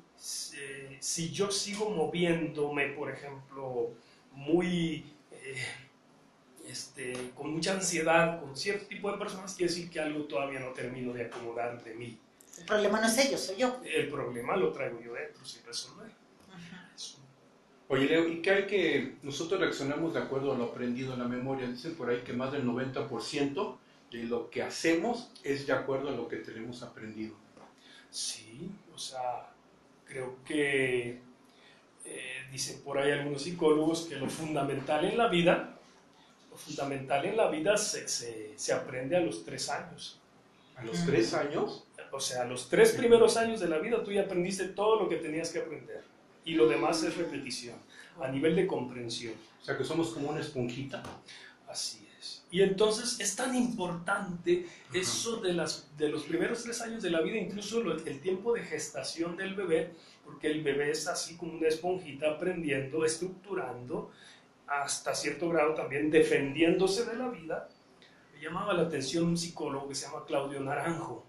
eh, 0.57 0.97
si 1.01 1.31
yo 1.31 1.51
sigo 1.51 1.91
moviéndome, 1.91 2.89
por 2.89 3.11
ejemplo, 3.11 3.91
muy... 4.33 5.05
eh, 5.33 5.55
este, 6.69 7.13
con 7.35 7.53
mucha 7.53 7.73
ansiedad 7.75 8.41
con 8.41 8.57
cierto 8.57 8.87
tipo 8.87 9.11
de 9.11 9.19
personas, 9.19 9.55
quiere 9.55 9.73
decir 9.73 9.91
que 9.91 9.99
algo 10.01 10.25
todavía 10.25 10.61
no 10.61 10.69
termino 10.73 11.13
de 11.13 11.25
acomodar 11.27 11.83
de 11.83 11.95
mí. 11.95 12.19
El 12.59 12.65
problema 12.67 13.01
no 13.01 13.07
es 13.07 13.19
ellos, 13.19 13.41
soy 13.41 13.57
yo. 13.57 13.81
El 13.85 14.09
problema 14.09 14.57
lo 14.57 14.73
traigo 14.73 15.01
yo 15.01 15.15
dentro 15.15 15.45
sin 15.45 15.65
resolver. 15.65 16.11
Eso. 16.95 17.19
Oye, 17.89 18.07
Leo, 18.07 18.29
¿y 18.29 18.41
qué 18.43 18.51
hay 18.51 18.67
que 18.67 19.15
nosotros 19.23 19.59
reaccionamos 19.61 20.15
de 20.15 20.21
acuerdo 20.21 20.53
a 20.53 20.59
lo 20.59 20.65
aprendido 20.65 21.15
en 21.15 21.21
la 21.21 21.27
memoria? 21.29 21.67
Dicen 21.69 21.95
por 21.95 22.09
ahí 22.11 22.21
que 22.21 22.33
más 22.35 22.53
del 22.53 22.65
90% 22.65 23.77
de 24.11 24.25
lo 24.25 24.51
que 24.51 24.63
hacemos 24.63 25.31
es 25.43 25.67
de 25.67 25.73
acuerdo 25.73 26.09
a 26.09 26.13
lo 26.13 26.29
que 26.29 26.37
tenemos 26.37 26.83
aprendido. 26.83 27.35
Sí, 28.11 28.71
o 28.93 28.99
sea, 28.99 29.49
creo 30.05 30.37
que 30.45 31.21
eh, 32.05 32.47
dicen 32.51 32.81
por 32.83 32.99
ahí 32.99 33.13
algunos 33.13 33.43
psicólogos 33.43 34.07
que 34.07 34.17
lo 34.17 34.29
fundamental 34.29 35.05
en 35.05 35.17
la 35.17 35.29
vida, 35.29 35.79
lo 36.51 36.57
fundamental 36.57 37.25
en 37.25 37.37
la 37.37 37.49
vida 37.49 37.77
se, 37.77 38.09
se, 38.09 38.53
se 38.57 38.73
aprende 38.73 39.17
a 39.17 39.21
los 39.21 39.45
tres 39.45 39.69
años. 39.69 40.21
¿A 40.77 40.85
los 40.85 41.05
tres 41.05 41.35
años? 41.35 41.85
O 42.11 42.21
sea, 42.21 42.43
a 42.43 42.45
los 42.47 42.69
tres 42.69 42.93
primeros 42.93 43.37
años 43.37 43.61
de 43.61 43.69
la 43.69 43.79
vida 43.79 44.03
tú 44.03 44.13
ya 44.13 44.23
aprendiste 44.23 44.65
todo 44.69 45.01
lo 45.01 45.09
que 45.09 45.17
tenías 45.17 45.51
que 45.51 45.61
aprender. 45.61 46.03
Y 46.45 46.55
lo 46.55 46.67
demás 46.67 47.03
es 47.03 47.17
repetición, 47.17 47.77
a 48.21 48.29
nivel 48.29 48.57
de 48.57 48.67
comprensión. 48.67 49.35
O 49.61 49.65
sea, 49.65 49.77
que 49.77 49.85
somos 49.85 50.11
como 50.11 50.31
una 50.31 50.41
esponjita. 50.41 51.03
Así 51.69 51.99
es. 51.99 52.10
Y 52.53 52.63
entonces 52.63 53.21
es 53.21 53.37
tan 53.37 53.55
importante 53.55 54.67
eso 54.93 55.37
de, 55.37 55.53
las, 55.53 55.89
de 55.97 56.09
los 56.09 56.25
primeros 56.25 56.65
tres 56.65 56.81
años 56.81 57.03
de 57.03 57.11
la 57.11 57.21
vida, 57.21 57.37
incluso 57.37 57.81
lo- 57.81 57.95
el 57.95 58.21
tiempo 58.21 58.53
de 58.55 58.63
gestación 58.63 59.37
del 59.37 59.55
bebé, 59.55 59.93
porque 60.25 60.49
el 60.49 60.63
bebé 60.63 60.91
es 60.91 61.07
así 61.07 61.37
como 61.37 61.53
una 61.53 61.69
esponjita 61.69 62.31
aprendiendo, 62.33 63.05
estructurando, 63.05 64.11
hasta 64.67 65.15
cierto 65.15 65.49
grado 65.49 65.75
también 65.75 66.11
defendiéndose 66.11 67.05
de 67.05 67.17
la 67.17 67.29
vida. 67.29 67.69
Me 68.35 68.41
llamaba 68.43 68.75
la 68.75 68.83
atención 68.83 69.25
un 69.27 69.37
psicólogo 69.37 69.89
que 69.89 69.95
se 69.95 70.07
llama 70.07 70.25
Claudio 70.27 70.61
Naranjo, 70.61 71.25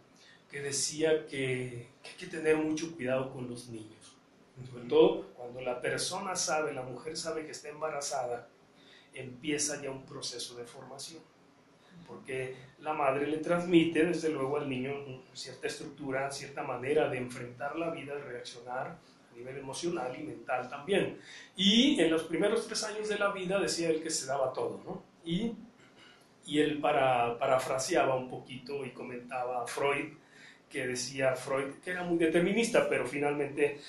que 0.49 0.61
decía 0.61 1.27
que, 1.27 1.87
que 2.03 2.09
hay 2.09 2.15
que 2.17 2.27
tener 2.27 2.57
mucho 2.57 2.95
cuidado 2.95 3.31
con 3.31 3.49
los 3.49 3.69
niños. 3.69 4.15
Sobre 4.69 4.85
todo 4.87 5.27
cuando 5.35 5.61
la 5.61 5.81
persona 5.81 6.35
sabe, 6.35 6.73
la 6.73 6.83
mujer 6.83 7.17
sabe 7.17 7.45
que 7.45 7.51
está 7.51 7.69
embarazada, 7.69 8.47
empieza 9.13 9.81
ya 9.81 9.91
un 9.91 10.05
proceso 10.05 10.55
de 10.55 10.65
formación. 10.65 11.21
Porque 12.07 12.55
la 12.79 12.93
madre 12.93 13.27
le 13.27 13.37
transmite, 13.37 14.05
desde 14.05 14.29
luego, 14.29 14.57
al 14.57 14.67
niño 14.67 14.93
cierta 15.33 15.67
estructura, 15.67 16.31
cierta 16.31 16.63
manera 16.63 17.09
de 17.09 17.17
enfrentar 17.17 17.75
la 17.77 17.89
vida, 17.91 18.15
de 18.15 18.23
reaccionar 18.23 18.97
a 19.31 19.35
nivel 19.35 19.57
emocional 19.57 20.13
y 20.19 20.23
mental 20.23 20.69
también. 20.69 21.19
Y 21.55 21.99
en 22.01 22.11
los 22.11 22.23
primeros 22.23 22.67
tres 22.67 22.83
años 22.83 23.07
de 23.07 23.17
la 23.17 23.31
vida 23.31 23.59
decía 23.59 23.89
él 23.89 24.01
que 24.01 24.09
se 24.09 24.25
daba 24.25 24.51
todo, 24.51 24.81
¿no? 24.85 25.03
Y, 25.23 25.53
y 26.45 26.59
él 26.59 26.79
para, 26.79 27.37
parafraseaba 27.37 28.15
un 28.15 28.29
poquito 28.29 28.85
y 28.85 28.91
comentaba 28.91 29.63
a 29.63 29.67
Freud, 29.67 30.13
que 30.69 30.87
decía 30.87 31.35
Freud 31.35 31.75
que 31.83 31.91
era 31.91 32.03
muy 32.03 32.17
determinista, 32.17 32.89
pero 32.89 33.05
finalmente 33.05 33.79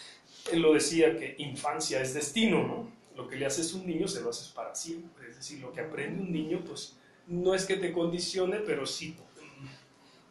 él 0.53 0.61
lo 0.61 0.75
decía 0.75 1.17
que 1.17 1.35
infancia 1.39 2.01
es 2.01 2.15
destino, 2.15 2.63
¿no? 2.63 3.02
Lo 3.17 3.29
que 3.29 3.37
le 3.37 3.47
haces 3.47 3.73
a 3.73 3.77
un 3.77 3.87
niño 3.87 4.09
se 4.09 4.21
lo 4.23 4.31
haces 4.31 4.49
para 4.49 4.75
siempre, 4.75 5.29
es 5.29 5.37
decir, 5.37 5.61
lo 5.61 5.73
que 5.73 5.81
aprende 5.81 6.23
un 6.23 6.33
niño, 6.33 6.63
pues 6.67 6.97
no 7.27 7.55
es 7.55 7.65
que 7.67 7.77
te 7.77 7.93
condicione, 7.93 8.59
pero 8.59 8.87
sí, 8.87 9.17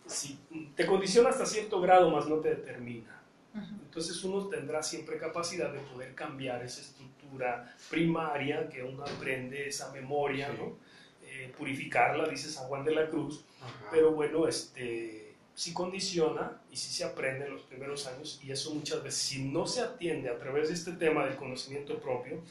sí 0.07 0.39
te 0.75 0.85
condiciona 0.85 1.29
hasta 1.29 1.45
cierto 1.45 1.79
grado, 1.79 2.09
más 2.09 2.27
no 2.27 2.37
te 2.37 2.49
determina. 2.49 3.17
Entonces 3.53 4.23
uno 4.23 4.47
tendrá 4.47 4.81
siempre 4.81 5.17
capacidad 5.17 5.71
de 5.73 5.79
poder 5.79 6.15
cambiar 6.15 6.63
esa 6.63 6.79
estructura 6.81 7.75
primaria 7.89 8.69
que 8.69 8.81
uno 8.83 9.03
aprende, 9.03 9.67
esa 9.67 9.91
memoria, 9.91 10.49
Sí. 10.51 10.57
¿no? 10.59 10.77
Eh, 11.25 11.53
purificarla, 11.57 12.27
dice 12.27 12.49
San 12.49 12.67
Juan 12.67 12.83
de 12.83 12.93
la 12.93 13.09
Cruz, 13.09 13.45
Ajá. 13.61 13.89
pero 13.91 14.11
bueno, 14.11 14.47
este, 14.47 15.33
sí 15.53 15.71
condiciona 15.73 16.61
y 16.69 16.75
sí 16.75 16.91
se 16.93 17.03
aprende 17.05 17.45
en 17.45 17.53
los 17.53 17.61
primeros 17.63 18.05
años 18.07 18.39
y 18.43 18.51
eso 18.51 18.73
muchas 18.73 19.01
veces, 19.03 19.21
si 19.21 19.43
no 19.45 19.65
se 19.65 19.79
atiende 19.81 20.29
a 20.29 20.37
través 20.37 20.67
de 20.69 20.73
este 20.75 20.91
tema 20.93 21.25
del 21.25 21.35
conocimiento 21.37 21.99
propio, 21.99 22.41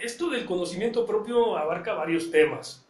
esto 0.00 0.30
del 0.30 0.46
conocimiento 0.46 1.06
propio 1.06 1.56
abarca 1.56 1.94
varios 1.94 2.30
temas, 2.30 2.88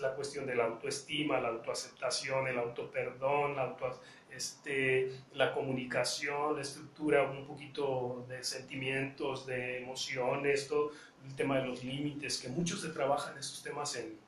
la 0.00 0.14
cuestión 0.14 0.46
de 0.46 0.56
la 0.56 0.64
autoestima, 0.64 1.40
la 1.40 1.48
autoaceptación, 1.48 2.48
el 2.48 2.58
autoperdón, 2.58 3.56
la, 3.56 3.62
auto, 3.62 4.00
este, 4.30 5.12
la 5.34 5.52
comunicación, 5.52 6.56
la 6.56 6.62
estructura 6.62 7.22
un 7.22 7.46
poquito 7.46 8.26
de 8.28 8.42
sentimientos, 8.42 9.46
de 9.46 9.78
emociones, 9.78 10.68
todo 10.68 10.92
el 11.26 11.34
tema 11.36 11.58
de 11.58 11.66
los 11.66 11.84
límites, 11.84 12.38
que 12.38 12.48
muchos 12.48 12.80
se 12.82 12.88
trabajan 12.88 13.38
esos 13.38 13.62
temas 13.62 13.96
en 13.96 14.18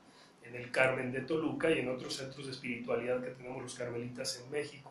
el 0.55 0.71
Carmen 0.71 1.13
de 1.13 1.21
Toluca 1.21 1.71
y 1.71 1.81
en 1.81 1.89
otros 1.89 2.15
centros 2.15 2.47
de 2.47 2.53
espiritualidad 2.53 3.23
que 3.23 3.31
tenemos 3.31 3.63
los 3.63 3.75
carmelitas 3.75 4.41
en 4.43 4.51
México. 4.51 4.91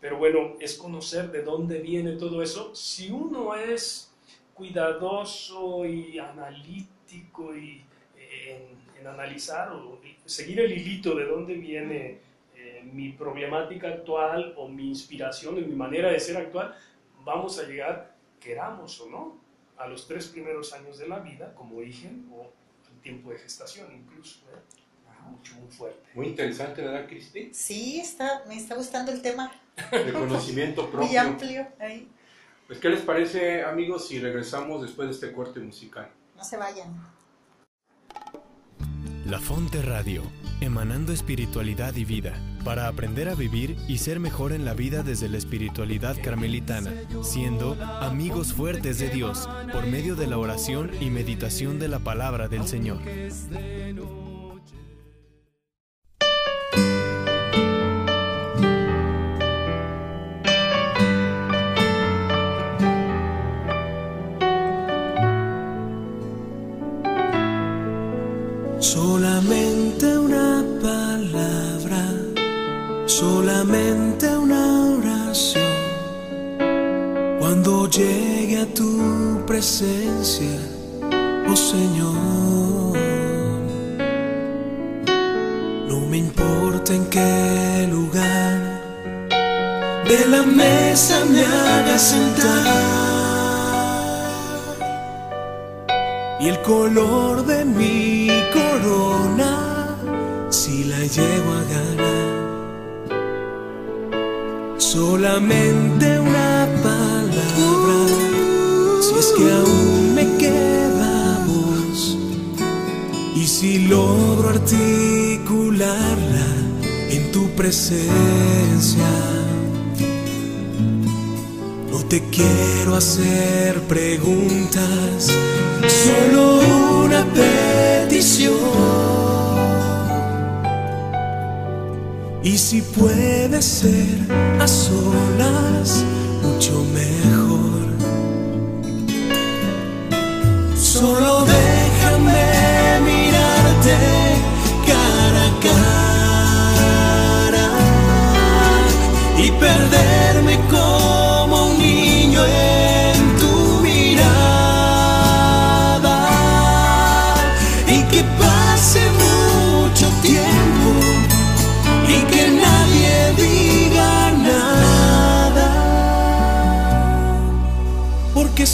Pero 0.00 0.16
bueno, 0.16 0.56
es 0.60 0.76
conocer 0.76 1.30
de 1.30 1.42
dónde 1.42 1.80
viene 1.80 2.12
todo 2.12 2.42
eso. 2.42 2.74
Si 2.74 3.10
uno 3.10 3.54
es 3.54 4.11
cuidadoso 4.62 5.84
y 5.84 6.20
analítico 6.20 7.56
y 7.56 7.82
eh, 8.16 8.68
en, 8.94 9.00
en 9.00 9.06
analizar 9.08 9.72
o 9.72 10.00
seguir 10.24 10.60
el 10.60 10.70
hilito 10.70 11.16
de 11.16 11.24
dónde 11.24 11.54
viene 11.54 12.20
eh, 12.54 12.88
mi 12.92 13.10
problemática 13.10 13.88
actual 13.88 14.54
o 14.56 14.68
mi 14.68 14.86
inspiración 14.88 15.58
y 15.58 15.62
mi 15.62 15.74
manera 15.74 16.12
de 16.12 16.20
ser 16.20 16.36
actual, 16.36 16.76
vamos 17.24 17.58
a 17.58 17.64
llegar, 17.64 18.14
queramos 18.38 19.00
o 19.00 19.10
no, 19.10 19.36
a 19.78 19.88
los 19.88 20.06
tres 20.06 20.28
primeros 20.28 20.72
años 20.72 20.96
de 20.96 21.08
la 21.08 21.18
vida 21.18 21.52
como 21.56 21.78
origen 21.78 22.28
o 22.32 22.52
el 22.94 23.00
tiempo 23.00 23.30
de 23.30 23.38
gestación 23.38 23.88
incluso. 23.92 24.38
¿eh? 24.52 24.60
Mucho, 25.28 25.54
muy 25.56 25.70
fuerte. 25.72 26.08
Muy 26.14 26.26
interesante, 26.28 26.82
¿verdad, 26.82 27.08
Cristi? 27.08 27.50
Sí, 27.52 27.98
está, 27.98 28.44
me 28.46 28.56
está 28.56 28.76
gustando 28.76 29.10
el 29.10 29.22
tema, 29.22 29.52
De 29.90 30.12
conocimiento 30.12 30.82
muy 30.84 30.90
propio. 30.92 31.20
amplio. 31.20 31.66
Ahí. 31.80 32.08
Pues, 32.72 32.80
¿qué 32.80 32.88
les 32.88 33.02
parece, 33.02 33.64
amigos, 33.64 34.08
si 34.08 34.18
regresamos 34.18 34.80
después 34.80 35.06
de 35.06 35.12
este 35.12 35.30
corte 35.30 35.60
musical? 35.60 36.08
No 36.34 36.42
se 36.42 36.56
vayan. 36.56 36.88
La 39.26 39.38
Fonte 39.40 39.82
Radio, 39.82 40.22
emanando 40.62 41.12
espiritualidad 41.12 41.94
y 41.96 42.06
vida, 42.06 42.32
para 42.64 42.88
aprender 42.88 43.28
a 43.28 43.34
vivir 43.34 43.76
y 43.88 43.98
ser 43.98 44.20
mejor 44.20 44.52
en 44.52 44.64
la 44.64 44.72
vida 44.72 45.02
desde 45.02 45.28
la 45.28 45.36
espiritualidad 45.36 46.16
carmelitana, 46.24 46.94
siendo 47.22 47.74
amigos 48.00 48.54
fuertes 48.54 48.98
de 48.98 49.10
Dios 49.10 49.50
por 49.70 49.86
medio 49.86 50.16
de 50.16 50.26
la 50.26 50.38
oración 50.38 50.92
y 50.98 51.10
meditación 51.10 51.78
de 51.78 51.88
la 51.88 51.98
palabra 51.98 52.48
del 52.48 52.66
Señor. 52.66 53.00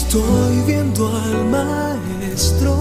Estoy 0.09 0.61
viendo 0.65 1.07
al 1.07 1.45
maestro 1.51 2.73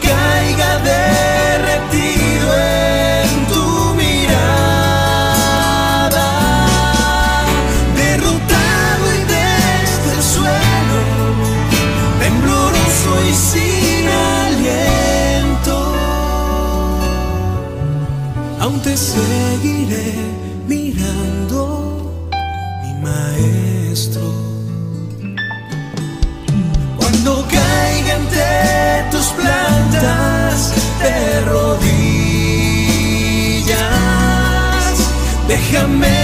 caiga 0.00 0.78
derretido 0.92 2.48
en 3.22 3.46
tu 3.46 3.94
mirada, 3.94 4.70
derrotado 7.96 9.04
y 9.20 9.22
desde 9.34 10.10
el 10.16 10.22
suelo 10.22 11.00
tembloroso 12.20 13.10
y 13.30 13.32
sin 13.34 14.08
aliento. 14.08 15.76
Aún 18.60 18.78
te 18.80 18.96
seguiré 18.96 19.83
plantas 30.00 30.74
de 31.00 31.40
rodillas, 31.50 31.94
déjame 35.48 36.23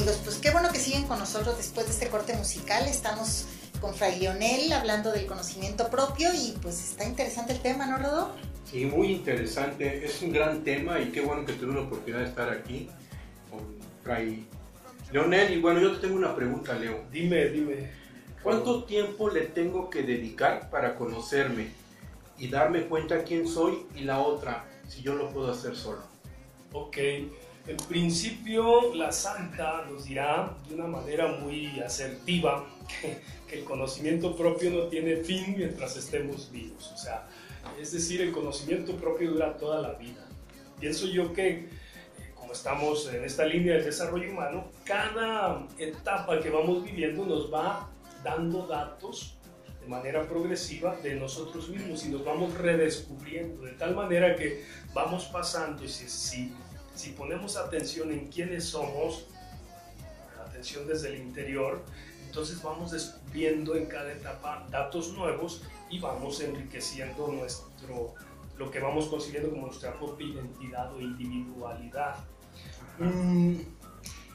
Amigos, 0.00 0.20
pues 0.24 0.38
qué 0.38 0.50
bueno 0.50 0.70
que 0.72 0.78
siguen 0.78 1.06
con 1.06 1.18
nosotros 1.18 1.58
después 1.58 1.86
de 1.86 1.92
este 1.92 2.08
corte 2.08 2.34
musical. 2.34 2.86
Estamos 2.86 3.46
con 3.82 3.94
Fray 3.94 4.18
Leonel 4.18 4.72
hablando 4.72 5.12
del 5.12 5.26
conocimiento 5.26 5.90
propio 5.90 6.32
y 6.32 6.56
pues 6.62 6.90
está 6.92 7.04
interesante 7.04 7.52
el 7.52 7.60
tema, 7.60 7.84
¿no, 7.84 7.98
Rodo? 7.98 8.34
Sí, 8.64 8.86
muy 8.86 9.08
interesante. 9.08 10.02
Es 10.02 10.22
un 10.22 10.32
gran 10.32 10.64
tema 10.64 11.00
y 11.00 11.10
qué 11.10 11.20
bueno 11.20 11.44
que 11.44 11.52
tuve 11.52 11.74
la 11.74 11.82
oportunidad 11.82 12.20
de 12.20 12.28
estar 12.28 12.48
aquí 12.48 12.88
con 13.50 13.60
Fray 14.02 14.46
Leonel. 15.12 15.52
Y 15.52 15.60
bueno, 15.60 15.80
yo 15.80 15.92
te 15.92 16.06
tengo 16.06 16.16
una 16.16 16.34
pregunta, 16.34 16.72
Leo. 16.74 17.04
Dime, 17.12 17.46
dime. 17.48 17.90
¿Cuánto 18.42 18.84
tiempo 18.84 19.28
le 19.28 19.42
tengo 19.42 19.90
que 19.90 20.02
dedicar 20.02 20.70
para 20.70 20.94
conocerme 20.94 21.72
y 22.38 22.48
darme 22.48 22.86
cuenta 22.86 23.22
quién 23.22 23.46
soy 23.46 23.84
y 23.94 24.04
la 24.04 24.20
otra, 24.20 24.64
si 24.88 25.02
yo 25.02 25.14
lo 25.14 25.28
puedo 25.28 25.50
hacer 25.50 25.76
solo? 25.76 26.00
Ok, 26.72 26.96
en 27.66 27.76
principio 27.76 28.94
la 28.94 29.12
santa 29.12 29.84
nos 29.90 30.04
dirá 30.04 30.56
de 30.68 30.74
una 30.74 30.86
manera 30.86 31.28
muy 31.28 31.80
asertiva 31.80 32.66
que, 33.00 33.40
el 33.50 33.64
conocimiento 33.64 34.36
propio 34.36 34.70
no 34.70 34.84
tiene 34.84 35.16
fin 35.16 35.56
mientras 35.56 35.96
estemos 35.96 36.52
vivos. 36.52 36.92
O 36.94 36.96
sea, 36.96 37.26
es 37.80 37.90
decir, 37.90 38.20
el 38.20 38.30
conocimiento 38.30 38.94
propio 38.94 39.32
dura 39.32 39.56
toda 39.56 39.82
la 39.82 39.94
vida. 39.94 40.24
Pienso 40.78 41.08
yo 41.08 41.32
que 41.32 41.48
eh, 41.48 41.68
como 42.36 42.52
estamos 42.52 43.12
en 43.12 43.24
esta 43.24 43.44
línea 43.44 43.74
del 43.74 43.84
desarrollo 43.84 44.30
humano, 44.30 44.70
cada 44.84 45.66
etapa 45.78 46.38
que 46.40 46.48
vamos 46.48 46.84
viviendo 46.84 47.26
nos 47.26 47.52
va 47.52 47.90
dando 48.22 48.68
datos 48.68 49.36
de 49.80 49.88
manera 49.88 50.28
progresiva 50.28 50.94
de 51.02 51.16
nosotros 51.16 51.68
mismos 51.70 52.06
y 52.06 52.10
nos 52.10 52.24
vamos 52.24 52.54
redescubriendo 52.54 53.62
de 53.62 53.72
tal 53.72 53.96
manera 53.96 54.36
que 54.36 54.64
vamos 54.94 55.24
pasando 55.24 55.84
y 55.84 55.88
si, 55.88 56.08
si, 56.08 56.52
si 57.00 57.12
ponemos 57.12 57.56
atención 57.56 58.12
en 58.12 58.26
quiénes 58.26 58.64
somos, 58.66 59.24
atención 60.46 60.86
desde 60.86 61.08
el 61.08 61.22
interior, 61.22 61.82
entonces 62.26 62.62
vamos 62.62 62.90
descubriendo 62.90 63.74
en 63.74 63.86
cada 63.86 64.12
etapa 64.12 64.66
datos 64.70 65.14
nuevos 65.14 65.62
y 65.88 65.98
vamos 65.98 66.42
enriqueciendo 66.42 67.28
nuestro, 67.28 68.14
lo 68.58 68.70
que 68.70 68.80
vamos 68.80 69.06
consiguiendo 69.06 69.48
como 69.48 69.68
nuestra 69.68 69.98
propia 69.98 70.26
identidad 70.26 70.92
o 70.94 71.00
individualidad. 71.00 72.16
Mm, 72.98 73.56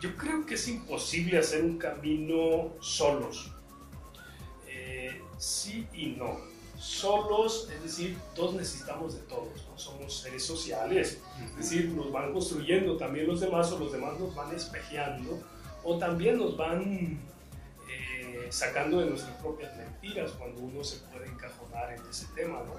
yo 0.01 0.17
creo 0.17 0.43
que 0.47 0.55
es 0.55 0.67
imposible 0.67 1.37
hacer 1.37 1.63
un 1.63 1.77
camino 1.77 2.73
solos. 2.81 3.51
Eh, 4.67 5.21
sí 5.37 5.87
y 5.93 6.07
no. 6.07 6.39
Solos, 6.79 7.69
es 7.71 7.83
decir, 7.83 8.17
todos 8.33 8.55
necesitamos 8.55 9.13
de 9.13 9.21
todos. 9.21 9.64
Somos 9.75 10.21
seres 10.21 10.45
sociales, 10.45 11.21
es 11.43 11.57
decir, 11.57 11.89
nos 11.89 12.11
van 12.11 12.33
construyendo 12.33 12.97
también 12.97 13.27
los 13.27 13.39
demás 13.39 13.71
o 13.71 13.79
los 13.79 13.91
demás 13.91 14.19
nos 14.19 14.33
van 14.35 14.53
espejeando 14.55 15.39
o 15.83 15.97
también 15.97 16.37
nos 16.37 16.57
van 16.57 17.19
eh, 17.89 18.47
sacando 18.49 18.99
de 18.99 19.09
nuestras 19.11 19.35
propias 19.37 19.75
mentiras 19.77 20.31
cuando 20.31 20.61
uno 20.61 20.83
se 20.83 20.97
puede 21.07 21.27
encajonar 21.27 21.93
en 21.93 22.01
ese 22.09 22.25
tema, 22.35 22.59
¿no? 22.65 22.73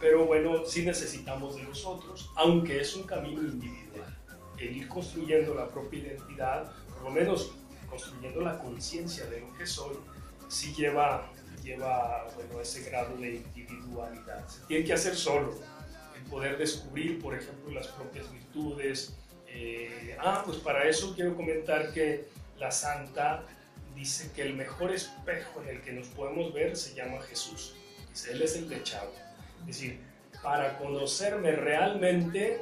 Pero 0.00 0.26
bueno, 0.26 0.64
sí 0.66 0.84
necesitamos 0.84 1.56
de 1.56 1.62
nosotros, 1.62 2.30
aunque 2.36 2.80
es 2.80 2.94
un 2.96 3.04
camino 3.04 3.40
individual. 3.42 4.16
El 4.58 4.76
ir 4.76 4.88
construyendo 4.88 5.54
la 5.54 5.68
propia 5.68 6.00
identidad, 6.00 6.70
por 6.94 7.04
lo 7.04 7.10
menos 7.10 7.52
construyendo 7.88 8.40
la 8.40 8.58
conciencia 8.58 9.26
de 9.26 9.40
lo 9.40 9.52
que 9.56 9.66
soy, 9.66 9.96
sí 10.48 10.74
lleva, 10.74 11.30
lleva 11.62 12.26
bueno, 12.34 12.60
ese 12.60 12.82
grado 12.88 13.16
de 13.16 13.36
individualidad. 13.36 14.46
Se 14.48 14.60
tiene 14.66 14.84
que 14.84 14.92
hacer 14.92 15.14
solo, 15.14 15.54
poder 16.30 16.58
descubrir, 16.58 17.20
por 17.20 17.34
ejemplo, 17.34 17.72
las 17.72 17.88
propias 17.88 18.30
virtudes. 18.32 19.14
Eh, 19.48 20.16
ah, 20.20 20.42
pues 20.44 20.58
para 20.58 20.88
eso 20.88 21.14
quiero 21.14 21.34
comentar 21.36 21.92
que 21.92 22.26
la 22.58 22.70
santa 22.70 23.44
dice 23.94 24.30
que 24.34 24.42
el 24.42 24.54
mejor 24.54 24.92
espejo 24.92 25.62
en 25.62 25.76
el 25.76 25.82
que 25.82 25.92
nos 25.92 26.08
podemos 26.08 26.52
ver 26.52 26.76
se 26.76 26.94
llama 26.94 27.20
Jesús. 27.22 27.74
Dice, 28.10 28.32
Él 28.32 28.42
es 28.42 28.56
el 28.56 28.68
techado. 28.68 29.12
Es 29.60 29.66
decir, 29.66 29.98
para 30.42 30.78
conocerme 30.78 31.52
realmente, 31.52 32.60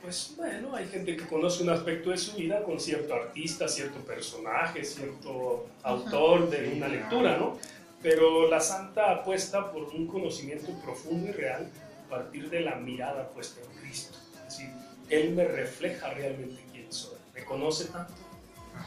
pues 0.00 0.34
bueno, 0.36 0.74
hay 0.74 0.86
gente 0.86 1.16
que 1.16 1.26
conoce 1.26 1.62
un 1.62 1.70
aspecto 1.70 2.10
de 2.10 2.18
su 2.18 2.36
vida 2.36 2.62
con 2.62 2.78
cierto 2.78 3.14
artista, 3.14 3.68
cierto 3.68 3.98
personaje, 4.00 4.84
cierto 4.84 5.68
autor 5.82 6.48
de 6.48 6.74
una 6.76 6.88
lectura, 6.88 7.36
¿no? 7.36 7.58
Pero 8.02 8.48
la 8.48 8.60
santa 8.60 9.10
apuesta 9.10 9.72
por 9.72 9.84
un 9.84 10.06
conocimiento 10.06 10.72
profundo 10.84 11.28
y 11.28 11.32
real 11.32 11.68
partir 12.08 12.50
de 12.50 12.60
la 12.60 12.76
mirada 12.76 13.28
puesta 13.30 13.60
en 13.60 13.80
Cristo. 13.80 14.18
Es 14.34 14.44
decir, 14.44 14.70
Él 15.08 15.34
me 15.34 15.44
refleja 15.44 16.10
realmente 16.10 16.62
quién 16.72 16.92
soy, 16.92 17.18
me 17.34 17.44
conoce 17.44 17.86
tanto, 17.86 18.14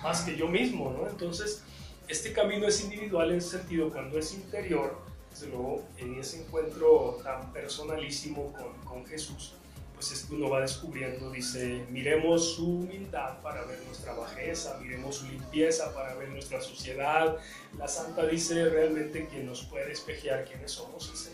más 0.04 0.22
que 0.22 0.36
yo 0.36 0.48
mismo, 0.48 0.92
¿no? 0.92 1.10
Entonces, 1.10 1.64
este 2.08 2.34
camino 2.34 2.68
es 2.68 2.82
individual 2.84 3.32
en 3.32 3.42
sentido 3.42 3.92
cuando 3.92 4.18
es 4.18 4.34
interior, 4.34 4.98
desde 5.32 5.48
luego 5.48 5.84
en 5.98 6.20
ese 6.20 6.42
encuentro 6.42 7.20
tan 7.24 7.54
personalísimo 7.54 8.52
con, 8.54 8.74
con 8.84 9.06
Jesús, 9.06 9.54
pues 10.00 10.14
es 10.14 10.24
que 10.24 10.36
uno 10.36 10.50
va 10.50 10.62
descubriendo, 10.62 11.30
dice, 11.30 11.86
miremos 11.90 12.56
su 12.56 12.78
humildad 12.78 13.42
para 13.42 13.66
ver 13.66 13.80
nuestra 13.86 14.14
bajeza, 14.14 14.80
miremos 14.82 15.18
su 15.18 15.28
limpieza 15.28 15.94
para 15.94 16.16
ver 16.16 16.30
nuestra 16.30 16.62
suciedad. 16.62 17.36
La 17.78 17.86
santa 17.86 18.26
dice 18.26 18.70
realmente 18.70 19.28
quien 19.28 19.46
nos 19.46 19.64
puede 19.64 19.92
espejear 19.92 20.46
quiénes 20.46 20.72
somos 20.72 21.12
es. 21.14 21.30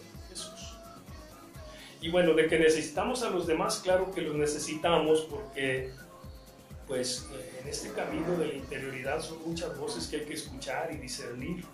Y 2.05 2.11
bueno, 2.11 2.35
de 2.35 2.47
que 2.47 2.59
necesitamos 2.59 3.23
a 3.23 3.31
los 3.31 3.47
demás, 3.47 3.79
claro 3.83 4.11
que 4.11 4.21
los 4.21 4.35
necesitamos 4.35 5.21
porque 5.21 5.89
pues 6.85 7.27
eh, 7.33 7.61
en 7.63 7.67
este 7.67 7.89
camino 7.93 8.37
de 8.37 8.45
la 8.45 8.53
interioridad 8.53 9.23
son 9.23 9.39
muchas 9.43 9.75
voces 9.79 10.05
que 10.05 10.17
hay 10.17 10.25
que 10.25 10.35
escuchar 10.35 10.93
y 10.93 10.97
discernir. 10.97 11.65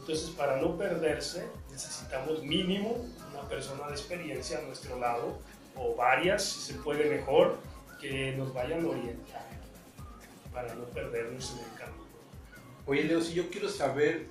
Entonces, 0.00 0.30
para 0.30 0.60
no 0.60 0.76
perderse, 0.76 1.46
necesitamos 1.70 2.42
mínimo 2.42 3.06
una 3.30 3.48
persona 3.48 3.86
de 3.86 3.92
experiencia 3.92 4.58
a 4.58 4.62
nuestro 4.62 4.98
lado, 4.98 5.38
o 5.76 5.94
varias, 5.94 6.42
si 6.42 6.72
se 6.72 6.80
puede 6.80 7.08
mejor, 7.08 7.56
que 8.00 8.32
nos 8.32 8.52
vayan 8.52 8.84
a 8.84 8.88
orientar, 8.88 9.46
para 10.52 10.74
no 10.74 10.82
perdernos 10.86 11.52
en 11.52 11.58
el 11.58 11.78
camino. 11.78 12.06
Oye, 12.86 13.04
Leo, 13.04 13.20
si 13.20 13.34
yo 13.34 13.48
quiero 13.50 13.68
saber 13.68 14.26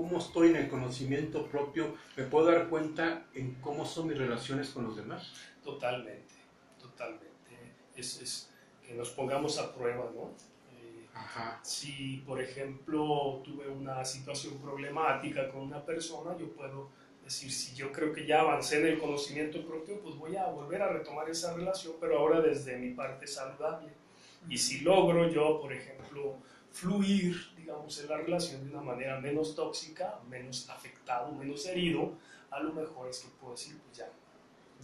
cómo 0.00 0.18
estoy 0.18 0.48
en 0.48 0.56
el 0.56 0.68
conocimiento 0.68 1.46
propio, 1.46 1.94
¿me 2.16 2.24
puedo 2.24 2.46
dar 2.46 2.70
cuenta 2.70 3.26
en 3.34 3.56
cómo 3.56 3.84
son 3.84 4.08
mis 4.08 4.16
relaciones 4.16 4.70
con 4.70 4.84
los 4.84 4.96
demás? 4.96 5.30
Totalmente, 5.62 6.32
totalmente. 6.80 7.28
Es, 7.94 8.18
es 8.22 8.50
que 8.86 8.94
nos 8.94 9.10
pongamos 9.10 9.58
a 9.58 9.74
prueba, 9.74 10.10
¿no? 10.14 10.30
Eh, 10.78 11.06
Ajá. 11.12 11.60
Si, 11.62 12.22
por 12.26 12.40
ejemplo, 12.40 13.42
tuve 13.44 13.68
una 13.68 14.02
situación 14.02 14.56
problemática 14.56 15.50
con 15.50 15.60
una 15.60 15.84
persona, 15.84 16.34
yo 16.38 16.50
puedo 16.50 16.88
decir, 17.22 17.52
si 17.52 17.74
yo 17.74 17.92
creo 17.92 18.14
que 18.14 18.26
ya 18.26 18.40
avancé 18.40 18.80
en 18.80 18.94
el 18.94 18.98
conocimiento 18.98 19.62
propio, 19.66 20.00
pues 20.00 20.16
voy 20.16 20.34
a 20.34 20.46
volver 20.46 20.80
a 20.80 20.88
retomar 20.88 21.28
esa 21.28 21.52
relación, 21.52 21.92
pero 22.00 22.18
ahora 22.20 22.40
desde 22.40 22.78
mi 22.78 22.94
parte 22.94 23.26
saludable. 23.26 23.90
Y 24.48 24.56
si 24.56 24.80
logro 24.80 25.28
yo, 25.28 25.60
por 25.60 25.74
ejemplo, 25.74 26.38
fluir, 26.72 27.36
digamos, 27.70 28.00
en 28.00 28.08
la 28.08 28.16
relación 28.16 28.64
de 28.64 28.70
una 28.70 28.82
manera 28.82 29.20
menos 29.20 29.54
tóxica, 29.54 30.18
menos 30.28 30.68
afectado, 30.68 31.30
menos 31.32 31.64
herido, 31.66 32.12
a 32.50 32.60
lo 32.60 32.72
mejor 32.72 33.08
es 33.08 33.20
que 33.20 33.28
puedo 33.40 33.52
decir, 33.52 33.78
pues 33.78 33.98
ya, 33.98 34.08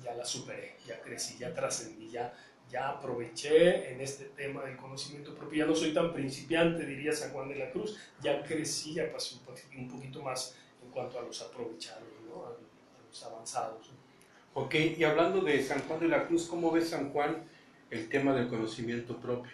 ya 0.05 0.15
la 0.15 0.25
superé, 0.25 0.77
ya 0.87 1.01
crecí, 1.01 1.37
ya 1.37 1.53
trascendí, 1.53 2.09
ya, 2.11 2.33
ya 2.71 2.91
aproveché 2.91 3.93
en 3.93 4.01
este 4.01 4.27
tema 4.27 4.65
del 4.65 4.77
conocimiento 4.77 5.35
propio, 5.35 5.65
ya 5.65 5.71
no 5.71 5.75
soy 5.75 5.93
tan 5.93 6.13
principiante, 6.13 6.87
diría 6.87 7.13
San 7.13 7.33
Juan 7.33 7.49
de 7.49 7.57
la 7.57 7.71
Cruz, 7.73 7.99
ya 8.23 8.43
crecí, 8.45 8.95
ya 8.95 9.11
pasé 9.11 9.37
un 9.77 9.89
poquito, 9.89 10.23
más 10.23 10.55
en 10.85 10.91
cuanto 10.91 11.19
a 11.19 11.23
los 11.23 11.43
aprovechados, 11.43 12.05
¿no? 12.29 12.45
a, 12.45 12.51
a 12.51 13.09
los 13.09 13.25
avanzados. 13.25 13.91
Ok, 14.55 14.75
y 14.97 15.03
hablando 15.03 15.41
de 15.41 15.61
San 15.61 15.81
Juan 15.89 15.99
de 15.99 16.09
la 16.09 16.29
Cruz, 16.29 16.47
¿cómo 16.47 16.71
ve 16.71 16.83
San 16.83 17.11
Juan 17.11 17.43
el 17.91 18.09
tema 18.09 18.33
del 18.33 18.47
conocimiento 18.47 19.17
propio? 19.17 19.53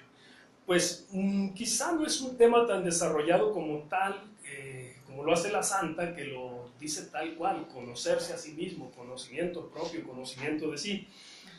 Pues 0.73 1.07
mm, 1.13 1.51
quizá 1.53 1.93
no 1.93 2.07
es 2.07 2.19
un 2.23 2.39
tema 2.39 2.67
tan 2.67 2.83
desarrollado 2.83 3.53
como 3.53 3.81
tal, 3.91 4.19
eh, 4.47 4.97
como 5.05 5.23
lo 5.23 5.35
hace 5.35 5.53
la 5.53 5.63
santa, 5.63 6.15
que 6.15 6.25
lo 6.25 6.71
dice 6.81 7.09
tal 7.11 7.35
cual, 7.35 7.69
conocerse 7.69 8.33
a 8.33 8.39
sí 8.39 8.53
mismo, 8.53 8.91
conocimiento 8.93 9.69
propio, 9.69 10.03
conocimiento 10.03 10.71
de 10.71 10.79
sí. 10.79 11.07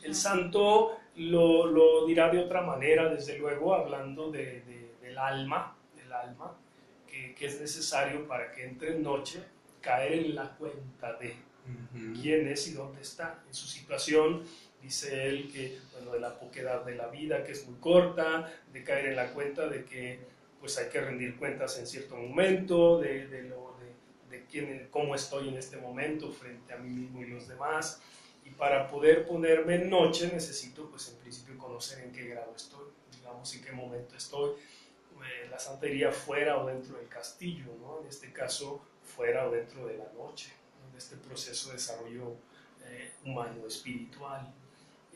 El 0.01 0.15
santo 0.15 0.97
lo, 1.17 1.67
lo 1.67 2.07
dirá 2.07 2.31
de 2.31 2.39
otra 2.39 2.63
manera, 2.63 3.07
desde 3.13 3.37
luego, 3.37 3.75
hablando 3.75 4.31
de, 4.31 4.61
de- 4.61 4.95
del 4.99 5.15
alma, 5.19 5.77
del 5.95 6.11
alma, 6.11 6.57
que, 7.07 7.35
que 7.35 7.45
es 7.45 7.61
necesario 7.61 8.27
para 8.27 8.51
que 8.51 8.63
entre 8.65 8.95
en 8.95 9.03
noche 9.03 9.43
caer 9.79 10.13
en 10.13 10.33
la 10.33 10.49
cuenta 10.57 11.13
de 11.19 11.35
quién 12.19 12.47
es 12.47 12.67
y 12.67 12.73
dónde 12.73 13.01
está 13.03 13.43
en 13.47 13.53
su 13.53 13.67
situación. 13.67 14.41
Dice 14.83 15.27
él 15.27 15.49
que, 15.51 15.79
bueno, 15.93 16.11
de 16.11 16.19
la 16.19 16.37
poquedad 16.37 16.83
de 16.83 16.95
la 16.95 17.07
vida, 17.07 17.43
que 17.43 17.53
es 17.53 17.65
muy 17.65 17.79
corta, 17.79 18.53
de 18.71 18.83
caer 18.83 19.05
en 19.07 19.15
la 19.15 19.31
cuenta 19.31 19.67
de 19.67 19.85
que 19.85 20.19
pues 20.59 20.77
hay 20.77 20.89
que 20.89 21.01
rendir 21.01 21.37
cuentas 21.37 21.77
en 21.79 21.87
cierto 21.87 22.15
momento, 22.15 22.99
de, 22.99 23.27
de 23.27 23.43
lo, 23.43 23.75
de, 23.79 24.37
de 24.37 24.45
quién, 24.45 24.87
cómo 24.91 25.15
estoy 25.15 25.49
en 25.49 25.57
este 25.57 25.77
momento 25.77 26.31
frente 26.31 26.73
a 26.73 26.77
mí 26.77 26.89
mismo 26.89 27.21
y 27.21 27.27
los 27.27 27.47
demás. 27.47 28.01
Y 28.45 28.49
para 28.49 28.87
poder 28.87 29.25
ponerme 29.25 29.75
en 29.75 29.89
noche 29.89 30.29
necesito, 30.31 30.89
pues 30.89 31.09
en 31.09 31.15
principio, 31.17 31.57
conocer 31.57 32.03
en 32.03 32.11
qué 32.11 32.27
grado 32.27 32.53
estoy, 32.55 32.87
digamos, 33.15 33.53
en 33.55 33.63
qué 33.63 33.71
momento 33.71 34.15
estoy. 34.15 34.51
Eh, 35.23 35.47
la 35.49 35.59
santa 35.59 35.87
iría 35.87 36.11
fuera 36.11 36.57
o 36.57 36.67
dentro 36.67 36.97
del 36.97 37.07
castillo, 37.07 37.65
¿no? 37.79 38.01
En 38.01 38.07
este 38.07 38.33
caso, 38.33 38.81
fuera 39.03 39.47
o 39.47 39.51
dentro 39.51 39.85
de 39.87 39.97
la 39.97 40.11
noche, 40.13 40.51
¿no? 40.81 40.91
en 40.91 40.97
este 40.97 41.15
proceso 41.17 41.69
de 41.69 41.75
desarrollo 41.75 42.35
eh, 42.85 43.11
humano, 43.25 43.65
espiritual. 43.67 44.53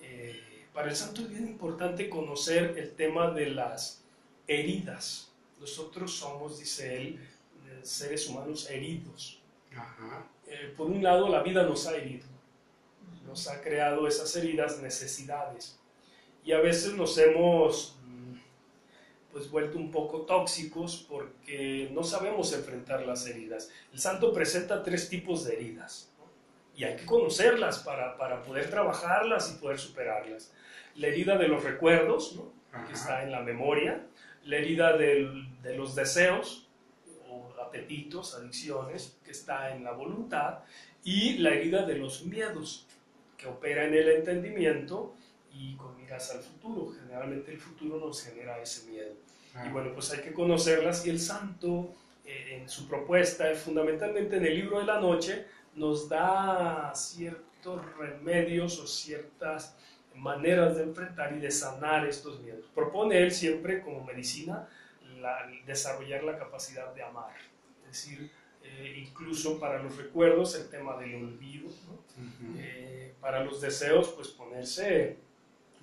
Eh, 0.02 0.68
para 0.74 0.90
el 0.90 0.96
santo 0.96 1.22
es 1.22 1.30
bien 1.30 1.48
importante 1.48 2.10
conocer 2.10 2.76
el 2.78 2.92
tema 2.94 3.32
de 3.32 3.50
las 3.50 4.04
heridas. 4.48 5.32
Nosotros 5.60 6.14
somos, 6.14 6.60
dice 6.60 6.98
él, 6.98 7.20
eh, 7.68 7.80
seres 7.84 8.28
humanos 8.28 8.70
heridos. 8.70 9.42
Ajá. 9.76 10.28
Eh, 10.48 10.74
por 10.78 10.88
un 10.88 11.04
lado, 11.04 11.28
la 11.30 11.44
vida 11.44 11.64
nos 11.64 11.88
ha 11.88 11.96
herido, 11.96 12.26
nos 13.26 13.48
ha 13.48 13.62
creado 13.62 14.08
esas 14.08 14.36
heridas, 14.36 14.80
necesidades. 14.82 15.78
Y 16.44 16.54
a 16.54 16.60
veces 16.60 16.94
nos 16.94 17.18
hemos 17.18 17.98
mm, 18.06 18.36
pues 19.32 19.52
vuelto 19.52 19.78
un 19.78 19.92
poco 19.92 20.22
tóxicos 20.22 21.06
porque 21.10 21.90
no 21.92 22.04
sabemos 22.04 22.54
enfrentar 22.54 23.06
las 23.06 23.26
heridas. 23.28 23.70
El 23.92 24.00
santo 24.00 24.32
presenta 24.34 24.84
tres 24.84 25.10
tipos 25.10 25.44
de 25.44 25.54
heridas. 25.54 26.10
Y 26.78 26.84
hay 26.86 26.96
que 26.96 27.06
conocerlas 27.06 27.80
para, 27.80 28.16
para 28.18 28.42
poder 28.44 28.70
trabajarlas 28.70 29.52
y 29.52 29.60
poder 29.60 29.80
superarlas. 29.80 30.54
La 30.96 31.08
herida 31.08 31.38
de 31.38 31.48
los 31.50 31.64
recuerdos, 31.64 32.36
¿no? 32.36 32.54
que 32.88 32.94
está 32.94 33.24
en 33.24 33.32
la 33.32 33.42
memoria, 33.42 34.06
la 34.46 34.58
herida 34.58 34.96
del- 34.96 35.48
de 35.64 35.76
los 35.76 35.96
deseos 35.96 36.68
o 37.30 37.52
apetitos, 37.62 38.36
adicciones, 38.36 39.18
que 39.26 39.32
está 39.32 39.76
en 39.76 39.84
la 39.84 39.92
voluntad, 39.92 40.60
y 41.04 41.38
la 41.40 41.50
herida 41.50 41.86
de 41.86 41.98
los 41.98 42.24
miedos, 42.26 42.86
que 43.38 43.48
opera 43.48 43.86
en 43.86 43.94
el 43.96 44.08
entendimiento 44.10 45.16
y 45.54 45.76
con 45.76 45.96
miras 45.98 46.32
al 46.32 46.42
futuro. 46.42 46.92
Generalmente 47.02 47.52
el 47.52 47.60
futuro 47.60 48.00
nos 48.00 48.24
genera 48.24 48.62
ese 48.62 48.90
miedo. 48.90 49.14
Y 49.66 49.70
bueno, 49.70 49.92
pues 49.94 50.12
hay 50.12 50.22
que 50.22 50.34
conocerlas 50.34 51.06
y 51.06 51.10
el 51.10 51.20
santo 51.20 51.94
eh, 52.26 52.60
en 52.62 52.70
su 52.70 52.88
propuesta, 52.88 53.52
fundamentalmente 53.56 54.38
en 54.38 54.46
el 54.46 54.54
libro 54.56 54.80
de 54.80 54.86
la 54.86 55.00
noche, 55.00 55.46
nos 55.78 56.10
da 56.10 56.92
ciertos 56.96 57.82
remedios 57.98 58.80
o 58.80 58.88
ciertas 58.88 59.76
maneras 60.16 60.76
de 60.76 60.84
enfrentar 60.84 61.34
y 61.36 61.40
de 61.40 61.52
sanar 61.52 62.06
estos 62.08 62.40
miedos. 62.42 62.66
Propone 62.74 63.20
él 63.20 63.32
siempre 63.32 63.82
como 63.82 64.04
medicina 64.04 64.68
la- 65.20 65.48
desarrollar 65.66 66.24
la 66.24 66.38
capacidad 66.38 66.94
de 66.94 67.04
amar, 67.04 67.34
es 67.86 67.92
decir, 67.92 68.32
eh, 68.64 69.04
incluso 69.08 69.60
para 69.60 69.82
los 69.82 69.96
recuerdos 69.98 70.56
el 70.56 70.70
tema 70.70 70.98
del 70.98 71.16
olvido. 71.16 71.70
Eh, 72.58 73.14
para 73.22 73.44
los 73.44 73.62
deseos, 73.62 74.10
pues 74.10 74.28
ponerse 74.30 75.18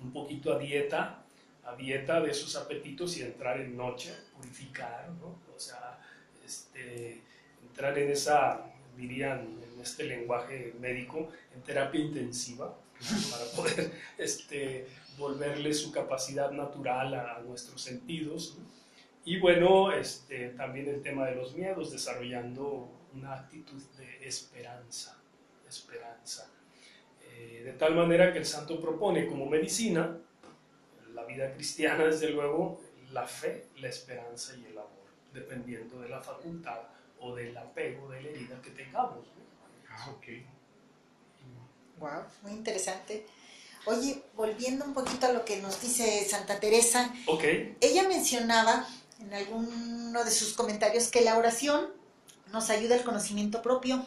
un 0.01 0.11
poquito 0.11 0.53
a 0.53 0.59
dieta, 0.59 1.23
a 1.65 1.75
dieta 1.75 2.19
de 2.21 2.31
esos 2.31 2.55
apetitos 2.57 3.17
y 3.17 3.23
entrar 3.23 3.59
en 3.61 3.75
noche, 3.77 4.13
purificar, 4.35 5.09
¿no? 5.21 5.27
O 5.55 5.59
sea, 5.59 5.99
este, 6.45 7.21
entrar 7.63 7.97
en 7.97 8.11
esa, 8.11 8.61
dirían 8.97 9.47
este 9.85 10.03
lenguaje 10.03 10.73
médico, 10.79 11.29
en 11.53 11.61
terapia 11.61 12.01
intensiva, 12.01 12.75
para 13.31 13.45
poder 13.55 13.91
este, 14.17 14.87
volverle 15.17 15.73
su 15.73 15.91
capacidad 15.91 16.51
natural 16.51 17.13
a, 17.13 17.39
nuestros 17.39 17.81
sentidos. 17.81 18.57
Y 19.23 19.39
bueno, 19.39 19.91
este, 19.91 20.49
también 20.49 20.87
el 20.89 21.01
tema 21.01 21.25
de 21.27 21.35
los 21.35 21.55
miedos, 21.55 21.91
desarrollando 21.91 22.89
una 23.13 23.33
actitud 23.33 23.81
de 23.97 24.27
esperanza, 24.27 25.17
esperanza. 25.67 26.49
Eh, 27.23 27.61
de 27.63 27.73
tal 27.73 27.95
manera 27.95 28.31
que 28.33 28.39
el 28.39 28.45
santo 28.45 28.79
propone 28.79 29.27
como 29.27 29.45
medicina, 29.45 30.17
la 31.13 31.23
vida 31.23 31.53
cristiana 31.53 32.05
desde 32.05 32.29
luego, 32.29 32.81
la 33.11 33.25
fe, 33.25 33.67
la 33.77 33.87
esperanza 33.87 34.55
y 34.57 34.65
el 34.65 34.77
amor, 34.77 35.05
dependiendo 35.33 36.01
de 36.01 36.09
la 36.09 36.21
facultad 36.21 36.81
o 37.19 37.33
del 37.35 37.55
apego, 37.57 38.09
de 38.09 38.21
la 38.21 38.29
herida 38.29 38.61
que 38.61 38.71
tengamos. 38.71 39.34
Ah, 39.97 40.09
ok. 40.11 40.25
Wow, 41.99 42.23
muy 42.43 42.51
interesante. 42.51 43.25
Oye, 43.85 44.21
volviendo 44.35 44.83
un 44.83 44.93
poquito 44.93 45.27
a 45.27 45.31
lo 45.31 45.45
que 45.45 45.61
nos 45.61 45.81
dice 45.81 46.25
Santa 46.25 46.59
Teresa, 46.59 47.13
okay. 47.27 47.77
ella 47.81 48.07
mencionaba 48.07 48.87
en 49.19 49.33
alguno 49.33 50.23
de 50.23 50.31
sus 50.31 50.53
comentarios 50.53 51.09
que 51.09 51.21
la 51.21 51.37
oración 51.37 51.87
nos 52.51 52.69
ayuda 52.69 52.95
al 52.95 53.03
conocimiento 53.03 53.61
propio. 53.61 54.05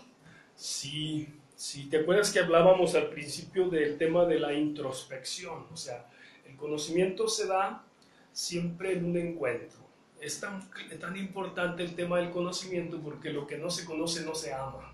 Sí, 0.56 1.28
sí, 1.56 1.84
te 1.84 1.98
acuerdas 1.98 2.32
que 2.32 2.40
hablábamos 2.40 2.94
al 2.96 3.08
principio 3.10 3.68
del 3.68 3.96
tema 3.98 4.24
de 4.24 4.40
la 4.40 4.52
introspección, 4.52 5.66
o 5.72 5.76
sea, 5.76 6.06
el 6.44 6.56
conocimiento 6.56 7.28
se 7.28 7.46
da 7.46 7.84
siempre 8.32 8.92
en 8.92 9.04
un 9.04 9.16
encuentro. 9.16 9.78
Es 10.20 10.40
tan, 10.40 10.68
tan 11.00 11.16
importante 11.16 11.84
el 11.84 11.94
tema 11.94 12.18
del 12.18 12.30
conocimiento 12.30 13.00
porque 13.00 13.30
lo 13.30 13.46
que 13.46 13.56
no 13.56 13.70
se 13.70 13.84
conoce 13.84 14.24
no 14.24 14.34
se 14.34 14.52
ama. 14.52 14.87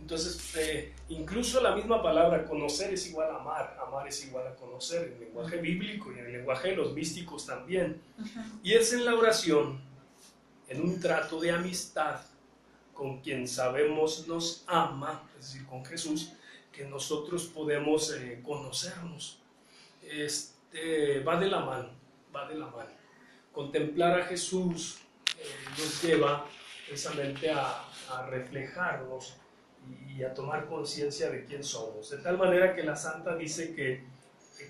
Entonces, 0.00 0.54
eh, 0.56 0.94
incluso 1.08 1.60
la 1.60 1.74
misma 1.74 2.02
palabra 2.02 2.44
conocer 2.46 2.94
es 2.94 3.06
igual 3.08 3.30
a 3.30 3.40
amar, 3.40 3.78
amar 3.86 4.08
es 4.08 4.24
igual 4.24 4.46
a 4.46 4.54
conocer, 4.54 5.08
en 5.08 5.12
el 5.14 5.20
lenguaje 5.20 5.56
bíblico 5.58 6.12
y 6.12 6.18
en 6.18 6.26
el 6.26 6.32
lenguaje 6.32 6.68
de 6.68 6.76
los 6.76 6.92
místicos 6.94 7.46
también. 7.46 8.00
Y 8.62 8.72
es 8.72 8.92
en 8.92 9.04
la 9.04 9.14
oración, 9.14 9.80
en 10.68 10.80
un 10.80 11.00
trato 11.00 11.40
de 11.40 11.50
amistad 11.50 12.20
con 12.94 13.20
quien 13.20 13.46
sabemos 13.46 14.26
nos 14.26 14.64
ama, 14.66 15.22
es 15.38 15.52
decir, 15.52 15.66
con 15.66 15.84
Jesús, 15.84 16.32
que 16.72 16.84
nosotros 16.84 17.44
podemos 17.44 18.12
eh, 18.12 18.40
conocernos. 18.44 19.38
Este, 20.02 21.20
va 21.20 21.38
de 21.38 21.48
la 21.48 21.60
mano, 21.60 21.90
va 22.34 22.48
de 22.48 22.54
la 22.56 22.66
mano. 22.66 22.90
Contemplar 23.52 24.20
a 24.20 24.24
Jesús 24.24 24.98
eh, 25.38 25.44
nos 25.76 26.02
lleva 26.02 26.46
precisamente 26.86 27.50
a, 27.50 27.87
a 28.10 28.26
reflejarnos 28.26 29.36
y 30.08 30.22
a 30.22 30.34
tomar 30.34 30.66
conciencia 30.66 31.30
de 31.30 31.44
quién 31.44 31.62
somos. 31.62 32.10
De 32.10 32.18
tal 32.18 32.38
manera 32.38 32.74
que 32.74 32.82
la 32.82 32.96
santa 32.96 33.36
dice 33.36 33.74
que, 33.74 34.02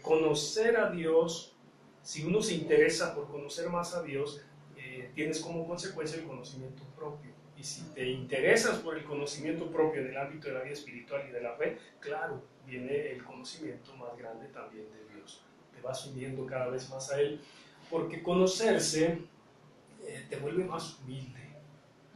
conocer 0.02 0.76
a 0.76 0.90
Dios, 0.90 1.54
si 2.02 2.24
uno 2.24 2.42
se 2.42 2.54
interesa 2.54 3.14
por 3.14 3.28
conocer 3.28 3.70
más 3.70 3.94
a 3.94 4.02
Dios, 4.02 4.42
eh, 4.76 5.10
tienes 5.14 5.40
como 5.40 5.66
consecuencia 5.66 6.18
el 6.18 6.26
conocimiento 6.26 6.82
propio. 6.94 7.30
Y 7.56 7.64
si 7.64 7.82
te 7.94 8.06
interesas 8.06 8.78
por 8.78 8.96
el 8.96 9.04
conocimiento 9.04 9.70
propio 9.70 10.02
en 10.02 10.08
el 10.08 10.16
ámbito 10.16 10.48
de 10.48 10.54
la 10.54 10.60
vida 10.60 10.74
espiritual 10.74 11.26
y 11.28 11.32
de 11.32 11.40
la 11.40 11.54
fe, 11.54 11.78
claro, 12.00 12.42
viene 12.66 13.12
el 13.12 13.24
conocimiento 13.24 13.96
más 13.96 14.16
grande 14.16 14.46
también 14.48 14.86
de 14.92 15.14
Dios. 15.14 15.42
Te 15.74 15.80
vas 15.80 16.06
uniendo 16.06 16.46
cada 16.46 16.68
vez 16.68 16.88
más 16.90 17.10
a 17.10 17.20
Él, 17.20 17.40
porque 17.90 18.22
conocerse 18.22 19.18
eh, 20.02 20.26
te 20.28 20.36
vuelve 20.36 20.64
más 20.64 20.98
humilde, 21.00 21.47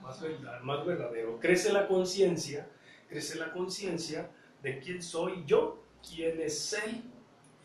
más, 0.03 0.20
verdad, 0.20 0.61
más 0.61 0.84
verdadero. 0.84 1.38
Crece 1.40 1.72
la 1.72 1.86
conciencia 1.86 2.68
crece 3.12 3.38
la 3.38 3.53
conciencia 3.53 4.30
de 4.62 4.80
quién 4.80 5.03
soy 5.03 5.44
yo, 5.46 5.84
quién 6.03 6.40
es 6.40 6.72
Él, 6.72 7.03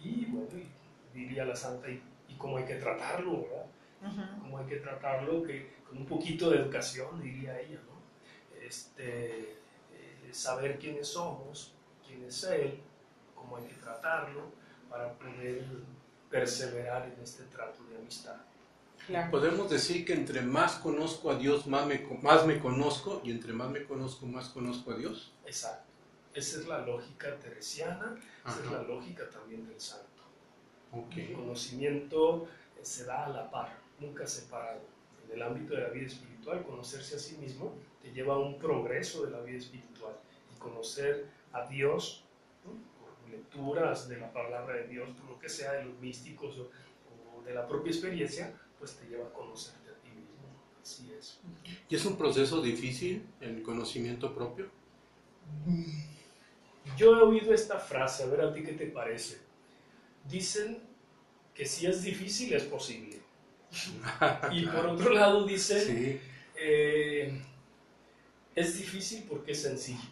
y 0.04 0.26
bueno, 0.26 0.48
diría 1.14 1.46
la 1.46 1.56
santa, 1.56 1.90
y, 1.90 2.02
cómo 2.38 2.58
hay 2.58 2.66
que 2.66 2.76
tratarlo, 2.76 3.44
¿verdad? 3.44 3.66
Cómo 4.42 4.60
hay 4.60 4.66
que 4.68 4.76
tratarlo, 4.76 5.42
que 5.42 5.78
con 5.88 5.98
un 5.98 6.06
poquito 6.06 6.52
de 6.52 6.58
educación, 6.58 7.20
diría 7.22 7.60
ella, 7.60 7.80
¿no? 7.88 8.62
Este, 8.62 9.54
eh, 9.94 10.30
saber 10.32 10.78
quiénes 10.78 11.08
somos, 11.08 11.74
quién 12.06 12.24
es 12.26 12.44
Él, 12.44 12.80
cómo 13.34 13.58
hay 13.58 13.64
que 13.64 13.76
tratarlo, 13.76 14.52
para 14.90 15.14
poder 15.14 15.66
perseverar 16.30 17.12
en 17.12 17.24
este 17.24 17.44
trato 17.46 17.84
de 17.86 17.98
amistad. 17.98 18.36
Podemos 19.32 19.70
decir 19.70 20.06
que 20.06 20.14
entre 20.14 20.42
más 20.42 20.76
conozco 20.76 21.32
a 21.32 21.36
Dios, 21.36 21.66
más 21.68 21.88
me, 21.88 22.06
más 22.22 22.46
me 22.46 22.60
conozco, 22.60 23.22
y 23.24 23.32
entre 23.32 23.54
más 23.54 23.70
me 23.70 23.84
conozco, 23.86 24.26
más 24.26 24.50
conozco 24.50 24.92
a 24.92 24.98
Dios. 24.98 25.34
Exacto. 25.46 25.86
Esa 26.34 26.60
es 26.60 26.68
la 26.68 26.86
lógica 26.86 27.40
teresiana, 27.40 28.16
esa 28.46 28.60
es 28.64 28.72
la 28.72 28.84
lógica 28.84 29.30
también 29.30 29.66
del 29.66 29.80
santo. 29.80 30.06
El 31.16 31.34
conocimiento 31.34 32.48
se 32.82 33.06
da 33.06 33.26
a 33.26 33.30
la 33.30 33.50
par, 33.50 33.78
nunca 34.00 34.28
separado. 34.28 34.82
En 35.26 35.36
el 35.36 35.42
ámbito 35.42 35.74
de 35.74 35.82
la 35.82 35.90
vida 35.90 36.08
espiritual, 36.08 36.64
conocerse 36.64 37.16
a 37.16 37.20
sí 37.20 37.38
mismo 37.38 37.74
te 38.02 38.12
lleva 38.12 38.36
a 38.36 38.40
un 38.40 38.60
progreso 38.60 39.26
de 39.26 39.32
la 39.32 39.40
vida 39.42 39.58
espiritual. 39.58 40.14
Y 40.54 40.60
conocer 40.60 41.28
a 41.54 41.66
Dios, 41.66 42.24
por 42.64 43.32
lecturas 43.32 44.08
de 44.08 44.18
la 44.18 44.32
palabra 44.32 44.76
de 44.76 44.88
Dios, 44.88 45.10
por 45.20 45.32
lo 45.32 45.40
que 45.40 45.50
sea 45.50 45.74
de 45.74 45.86
los 45.86 45.98
místicos 46.00 46.58
o, 46.58 46.70
o 47.36 47.42
de 47.44 47.54
la 47.54 47.68
propia 47.68 47.92
experiencia, 47.92 48.54
pues 48.80 48.96
te 48.96 49.08
lleva 49.08 49.28
a 49.28 49.34
conocerte 49.34 49.90
a 49.90 49.96
ti 49.96 50.10
mismo. 50.10 50.48
Así 50.82 51.12
es. 51.18 51.40
¿Y 51.90 51.96
es 51.96 52.06
un 52.06 52.18
proceso 52.18 52.62
difícil 52.62 53.26
el 53.42 53.62
conocimiento 53.62 54.34
propio? 54.34 54.70
Yo 56.98 57.18
he 57.18 57.22
oído 57.22 57.54
esta 57.54 57.80
frase, 57.80 58.24
a 58.24 58.28
ver 58.28 58.42
a 58.42 58.54
ti 58.54 58.64
qué 58.64 58.74
te 58.74 58.88
parece. 58.88 59.40
Dicen 60.30 60.82
que 61.54 61.66
si 61.66 61.88
es 61.88 62.04
difícil 62.04 62.54
es 62.54 62.64
posible. 62.64 63.20
y 64.52 64.66
por 64.66 64.86
otro 64.88 65.14
lado 65.14 65.46
dicen, 65.46 66.22
eh, 66.56 67.42
es 68.56 68.78
difícil 68.78 69.26
porque 69.28 69.52
es 69.52 69.62
sencillo, 69.62 70.10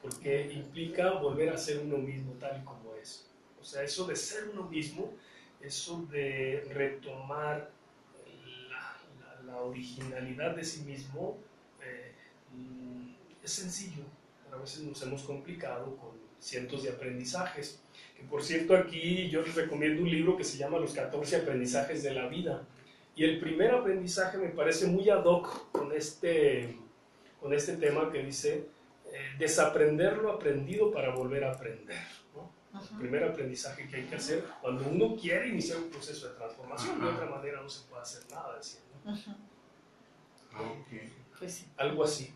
porque 0.00 0.52
implica 0.52 1.12
volver 1.12 1.50
a 1.50 1.58
ser 1.58 1.80
uno 1.80 1.98
mismo 1.98 2.32
tal 2.34 2.60
y 2.60 2.64
como 2.64 2.94
es. 2.94 3.26
O 3.60 3.64
sea, 3.64 3.82
eso 3.82 4.06
de 4.06 4.16
ser 4.16 4.50
uno 4.50 4.64
mismo, 4.68 5.12
eso 5.64 6.06
de 6.10 6.68
retomar 6.72 7.70
la, 9.46 9.56
originalidad 9.56 10.56
de 10.56 10.64
sí 10.64 10.82
mismo, 10.82 11.38
eh, 11.82 12.12
mm, 12.52 13.14
es 13.42 13.52
sencillo 13.52 14.04
a 14.54 14.60
veces 14.60 14.82
nos 14.82 15.02
hemos 15.02 15.22
complicado 15.22 15.96
con 15.96 16.10
cientos 16.38 16.82
de 16.82 16.90
aprendizajes. 16.90 17.80
Que 18.16 18.22
por 18.24 18.42
cierto 18.42 18.76
aquí 18.76 19.28
yo 19.28 19.42
les 19.42 19.54
recomiendo 19.54 20.02
un 20.02 20.10
libro 20.10 20.36
que 20.36 20.44
se 20.44 20.56
llama 20.56 20.78
Los 20.78 20.92
14 20.92 21.36
aprendizajes 21.36 22.02
de 22.02 22.14
la 22.14 22.28
vida. 22.28 22.62
Y 23.16 23.24
el 23.24 23.38
primer 23.38 23.70
aprendizaje 23.72 24.38
me 24.38 24.48
parece 24.48 24.86
muy 24.86 25.08
ad 25.10 25.24
hoc 25.24 25.70
con 25.72 25.92
este, 25.92 26.76
con 27.40 27.52
este 27.52 27.76
tema 27.76 28.10
que 28.10 28.22
dice 28.22 28.66
eh, 29.06 29.18
desaprender 29.38 30.18
lo 30.18 30.32
aprendido 30.32 30.90
para 30.90 31.14
volver 31.14 31.44
a 31.44 31.52
aprender. 31.52 32.23
El 32.74 32.98
primer 32.98 33.24
aprendizaje 33.24 33.88
que 33.88 33.96
hay 33.96 34.04
que 34.04 34.16
hacer 34.16 34.44
cuando 34.60 34.88
uno 34.88 35.16
quiere 35.16 35.48
iniciar 35.48 35.78
un 35.78 35.90
proceso 35.90 36.28
de 36.28 36.34
transformación. 36.34 37.00
De 37.00 37.06
otra 37.06 37.26
manera 37.26 37.60
no 37.60 37.68
se 37.68 37.82
puede 37.88 38.02
hacer 38.02 38.22
nada. 38.30 38.58
Pues 41.38 41.64
Algo 41.76 42.04
así. 42.04 42.32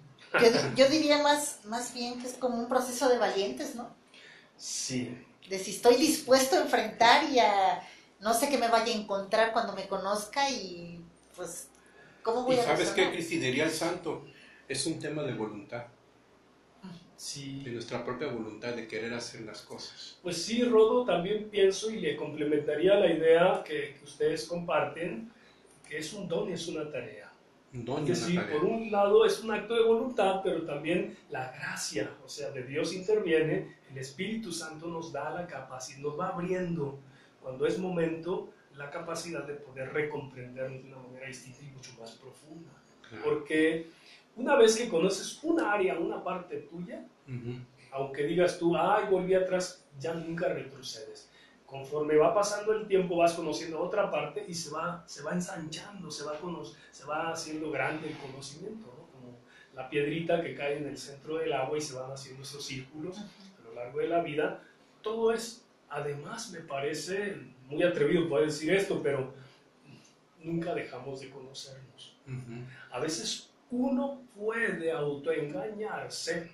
Yo, 0.76 0.88
diría 0.88 1.22
más, 1.22 1.60
más 1.64 1.94
bien 1.94 2.20
que 2.20 2.26
es 2.26 2.34
como 2.34 2.58
un 2.58 2.68
proceso 2.68 3.08
de 3.08 3.18
valientes, 3.18 3.74
¿no? 3.74 3.88
Sí. 4.56 5.24
De 5.48 5.58
si 5.58 5.70
estoy 5.70 5.96
dispuesto 5.96 6.56
a 6.56 6.62
enfrentar 6.62 7.30
y 7.30 7.38
a 7.38 7.82
no 8.20 8.34
sé 8.34 8.48
qué 8.48 8.58
me 8.58 8.68
vaya 8.68 8.92
a 8.92 8.96
encontrar 8.96 9.52
cuando 9.52 9.72
me 9.74 9.88
conozca 9.88 10.50
y 10.50 11.00
pues, 11.34 11.68
¿cómo 12.22 12.44
voy 12.44 12.56
¿Y 12.56 12.58
a 12.58 12.64
sabes 12.64 12.90
qué, 12.90 13.10
Cristi? 13.10 13.38
Diría 13.38 13.64
el 13.64 13.70
santo, 13.70 14.26
es 14.68 14.84
un 14.86 14.98
tema 14.98 15.22
de 15.22 15.34
voluntad. 15.34 15.86
Sí. 17.18 17.62
De 17.64 17.72
nuestra 17.72 18.02
propia 18.02 18.28
voluntad 18.28 18.74
de 18.74 18.88
querer 18.88 19.12
hacer 19.12 19.42
las 19.42 19.60
cosas. 19.60 20.16
Pues 20.22 20.42
sí, 20.42 20.64
Rodo, 20.64 21.04
también 21.04 21.50
pienso 21.50 21.90
y 21.90 21.98
le 21.98 22.16
complementaría 22.16 22.94
la 22.94 23.12
idea 23.12 23.62
que, 23.62 23.96
que 23.98 24.04
ustedes 24.04 24.46
comparten, 24.46 25.30
que 25.86 25.98
es 25.98 26.14
un 26.14 26.26
don 26.26 26.48
y 26.48 26.52
es 26.54 26.66
una 26.68 26.90
tarea 26.90 27.28
es 27.72 28.06
decir, 28.06 28.42
por 28.50 28.64
un 28.64 28.90
lado 28.90 29.26
es 29.26 29.40
un 29.40 29.50
acto 29.50 29.74
de 29.74 29.82
voluntad, 29.82 30.40
pero 30.42 30.62
también 30.62 31.16
la 31.28 31.52
gracia, 31.52 32.10
o 32.24 32.28
sea, 32.28 32.50
de 32.50 32.62
Dios 32.62 32.94
interviene, 32.94 33.76
el 33.90 33.98
Espíritu 33.98 34.52
Santo 34.52 34.88
nos 34.88 35.12
da 35.12 35.30
la 35.30 35.46
capacidad, 35.46 35.98
nos 35.98 36.18
va 36.18 36.28
abriendo 36.28 36.98
cuando 37.42 37.66
es 37.66 37.78
momento 37.78 38.50
la 38.74 38.90
capacidad 38.90 39.44
de 39.44 39.54
poder 39.54 39.92
recomprender 39.92 40.70
de 40.70 40.88
una 40.88 40.98
manera 40.98 41.26
distinta 41.26 41.58
y 41.62 41.70
mucho 41.76 41.92
más 42.00 42.12
profunda. 42.12 42.70
Porque 43.24 43.90
una 44.38 44.56
vez 44.56 44.76
que 44.76 44.88
conoces 44.88 45.38
una 45.42 45.72
área, 45.72 45.98
una 45.98 46.24
parte 46.24 46.56
tuya, 46.58 47.04
aunque 47.92 48.24
digas 48.24 48.58
tú, 48.58 48.74
ay, 48.76 49.04
volví 49.10 49.34
atrás, 49.34 49.84
ya 49.98 50.14
nunca 50.14 50.48
retrocedes 50.48 51.28
conforme 51.68 52.16
va 52.16 52.32
pasando 52.32 52.72
el 52.72 52.86
tiempo 52.86 53.18
vas 53.18 53.34
conociendo 53.34 53.78
otra 53.78 54.10
parte 54.10 54.42
y 54.48 54.54
se 54.54 54.70
va, 54.70 55.04
se 55.06 55.22
va 55.22 55.32
ensanchando, 55.32 56.10
se 56.10 56.24
va, 56.24 56.32
se 56.90 57.04
va 57.04 57.30
haciendo 57.30 57.70
grande 57.70 58.08
el 58.08 58.16
conocimiento, 58.16 58.86
¿no? 58.86 59.06
como 59.12 59.38
la 59.74 59.90
piedrita 59.90 60.42
que 60.42 60.54
cae 60.54 60.78
en 60.78 60.86
el 60.86 60.96
centro 60.96 61.36
del 61.36 61.52
agua 61.52 61.76
y 61.76 61.82
se 61.82 61.94
van 61.94 62.10
haciendo 62.10 62.42
esos 62.42 62.64
círculos 62.64 63.18
a 63.18 63.68
lo 63.68 63.74
largo 63.74 63.98
de 63.98 64.08
la 64.08 64.22
vida. 64.22 64.62
Todo 65.02 65.30
es, 65.30 65.62
además, 65.90 66.50
me 66.52 66.60
parece 66.60 67.36
muy 67.68 67.82
atrevido 67.82 68.30
poder 68.30 68.46
decir 68.46 68.72
esto, 68.72 69.02
pero 69.02 69.34
nunca 70.42 70.74
dejamos 70.74 71.20
de 71.20 71.28
conocernos. 71.28 72.16
A 72.90 72.98
veces 72.98 73.47
uno 73.70 74.22
puede 74.36 74.90
autoengañarse 74.90 76.50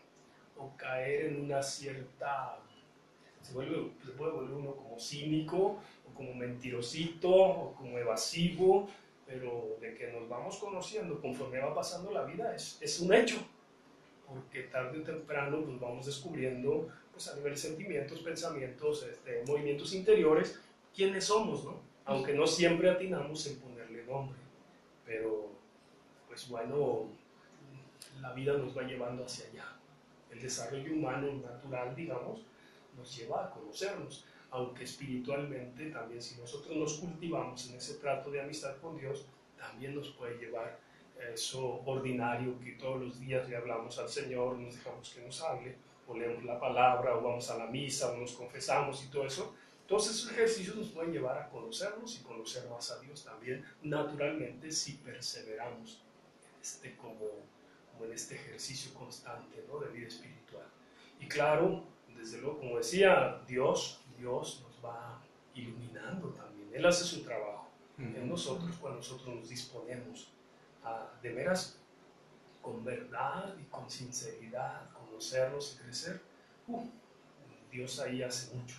o 0.57 0.77
caer 0.77 1.27
en 1.27 1.45
una 1.45 1.63
cierta... 1.63 2.59
Se, 3.43 3.53
vuelve, 3.53 3.91
se 4.05 4.13
puede 4.13 4.33
volver 4.33 4.55
uno 4.55 4.75
como 4.75 4.99
cínico 4.99 5.79
o 6.09 6.15
como 6.15 6.35
mentirosito 6.35 7.31
o 7.31 7.75
como 7.75 7.99
evasivo, 7.99 8.89
pero 9.27 9.77
de 9.81 9.95
que 9.95 10.13
nos 10.13 10.29
vamos 10.29 10.57
conociendo 10.57 11.21
conforme 11.21 11.59
va 11.59 11.75
pasando 11.75 12.11
la 12.11 12.25
vida 12.25 12.55
es, 12.55 12.79
es 12.81 13.01
un 13.01 13.13
hecho, 13.13 13.37
porque 14.27 14.63
tarde 14.65 15.01
o 15.01 15.03
temprano 15.03 15.59
nos 15.59 15.79
vamos 15.79 16.07
descubriendo 16.07 16.89
pues, 17.13 17.29
a 17.29 17.37
nivel 17.37 17.53
de 17.53 17.59
sentimientos, 17.59 18.21
pensamientos, 18.21 19.03
este, 19.05 19.45
movimientos 19.47 19.93
interiores, 19.95 20.59
quiénes 20.95 21.25
somos, 21.25 21.65
¿no? 21.65 21.81
Aunque 22.07 22.35
no 22.35 22.47
siempre 22.47 22.91
atinamos 22.91 23.47
en 23.47 23.61
ponerle 23.61 24.05
nombre, 24.05 24.39
pero 25.07 25.54
pues 26.35 26.49
bueno, 26.49 27.05
la 28.21 28.33
vida 28.33 28.55
nos 28.55 28.77
va 28.77 28.83
llevando 28.83 29.25
hacia 29.25 29.47
allá. 29.47 29.67
El 30.33 30.43
desarrollo 30.43 30.93
humano 30.93 31.33
natural, 31.33 31.95
digamos, 31.95 32.41
nos 32.97 33.17
lleva 33.17 33.45
a 33.45 33.51
conocernos, 33.51 34.25
aunque 34.51 34.83
espiritualmente 34.83 35.93
también 35.93 36.21
si 36.21 36.41
nosotros 36.41 36.77
nos 36.77 36.95
cultivamos 36.95 37.71
en 37.71 37.77
ese 37.77 37.95
trato 37.99 38.33
de 38.33 38.41
amistad 38.41 38.75
con 38.83 38.99
Dios, 38.99 39.27
también 39.57 39.95
nos 39.95 40.09
puede 40.09 40.37
llevar 40.37 40.81
eso 41.33 41.81
ordinario 41.87 42.59
que 42.59 42.73
todos 42.73 43.01
los 43.01 43.21
días 43.21 43.49
le 43.49 43.57
hablamos 43.57 43.97
al 44.01 44.09
Señor, 44.09 44.59
nos 44.59 44.75
dejamos 44.75 45.11
que 45.11 45.21
nos 45.21 45.41
hable, 45.41 45.77
o 46.09 46.19
leemos 46.19 46.43
la 46.43 46.59
palabra, 46.59 47.17
o 47.17 47.23
vamos 47.23 47.49
a 47.49 47.59
la 47.59 47.67
misa, 47.67 48.11
o 48.11 48.17
nos 48.17 48.33
confesamos 48.33 49.05
y 49.05 49.07
todo 49.07 49.25
eso. 49.25 49.55
Todos 49.87 50.11
esos 50.11 50.33
ejercicios 50.33 50.75
nos 50.75 50.89
pueden 50.89 51.13
llevar 51.13 51.39
a 51.39 51.49
conocernos 51.49 52.19
y 52.19 52.25
conocer 52.25 52.69
más 52.69 52.91
a 52.91 52.99
Dios 52.99 53.23
también, 53.23 53.65
naturalmente, 53.85 54.73
si 54.73 54.95
perseveramos 54.95 56.01
este, 56.65 56.97
como, 56.97 57.27
como 57.93 58.07
en 58.07 58.13
este 58.15 58.37
ejercicio 58.37 58.95
constante 58.95 59.63
¿no? 59.69 59.79
de 59.81 59.91
vida 59.91 60.09
espiritual. 60.09 60.67
Y 61.21 61.29
claro, 61.29 61.85
desde 62.17 62.41
luego, 62.41 62.59
como 62.59 62.79
decía, 62.79 63.43
Dios, 63.47 64.01
Dios 64.19 64.65
nos 64.65 64.83
va 64.83 65.23
iluminando 65.55 66.31
también. 66.31 66.71
Él 66.73 66.87
hace 66.87 67.05
su 67.05 67.23
trabajo 67.23 67.69
en 67.99 68.29
nosotros 68.29 68.77
cuando 68.81 68.99
nosotros 68.99 69.37
nos 69.37 69.49
disponemos 69.51 70.33
a 70.83 71.13
de 71.23 71.33
veras 71.33 71.77
con 72.63 72.83
verdad 72.83 73.55
y 73.61 73.65
con 73.65 73.91
sinceridad 73.91 74.91
conocernos 74.93 75.75
y 75.75 75.85
crecer. 75.85 76.23
Uh, 76.67 76.89
Dios 77.71 78.01
ahí 78.01 78.23
hace 78.23 78.55
mucho, 78.55 78.77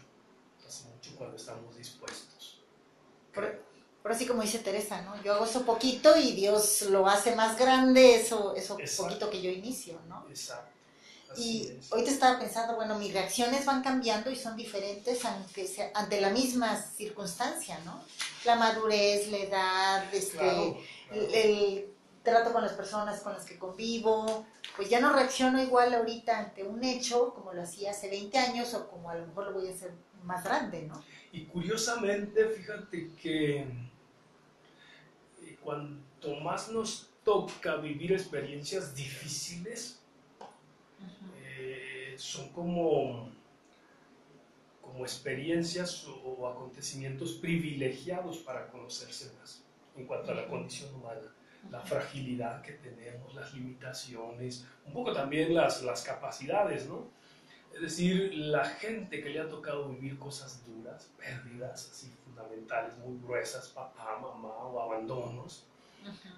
hace 0.66 0.90
mucho 0.90 1.16
cuando 1.16 1.36
estamos 1.36 1.78
dispuestos. 1.78 2.64
Pero 4.06 4.14
así 4.14 4.28
como 4.28 4.44
dice 4.44 4.60
Teresa, 4.60 5.02
¿no? 5.02 5.20
Yo 5.24 5.34
hago 5.34 5.46
eso 5.46 5.66
poquito 5.66 6.16
y 6.16 6.34
Dios 6.34 6.84
lo 6.92 7.08
hace 7.08 7.36
más 7.36 7.58
grande, 7.58 8.14
eso, 8.14 8.54
eso 8.56 8.78
poquito 8.98 9.32
que 9.32 9.42
yo 9.42 9.50
inicio, 9.50 10.00
¿no? 10.08 10.28
Exacto. 10.30 10.70
y 11.38 11.72
hoy 11.90 12.04
te 12.04 12.12
estaba 12.12 12.38
pensando, 12.38 12.76
bueno, 12.76 13.00
mis 13.00 13.12
reacciones 13.12 13.66
van 13.66 13.82
cambiando 13.82 14.30
y 14.30 14.36
son 14.36 14.56
diferentes 14.56 15.26
aunque 15.26 15.66
sea, 15.66 15.90
ante 15.96 16.22
la 16.22 16.30
misma 16.30 16.80
circunstancia, 16.80 17.80
¿no? 17.84 18.00
La 18.46 18.54
madurez, 18.54 19.28
la 19.32 19.38
edad, 19.38 20.14
este, 20.14 20.86
El, 21.12 21.88
trato 22.22 22.54
con 22.54 22.62
las 22.62 22.74
personas 22.74 23.22
con 23.22 23.34
las 23.34 23.44
que 23.44 23.58
convivo, 23.58 24.46
pues 24.76 24.88
ya 24.88 25.00
no 25.00 25.14
reacciono 25.14 25.60
igual 25.60 25.96
ahorita 25.96 26.38
ante 26.38 26.64
un 26.64 26.84
hecho 26.84 27.34
como 27.34 27.54
lo 27.54 27.64
hacía 27.64 27.90
hace 27.90 28.08
20 28.08 28.38
años 28.38 28.72
o 28.76 28.88
como 28.88 29.10
a 29.10 29.16
lo 29.16 29.26
mejor 29.26 29.46
lo 29.46 29.54
voy 29.54 29.68
a 29.68 29.74
hacer 29.74 29.94
más 30.22 30.44
grande, 30.44 30.84
¿no? 30.84 31.04
Y 31.32 31.46
curiosamente, 31.46 32.46
fíjate 32.50 33.12
que 33.22 33.85
cuanto 35.66 36.36
más 36.42 36.70
nos 36.70 37.10
toca 37.24 37.78
vivir 37.78 38.14
experiencias 38.14 38.96
difíciles, 38.96 40.00
eh, 41.40 42.14
son 42.18 42.50
como, 42.50 43.30
como 44.80 45.04
experiencias 45.04 46.06
o, 46.24 46.48
acontecimientos 46.48 47.34
privilegiados 47.34 48.38
para 48.38 48.68
conocerse 48.68 49.34
más 49.40 49.64
en 49.98 50.06
cuanto 50.06 50.32
a 50.32 50.36
la 50.36 50.48
condición 50.48 50.94
humana, 50.94 51.22
la 51.72 51.82
fragilidad 51.82 52.62
que 52.62 52.74
tenemos, 52.74 53.34
las 53.34 53.54
limitaciones, 53.54 54.66
un 54.86 54.94
poco 54.94 55.14
también 55.14 55.54
las, 55.56 55.82
las 55.82 56.04
capacidades, 56.04 56.86
¿no? 56.86 57.08
Es 57.74 57.82
decir, 57.82 58.34
la 58.36 58.66
gente 58.66 59.22
que 59.22 59.30
le 59.30 59.40
ha 59.40 59.50
tocado 59.50 59.90
vivir 59.90 60.18
cosas 60.20 60.66
duras, 60.66 61.10
pérdidas 61.18 61.90
así 61.92 62.12
fundamentales, 62.36 62.98
muy 62.98 63.18
gruesas, 63.22 63.70
papá, 63.70 64.20
mamá 64.22 64.50
o 64.50 64.82
abandonos, 64.82 65.66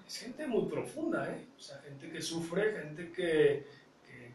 es 0.06 0.16
gente 0.18 0.46
muy 0.46 0.66
profunda, 0.66 1.30
¿eh? 1.30 1.46
O 1.56 1.60
sea, 1.60 1.78
gente 1.78 2.10
que 2.10 2.22
sufre, 2.22 2.72
gente 2.72 3.12
que, 3.12 3.66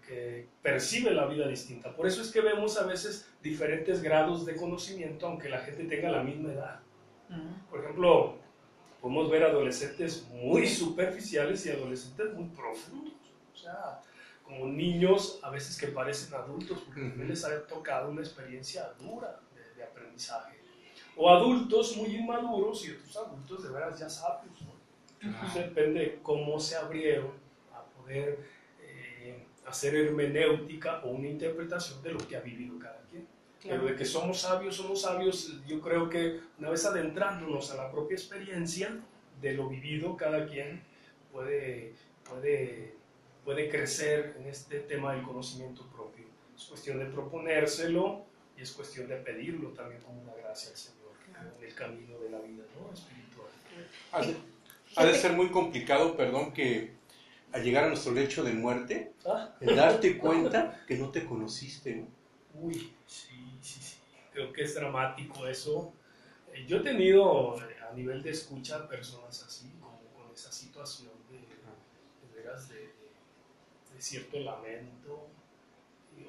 que, 0.07 0.47
percibe 0.61 1.11
la 1.11 1.25
vida 1.25 1.47
distinta. 1.47 1.95
Por 1.95 2.05
eso 2.05 2.21
es 2.21 2.31
que 2.31 2.41
vemos 2.41 2.77
a 2.77 2.85
veces 2.85 3.27
diferentes 3.41 4.03
grados 4.03 4.45
de 4.45 4.55
conocimiento, 4.55 5.25
aunque 5.25 5.49
la 5.49 5.59
gente 5.59 5.85
tenga 5.85 6.11
la 6.11 6.23
misma 6.23 6.53
edad. 6.53 6.79
Por 7.69 7.79
ejemplo, 7.79 8.35
podemos 9.01 9.31
ver 9.31 9.43
adolescentes 9.43 10.27
muy 10.29 10.67
superficiales 10.67 11.65
y 11.65 11.69
adolescentes 11.69 12.33
muy 12.33 12.49
profundos. 12.49 13.13
O 13.53 13.57
sea, 13.57 14.01
como 14.43 14.67
niños 14.67 15.39
a 15.41 15.49
veces 15.49 15.79
que 15.79 15.87
parecen 15.87 16.35
adultos 16.35 16.79
porque 16.85 17.01
les 17.25 17.43
ha 17.43 17.65
tocado 17.65 18.11
una 18.11 18.21
experiencia 18.21 18.93
dura 18.99 19.39
de, 19.75 19.83
aprendizaje. 19.83 20.62
O 21.15 21.29
adultos 21.29 21.95
muy 21.97 22.15
inmaduros 22.15 22.85
y 22.85 22.91
otros 22.91 23.15
adultos 23.17 23.63
de 23.63 23.69
veras 23.69 23.99
ya 23.99 24.09
sabios. 24.09 24.53
¿no? 24.61 24.73
depende 25.55 26.19
cómo 26.21 26.59
se 26.59 26.75
abrieron 26.75 27.31
a 27.71 27.81
poder 27.81 28.39
eh, 28.81 29.45
hacer 29.65 29.95
hermenéutica 29.95 31.01
o 31.05 31.11
una 31.11 31.27
interpretación 31.27 32.01
de 32.03 32.11
lo 32.11 32.27
que 32.27 32.35
ha 32.35 32.41
vivido 32.41 32.77
cada 32.77 33.01
quien. 33.09 33.27
Pero 33.61 33.85
de 33.85 33.95
que 33.95 34.03
somos 34.03 34.41
sabios, 34.41 34.75
somos 34.75 35.01
sabios, 35.01 35.61
yo 35.65 35.79
creo 35.79 36.09
que 36.09 36.41
una 36.59 36.69
vez 36.69 36.85
adentrándonos 36.85 37.71
a 37.71 37.75
la 37.75 37.89
propia 37.89 38.15
experiencia 38.15 38.99
de 39.39 39.53
lo 39.53 39.69
vivido, 39.69 40.17
cada 40.17 40.45
quien 40.45 40.83
puede, 41.31 41.93
puede 42.29 42.93
puede 43.43 43.69
crecer 43.69 44.35
en 44.39 44.47
este 44.47 44.79
tema 44.81 45.13
del 45.13 45.23
conocimiento 45.23 45.85
propio. 45.87 46.25
Es 46.55 46.65
cuestión 46.65 46.99
de 46.99 47.05
proponérselo 47.05 48.23
y 48.57 48.61
es 48.61 48.71
cuestión 48.71 49.07
de 49.07 49.17
pedirlo 49.17 49.69
también 49.69 50.01
como 50.01 50.21
una 50.21 50.33
gracia 50.33 50.71
al 50.71 50.77
Señor 50.77 51.02
en 51.57 51.65
el 51.65 51.75
camino 51.75 52.19
de 52.19 52.29
la 52.29 52.39
vida 52.39 52.63
¿no? 52.79 52.93
espiritual. 52.93 53.49
Ha 54.95 55.05
de, 55.05 55.13
ser 55.15 55.33
muy 55.33 55.49
complicado, 55.49 56.15
perdón, 56.15 56.53
que 56.53 56.93
al 57.51 57.63
llegar 57.63 57.85
a 57.85 57.87
nuestro 57.87 58.13
lecho 58.13 58.43
de 58.43 58.53
muerte, 58.53 59.13
¿Ah? 59.25 59.55
el 59.59 59.75
darte 59.75 60.17
cuenta 60.17 60.83
que 60.87 60.97
no 60.97 61.09
te 61.09 61.25
conociste. 61.25 62.05
Uy, 62.53 62.93
sí, 63.07 63.57
sí, 63.61 63.79
sí. 63.81 63.97
Creo 64.31 64.51
que 64.51 64.63
es 64.63 64.75
dramático 64.75 65.47
eso. 65.47 65.93
Eh, 66.53 66.65
yo 66.67 66.77
he 66.77 66.81
tenido 66.81 67.59
eh, 67.59 67.75
a 67.89 67.93
nivel 67.93 68.21
de 68.21 68.31
escucha 68.31 68.87
personas 68.87 69.43
así, 69.43 69.71
como 69.79 69.99
con 70.15 70.31
esa 70.33 70.51
situación 70.51 71.11
de, 71.29 71.37
de 71.37 72.35
veras 72.35 72.69
de 72.69 72.93
cierto 74.03 74.37
lamento, 74.39 75.29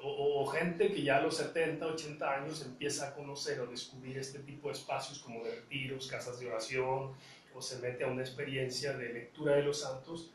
o, 0.01 0.45
gente 0.47 0.91
que 0.91 1.01
ya 1.01 1.17
a 1.17 1.21
los 1.21 1.37
70, 1.37 1.85
80 1.85 2.31
años 2.31 2.61
empieza 2.63 3.09
a 3.09 3.13
conocer 3.13 3.59
o 3.59 3.67
descubrir 3.67 4.17
este 4.17 4.39
tipo 4.39 4.67
de 4.67 4.75
espacios 4.75 5.19
como 5.19 5.43
de 5.43 5.55
retiros, 5.55 6.07
casas 6.07 6.39
de 6.39 6.47
oración, 6.47 7.13
o 7.53 7.61
se 7.61 7.79
mete 7.79 8.03
a 8.03 8.07
una 8.07 8.21
experiencia 8.21 8.93
de 8.93 9.13
lectura 9.13 9.55
de 9.55 9.63
los 9.63 9.81
santos 9.81 10.31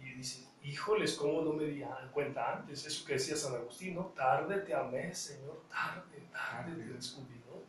y 0.00 0.12
dice, 0.12 0.46
híjoles, 0.62 1.14
¿cómo 1.14 1.42
no 1.42 1.52
me 1.52 1.64
di 1.64 1.82
cuenta 2.12 2.58
antes? 2.58 2.86
Eso 2.86 3.04
que 3.04 3.14
decía 3.14 3.36
San 3.36 3.54
Agustín, 3.54 3.94
¿no? 3.94 4.12
Tarde 4.14 4.58
te 4.60 4.74
amé, 4.74 5.14
Señor, 5.14 5.62
tarde, 5.68 6.22
tarde 6.30 6.84
te 6.84 6.92
descubrí, 6.92 7.40
¿no? 7.46 7.62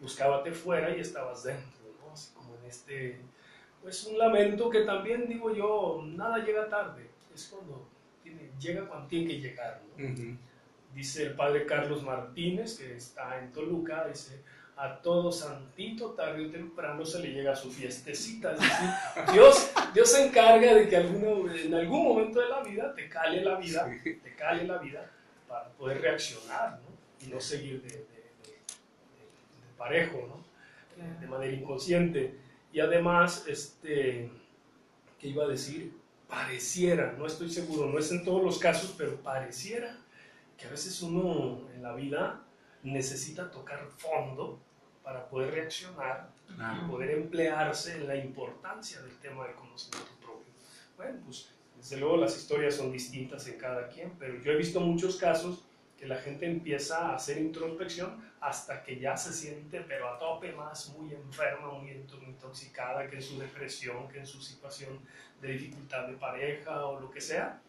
Buscábate 0.00 0.52
fuera 0.52 0.94
y 0.94 1.00
estabas 1.00 1.44
dentro, 1.44 1.94
¿no? 2.04 2.12
Así 2.12 2.34
como 2.34 2.56
en 2.56 2.64
este, 2.64 3.20
pues 3.80 4.04
un 4.04 4.18
lamento 4.18 4.68
que 4.68 4.80
también 4.80 5.28
digo 5.28 5.54
yo, 5.54 6.02
nada 6.04 6.38
llega 6.44 6.68
tarde, 6.68 7.08
es 7.34 7.46
cuando 7.46 7.88
llega 8.58 8.86
cuando 8.86 9.08
tiene 9.08 9.28
que 9.28 9.40
llegar. 9.40 9.80
Dice 10.94 11.24
el 11.24 11.34
padre 11.34 11.66
Carlos 11.66 12.02
Martínez, 12.02 12.78
que 12.78 12.96
está 12.96 13.38
en 13.38 13.52
Toluca, 13.52 14.06
dice, 14.08 14.42
a 14.76 15.00
todo 15.00 15.30
santito 15.30 16.10
tarde 16.12 16.46
o 16.46 16.50
temprano 16.50 17.04
se 17.04 17.20
le 17.20 17.32
llega 17.32 17.54
su 17.54 17.70
fiestecita. 17.70 18.52
Es 18.52 18.60
decir, 18.60 18.88
Dios, 19.32 19.72
Dios 19.94 20.10
se 20.10 20.26
encarga 20.26 20.74
de 20.74 20.88
que 20.88 20.96
en 20.96 21.74
algún 21.74 22.04
momento 22.04 22.40
de 22.40 22.48
la 22.48 22.62
vida 22.62 22.94
te 22.94 23.08
cale 23.08 23.42
la 23.42 23.56
vida, 23.56 23.88
te 24.02 24.34
cale 24.34 24.66
la 24.66 24.78
vida 24.78 25.10
para 25.48 25.68
poder 25.70 26.00
reaccionar 26.00 26.80
¿no? 26.80 27.26
y 27.26 27.30
no 27.30 27.40
seguir 27.40 27.82
de, 27.82 28.06
parejo, 29.76 30.26
¿no? 30.28 31.10
de 31.20 31.26
manera 31.26 31.52
inconsciente. 31.52 32.34
Y 32.72 32.80
además, 32.80 33.44
este, 33.46 34.30
¿qué 35.18 35.28
iba 35.28 35.44
a 35.44 35.48
decir? 35.48 36.00
pareciera, 36.30 37.14
no 37.18 37.26
estoy 37.26 37.50
seguro, 37.50 37.86
no 37.86 37.98
es 37.98 38.10
en 38.12 38.24
todos 38.24 38.42
los 38.42 38.58
casos, 38.58 38.94
pero 38.96 39.16
pareciera 39.16 39.98
que 40.60 40.66
a 40.66 40.70
veces 40.70 41.00
uno 41.00 41.60
en 41.74 41.82
la 41.82 41.94
vida 41.94 42.42
necesita 42.82 43.50
tocar 43.50 43.88
fondo 43.96 44.60
para 45.02 45.26
poder 45.28 45.54
reaccionar 45.54 46.28
y 46.50 46.90
poder 46.90 47.12
emplearse 47.12 47.96
en 47.96 48.06
la 48.06 48.16
importancia 48.16 49.00
del 49.00 49.16
tema 49.18 49.46
del 49.46 49.54
conocimiento 49.54 50.10
propio. 50.20 50.52
Bueno, 50.96 51.18
pues 51.24 51.48
desde 51.76 51.96
luego 51.96 52.18
las 52.18 52.36
historias 52.36 52.76
son 52.76 52.92
distintas 52.92 53.46
en 53.48 53.56
cada 53.56 53.88
quien, 53.88 54.12
pero 54.18 54.38
yo 54.42 54.52
he 54.52 54.56
visto 54.56 54.80
muchos 54.80 55.16
casos 55.16 55.64
que 55.98 56.06
la 56.06 56.16
gente 56.16 56.46
empieza 56.46 57.08
a 57.08 57.14
hacer 57.14 57.38
introspección 57.38 58.22
hasta 58.40 58.82
que 58.82 58.98
ya 58.98 59.16
se 59.16 59.32
siente, 59.32 59.80
pero 59.80 60.08
a 60.08 60.18
tope 60.18 60.52
más, 60.52 60.90
muy 60.90 61.12
enferma, 61.14 61.72
muy 61.72 61.90
intoxicada, 61.90 63.08
que 63.08 63.16
en 63.16 63.22
su 63.22 63.38
depresión, 63.38 64.08
que 64.08 64.18
en 64.18 64.26
su 64.26 64.40
situación 64.42 64.98
de 65.40 65.52
dificultad 65.52 66.06
de 66.06 66.14
pareja 66.14 66.86
o 66.86 67.00
lo 67.00 67.10
que 67.10 67.20
sea, 67.20 67.60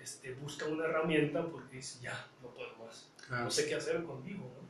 este, 0.00 0.32
busca 0.34 0.66
una 0.66 0.84
herramienta 0.84 1.44
porque 1.44 1.76
dice, 1.76 1.98
ya, 2.02 2.26
no 2.42 2.48
puedo 2.48 2.68
más, 2.76 3.08
no 3.30 3.50
sé 3.50 3.66
qué 3.66 3.74
hacer 3.74 4.02
conmigo, 4.04 4.44
¿no? 4.54 4.68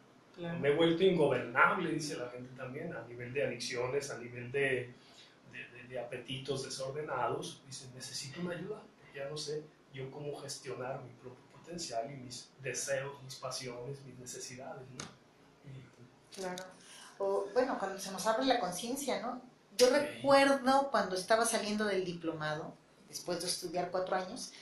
Me 0.61 0.69
he 0.69 0.75
vuelto 0.75 1.03
ingobernable, 1.03 1.91
dice 1.91 2.17
la 2.17 2.29
gente 2.31 2.51
también, 2.57 2.95
a 2.95 3.03
nivel 3.09 3.33
de 3.33 3.45
adicciones, 3.45 4.11
a 4.11 4.19
nivel 4.19 4.53
de, 4.53 4.95
de, 5.53 5.89
de 5.89 5.99
apetitos 5.99 6.65
desordenados, 6.65 7.61
dice, 7.67 7.89
necesito 7.95 8.41
una 8.41 8.55
ayuda, 8.55 8.81
ya 9.15 9.29
no 9.29 9.37
sé 9.37 9.65
yo 9.93 10.11
cómo 10.11 10.37
gestionar 10.37 11.03
mi 11.03 11.11
propio 11.15 11.45
potencial 11.53 12.11
y 12.11 12.17
mis 12.17 12.49
deseos, 12.63 13.21
mis 13.25 13.35
pasiones, 13.35 14.01
mis 14.07 14.19
necesidades, 14.19 14.83
¿no? 14.99 15.19
Claro. 16.35 16.65
O, 17.19 17.47
bueno, 17.53 17.77
cuando 17.79 17.99
se 17.99 18.13
nos 18.13 18.25
abre 18.27 18.47
la 18.47 18.61
conciencia, 18.61 19.21
¿no? 19.21 19.41
Yo 19.77 19.91
recuerdo 19.91 20.89
cuando 20.91 21.17
estaba 21.17 21.45
saliendo 21.45 21.85
del 21.85 22.05
diplomado, 22.05 22.75
después 23.09 23.41
de 23.41 23.47
estudiar 23.47 23.91
cuatro 23.91 24.17
años, 24.17 24.53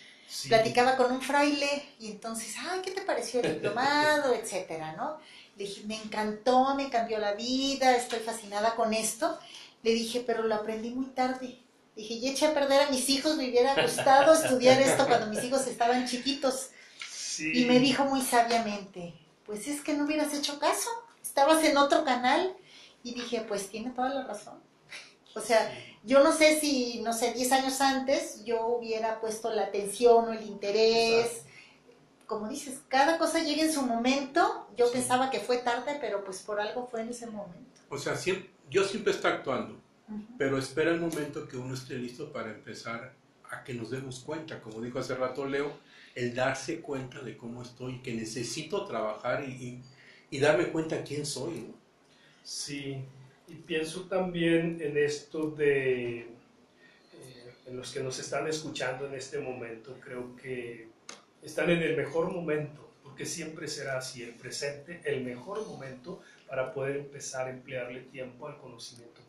platicaba 0.48 0.96
con 0.96 1.12
un 1.12 1.22
fraile 1.22 1.94
y 1.98 2.10
entonces, 2.10 2.54
ay, 2.58 2.80
¿qué 2.82 2.90
te 2.90 3.02
pareció 3.02 3.40
el 3.40 3.54
diplomado? 3.54 4.34
etcétera, 4.42 4.92
¿no? 4.92 5.18
Le 5.56 5.64
dije, 5.64 5.82
me 5.86 5.96
encantó, 5.96 6.74
me 6.74 6.90
cambió 6.90 7.18
la 7.18 7.34
vida, 7.34 7.96
estoy 7.96 8.18
fascinada 8.18 8.74
con 8.74 8.92
esto. 8.92 9.38
Le 9.82 9.92
dije, 9.92 10.22
pero 10.26 10.42
lo 10.42 10.54
aprendí 10.54 10.90
muy 10.90 11.06
tarde. 11.06 11.58
Dije, 11.94 12.14
y 12.14 12.28
eché 12.28 12.46
a 12.46 12.54
perder 12.54 12.82
a 12.82 12.90
mis 12.90 13.08
hijos, 13.08 13.36
me 13.36 13.48
hubiera 13.48 13.74
gustado 13.80 14.34
estudiar 14.34 14.80
esto 14.80 15.06
cuando 15.06 15.28
mis 15.28 15.42
hijos 15.44 15.66
estaban 15.66 16.06
chiquitos. 16.06 16.70
Y 17.38 17.64
me 17.64 17.78
dijo 17.78 18.04
muy 18.04 18.20
sabiamente, 18.20 19.14
pues 19.44 19.66
es 19.66 19.80
que 19.80 19.94
no 19.94 20.04
hubieras 20.04 20.34
hecho 20.34 20.58
caso 20.58 20.90
estabas 21.36 21.62
en 21.64 21.76
otro 21.76 22.02
canal 22.02 22.56
y 23.02 23.12
dije, 23.12 23.42
pues 23.42 23.68
tiene 23.68 23.90
toda 23.90 24.08
la 24.08 24.24
razón. 24.24 24.58
O 25.36 25.40
sea, 25.40 25.72
yo 26.04 26.22
no 26.22 26.32
sé 26.32 26.60
si, 26.60 27.00
no 27.02 27.12
sé, 27.12 27.32
10 27.32 27.52
años 27.52 27.80
antes 27.80 28.44
yo 28.44 28.66
hubiera 28.66 29.20
puesto 29.20 29.50
la 29.50 29.64
atención 29.64 30.28
o 30.28 30.32
el 30.32 30.46
interés. 30.46 31.42
Como 32.26 32.48
dices, 32.48 32.80
cada 32.88 33.18
cosa 33.18 33.42
llega 33.42 33.62
en 33.62 33.72
su 33.72 33.82
momento. 33.82 34.68
Yo 34.76 34.90
pensaba 34.90 35.30
que 35.30 35.40
fue 35.40 35.58
tarde, 35.58 35.98
pero 36.00 36.24
pues 36.24 36.38
por 36.40 36.60
algo 36.60 36.86
fue 36.86 37.02
en 37.02 37.10
ese 37.10 37.26
momento. 37.26 37.80
O 37.88 37.98
sea, 37.98 38.16
siempre, 38.16 38.50
yo 38.68 38.82
siempre 38.84 39.12
está 39.12 39.28
actuando, 39.28 39.80
pero 40.38 40.58
espera 40.58 40.90
el 40.90 41.00
momento 41.00 41.46
que 41.46 41.56
uno 41.56 41.74
esté 41.74 41.94
listo 41.94 42.32
para 42.32 42.50
empezar 42.50 43.14
a 43.50 43.62
que 43.62 43.74
nos 43.74 43.90
demos 43.90 44.20
cuenta. 44.20 44.60
Como 44.60 44.80
dijo 44.80 44.98
hace 44.98 45.14
rato 45.14 45.46
Leo, 45.46 45.70
el 46.16 46.34
darse 46.34 46.80
cuenta 46.80 47.20
de 47.20 47.36
cómo 47.36 47.62
estoy, 47.62 48.02
que 48.02 48.12
necesito 48.14 48.84
trabajar 48.86 49.44
y 49.44 49.82
y 50.30 50.38
darme 50.38 50.68
cuenta 50.68 51.02
quién 51.02 51.26
soy. 51.26 51.72
Sí, 52.42 53.04
y 53.48 53.54
pienso 53.54 54.02
también 54.02 54.78
en 54.80 54.96
esto 54.96 55.50
de, 55.50 56.20
eh, 56.20 56.26
en 57.66 57.76
los 57.76 57.92
que 57.92 58.00
nos 58.00 58.18
están 58.18 58.46
escuchando 58.48 59.06
en 59.06 59.14
este 59.14 59.38
momento, 59.38 59.96
creo 60.00 60.34
que 60.36 60.88
están 61.42 61.70
en 61.70 61.82
el 61.82 61.96
mejor 61.96 62.32
momento, 62.32 62.90
porque 63.02 63.24
siempre 63.24 63.68
será 63.68 63.98
así, 63.98 64.22
el 64.22 64.32
presente, 64.32 65.00
el 65.04 65.24
mejor 65.24 65.66
momento 65.66 66.22
para 66.48 66.72
poder 66.72 66.96
empezar 66.96 67.46
a 67.46 67.50
emplearle 67.50 68.00
tiempo 68.00 68.48
al 68.48 68.58
conocimiento. 68.58 69.20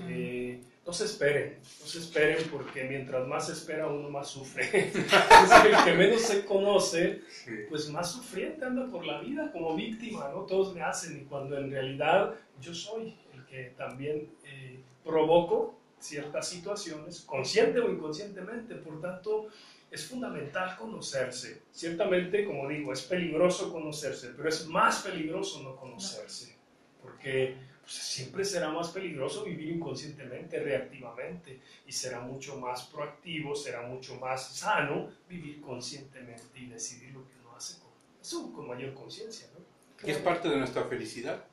Eh, 0.00 0.60
no 0.86 0.92
se 0.92 1.04
esperen, 1.04 1.58
no 1.80 1.86
se 1.86 1.98
esperen 1.98 2.48
porque 2.50 2.84
mientras 2.84 3.26
más 3.26 3.48
espera 3.48 3.88
uno 3.88 4.08
más 4.08 4.28
sufre. 4.28 4.64
es 4.88 4.94
el 4.94 5.84
que 5.84 5.92
menos 5.94 6.22
se 6.22 6.44
conoce, 6.44 7.22
pues 7.68 7.88
más 7.88 8.12
sufriente 8.12 8.64
anda 8.64 8.86
por 8.86 9.04
la 9.04 9.20
vida 9.20 9.50
como 9.50 9.74
víctima, 9.74 10.28
¿no? 10.32 10.42
Todos 10.42 10.74
me 10.74 10.82
hacen 10.82 11.20
y 11.20 11.24
cuando 11.24 11.58
en 11.58 11.70
realidad 11.70 12.34
yo 12.60 12.72
soy 12.72 13.16
el 13.34 13.44
que 13.46 13.74
también 13.76 14.30
eh, 14.44 14.80
provoco 15.04 15.74
ciertas 15.98 16.48
situaciones, 16.48 17.22
consciente 17.22 17.80
o 17.80 17.90
inconscientemente, 17.90 18.76
por 18.76 19.00
tanto 19.00 19.48
es 19.90 20.06
fundamental 20.06 20.76
conocerse. 20.76 21.62
Ciertamente, 21.72 22.44
como 22.44 22.68
digo, 22.68 22.92
es 22.92 23.02
peligroso 23.02 23.72
conocerse, 23.72 24.32
pero 24.36 24.48
es 24.48 24.66
más 24.66 25.02
peligroso 25.02 25.62
no 25.62 25.76
conocerse, 25.76 26.56
porque 27.02 27.56
pues, 27.86 27.98
siempre 27.98 28.44
será 28.44 28.68
más 28.70 28.88
peligroso 28.88 29.44
vivir 29.44 29.68
inconscientemente, 29.68 30.58
reactivamente, 30.58 31.60
y 31.86 31.92
será 31.92 32.20
mucho 32.20 32.58
más 32.58 32.86
proactivo, 32.86 33.54
será 33.54 33.82
mucho 33.82 34.16
más 34.16 34.56
sano 34.56 35.08
vivir 35.28 35.60
conscientemente 35.60 36.58
y 36.58 36.66
decidir 36.66 37.12
lo 37.12 37.24
que 37.24 37.34
uno 37.40 37.54
hace 37.56 37.78
con, 37.78 37.92
eso, 38.20 38.52
con 38.52 38.66
mayor 38.66 38.92
conciencia. 38.92 39.46
¿no? 39.54 40.08
Es 40.08 40.18
parte 40.18 40.48
de 40.48 40.56
nuestra 40.56 40.82
felicidad. 40.86 41.44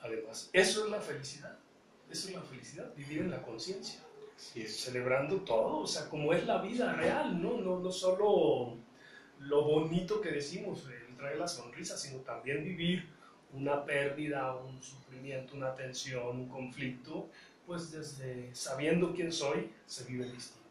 Además, 0.00 0.50
eso 0.52 0.84
es 0.84 0.90
la 0.90 1.00
felicidad, 1.00 1.56
eso 2.10 2.28
es 2.28 2.34
la 2.34 2.42
felicidad, 2.42 2.92
vivir 2.96 3.18
en 3.20 3.30
la 3.30 3.40
conciencia, 3.40 4.00
celebrando 4.66 5.42
todo, 5.42 5.78
o 5.78 5.86
sea, 5.86 6.08
como 6.08 6.32
es 6.32 6.44
la 6.44 6.60
vida 6.60 6.92
real, 6.94 7.40
¿no? 7.40 7.58
No, 7.58 7.78
no 7.78 7.92
solo 7.92 8.78
lo 9.38 9.62
bonito 9.62 10.20
que 10.20 10.32
decimos, 10.32 10.84
el 10.86 11.16
trae 11.22 11.36
la 11.36 11.46
sonrisa, 11.46 11.96
sino 11.96 12.18
también 12.22 12.64
vivir 12.64 13.08
una 13.52 13.84
pérdida, 13.84 14.54
un 14.56 14.82
sufrimiento, 14.82 15.54
una 15.54 15.74
tensión, 15.74 16.40
un 16.40 16.48
conflicto, 16.48 17.28
pues 17.66 17.90
desde 17.90 18.54
sabiendo 18.54 19.14
quién 19.14 19.32
soy, 19.32 19.70
se 19.86 20.04
vive 20.04 20.24
distinto. 20.24 20.62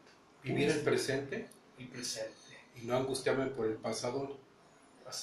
Vivir 0.42 0.70
el 0.70 0.80
presente. 0.80 1.48
El 1.78 1.88
presente. 1.88 2.32
Y 2.76 2.86
no 2.86 2.96
angustiarme 2.96 3.46
por 3.46 3.66
el 3.66 3.74
pasado, 3.74 4.38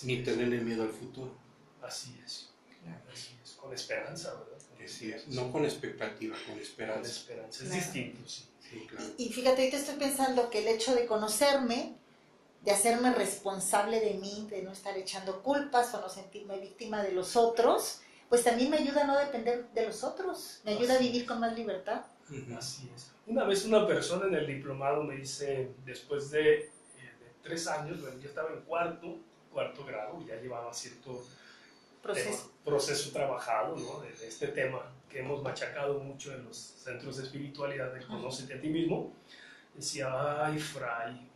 ni 0.03 0.23
tenerle 0.23 0.59
miedo 0.61 0.83
al 0.83 0.89
futuro. 0.89 1.31
Así 1.81 2.19
es. 2.25 2.49
Así 3.11 3.35
es. 3.43 3.51
Con 3.53 3.73
esperanza, 3.73 4.33
¿verdad? 4.33 4.57
Así 4.83 5.11
es. 5.11 5.27
No 5.27 5.51
con 5.51 5.65
expectativa, 5.65 6.35
con 6.47 6.57
esperanza. 6.57 7.01
Con 7.01 7.11
esperanza. 7.11 7.63
Es 7.63 7.73
distinto, 7.73 8.27
sí. 8.27 8.45
sí 8.61 8.87
claro. 8.87 9.05
y, 9.17 9.25
y 9.25 9.33
fíjate, 9.33 9.61
ahorita 9.61 9.77
estoy 9.77 9.95
pensando 9.95 10.49
que 10.49 10.59
el 10.59 10.67
hecho 10.67 10.95
de 10.95 11.05
conocerme 11.05 11.95
de 12.61 12.71
hacerme 12.71 13.13
responsable 13.13 13.99
de 13.99 14.15
mí, 14.15 14.47
de 14.49 14.61
no 14.61 14.71
estar 14.71 14.97
echando 14.97 15.41
culpas 15.41 15.93
o 15.93 16.01
no 16.01 16.09
sentirme 16.09 16.59
víctima 16.59 17.01
de 17.03 17.13
los 17.13 17.35
otros, 17.35 18.01
pues 18.27 18.43
también 18.43 18.69
me 18.69 18.77
ayuda 18.77 19.03
a 19.03 19.07
no 19.07 19.17
depender 19.17 19.69
de 19.73 19.87
los 19.87 20.03
otros, 20.03 20.61
me 20.63 20.73
ayuda 20.73 20.95
a 20.95 20.99
vivir 20.99 21.25
con 21.25 21.39
más 21.39 21.55
libertad. 21.55 22.01
Así 22.55 22.89
es. 22.95 23.11
Una 23.25 23.43
vez 23.43 23.65
una 23.65 23.87
persona 23.87 24.27
en 24.27 24.35
el 24.35 24.47
diplomado 24.47 25.03
me 25.03 25.15
dice, 25.15 25.71
después 25.85 26.29
de, 26.31 26.55
eh, 26.57 26.69
tres 27.41 27.67
años, 27.67 28.01
bueno, 28.01 28.19
yo 28.19 28.29
estaba 28.29 28.51
en 28.51 28.61
cuarto, 28.61 29.17
cuarto 29.51 29.83
grado, 29.85 30.23
ya 30.27 30.35
llevaba 30.35 30.73
cierto 30.73 31.23
proceso, 32.01 32.51
proceso 32.63 33.11
trabajado 33.11 33.75
¿no? 33.75 34.01
de, 34.01 34.27
este 34.27 34.47
tema 34.49 34.91
que 35.09 35.19
hemos 35.19 35.41
machacado 35.41 35.99
mucho 35.99 36.33
en 36.33 36.45
los 36.45 36.57
centros 36.57 37.17
de 37.17 37.23
espiritualidad, 37.23 37.93
de 37.93 38.05
conócete 38.05 38.53
a 38.53 38.61
ti 38.61 38.69
mismo, 38.69 39.11
decía, 39.75 40.45
ay, 40.45 40.59
Fray, 40.59 41.28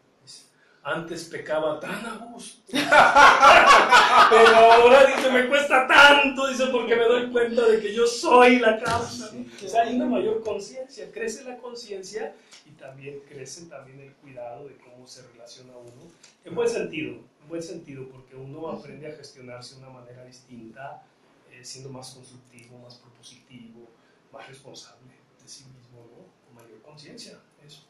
antes 0.83 1.25
pecaba 1.25 1.79
tan 1.79 2.05
a 2.05 2.15
gusto. 2.17 2.61
Pero 2.71 4.55
ahora 4.55 5.05
dice, 5.05 5.31
me 5.31 5.47
cuesta 5.47 5.87
tanto, 5.87 6.47
dice, 6.47 6.67
porque 6.67 6.95
me 6.95 7.05
doy 7.05 7.31
cuenta 7.31 7.65
de 7.65 7.79
que 7.79 7.93
yo 7.93 8.05
soy 8.05 8.59
la 8.59 8.81
causa. 8.81 9.31
O 9.63 9.67
sea, 9.67 9.83
hay 9.83 9.95
una 9.95 10.05
mayor 10.05 10.43
conciencia, 10.43 11.09
crece 11.11 11.45
la 11.45 11.57
conciencia 11.57 12.35
y 12.65 12.71
también 12.71 13.21
crece 13.27 13.65
también 13.67 14.01
el 14.01 14.13
cuidado 14.15 14.67
de 14.67 14.75
cómo 14.77 15.07
se 15.07 15.25
relaciona 15.27 15.71
uno. 15.77 16.11
En 16.43 16.53
buen 16.53 16.67
sentido, 16.67 17.13
en 17.13 17.47
buen 17.47 17.63
sentido, 17.63 18.09
porque 18.09 18.35
uno 18.35 18.69
aprende 18.69 19.07
a 19.07 19.15
gestionarse 19.15 19.75
de 19.75 19.81
una 19.81 19.91
manera 19.91 20.25
distinta, 20.25 21.03
eh, 21.49 21.63
siendo 21.63 21.89
más 21.89 22.11
constructivo, 22.11 22.77
más 22.79 22.95
propositivo, 22.95 23.87
más 24.33 24.47
responsable 24.49 25.13
de 25.41 25.47
sí 25.47 25.63
mismo, 25.65 26.01
¿no? 26.11 26.25
Con 26.45 26.55
mayor 26.61 26.81
conciencia, 26.81 27.39
eso. 27.65 27.85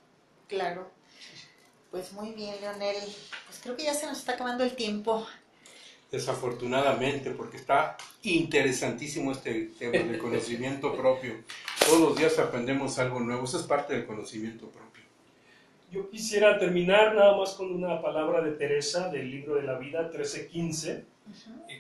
Claro. 0.47 0.91
Pues 1.93 2.11
muy 2.11 2.31
bien, 2.31 2.55
Leonel. 2.59 2.95
Pues 3.45 3.59
creo 3.61 3.77
que 3.77 3.83
ya 3.83 3.93
se 3.93 4.07
nos 4.07 4.17
está 4.17 4.33
acabando 4.33 4.63
el 4.63 4.75
tiempo. 4.75 5.27
Desafortunadamente, 6.11 7.29
porque 7.29 7.57
está 7.57 7.97
interesantísimo 8.23 9.31
este 9.31 9.65
tema 9.77 9.99
del 9.99 10.17
conocimiento 10.17 10.97
propio. 10.97 11.35
Todos 11.85 11.99
los 12.01 12.17
días 12.17 12.39
aprendemos 12.39 12.97
algo 12.97 13.19
nuevo, 13.19 13.43
eso 13.43 13.59
es 13.59 13.67
parte 13.67 13.93
del 13.93 14.07
conocimiento 14.07 14.69
propio. 14.69 15.03
Yo 15.91 16.09
quisiera 16.09 16.57
terminar 16.57 17.13
nada 17.13 17.37
más 17.37 17.51
con 17.51 17.71
una 17.71 18.01
palabra 18.01 18.41
de 18.41 18.53
Teresa 18.53 19.09
del 19.09 19.29
libro 19.29 19.53
de 19.53 19.61
la 19.61 19.77
vida 19.77 20.01
1315, 20.01 21.05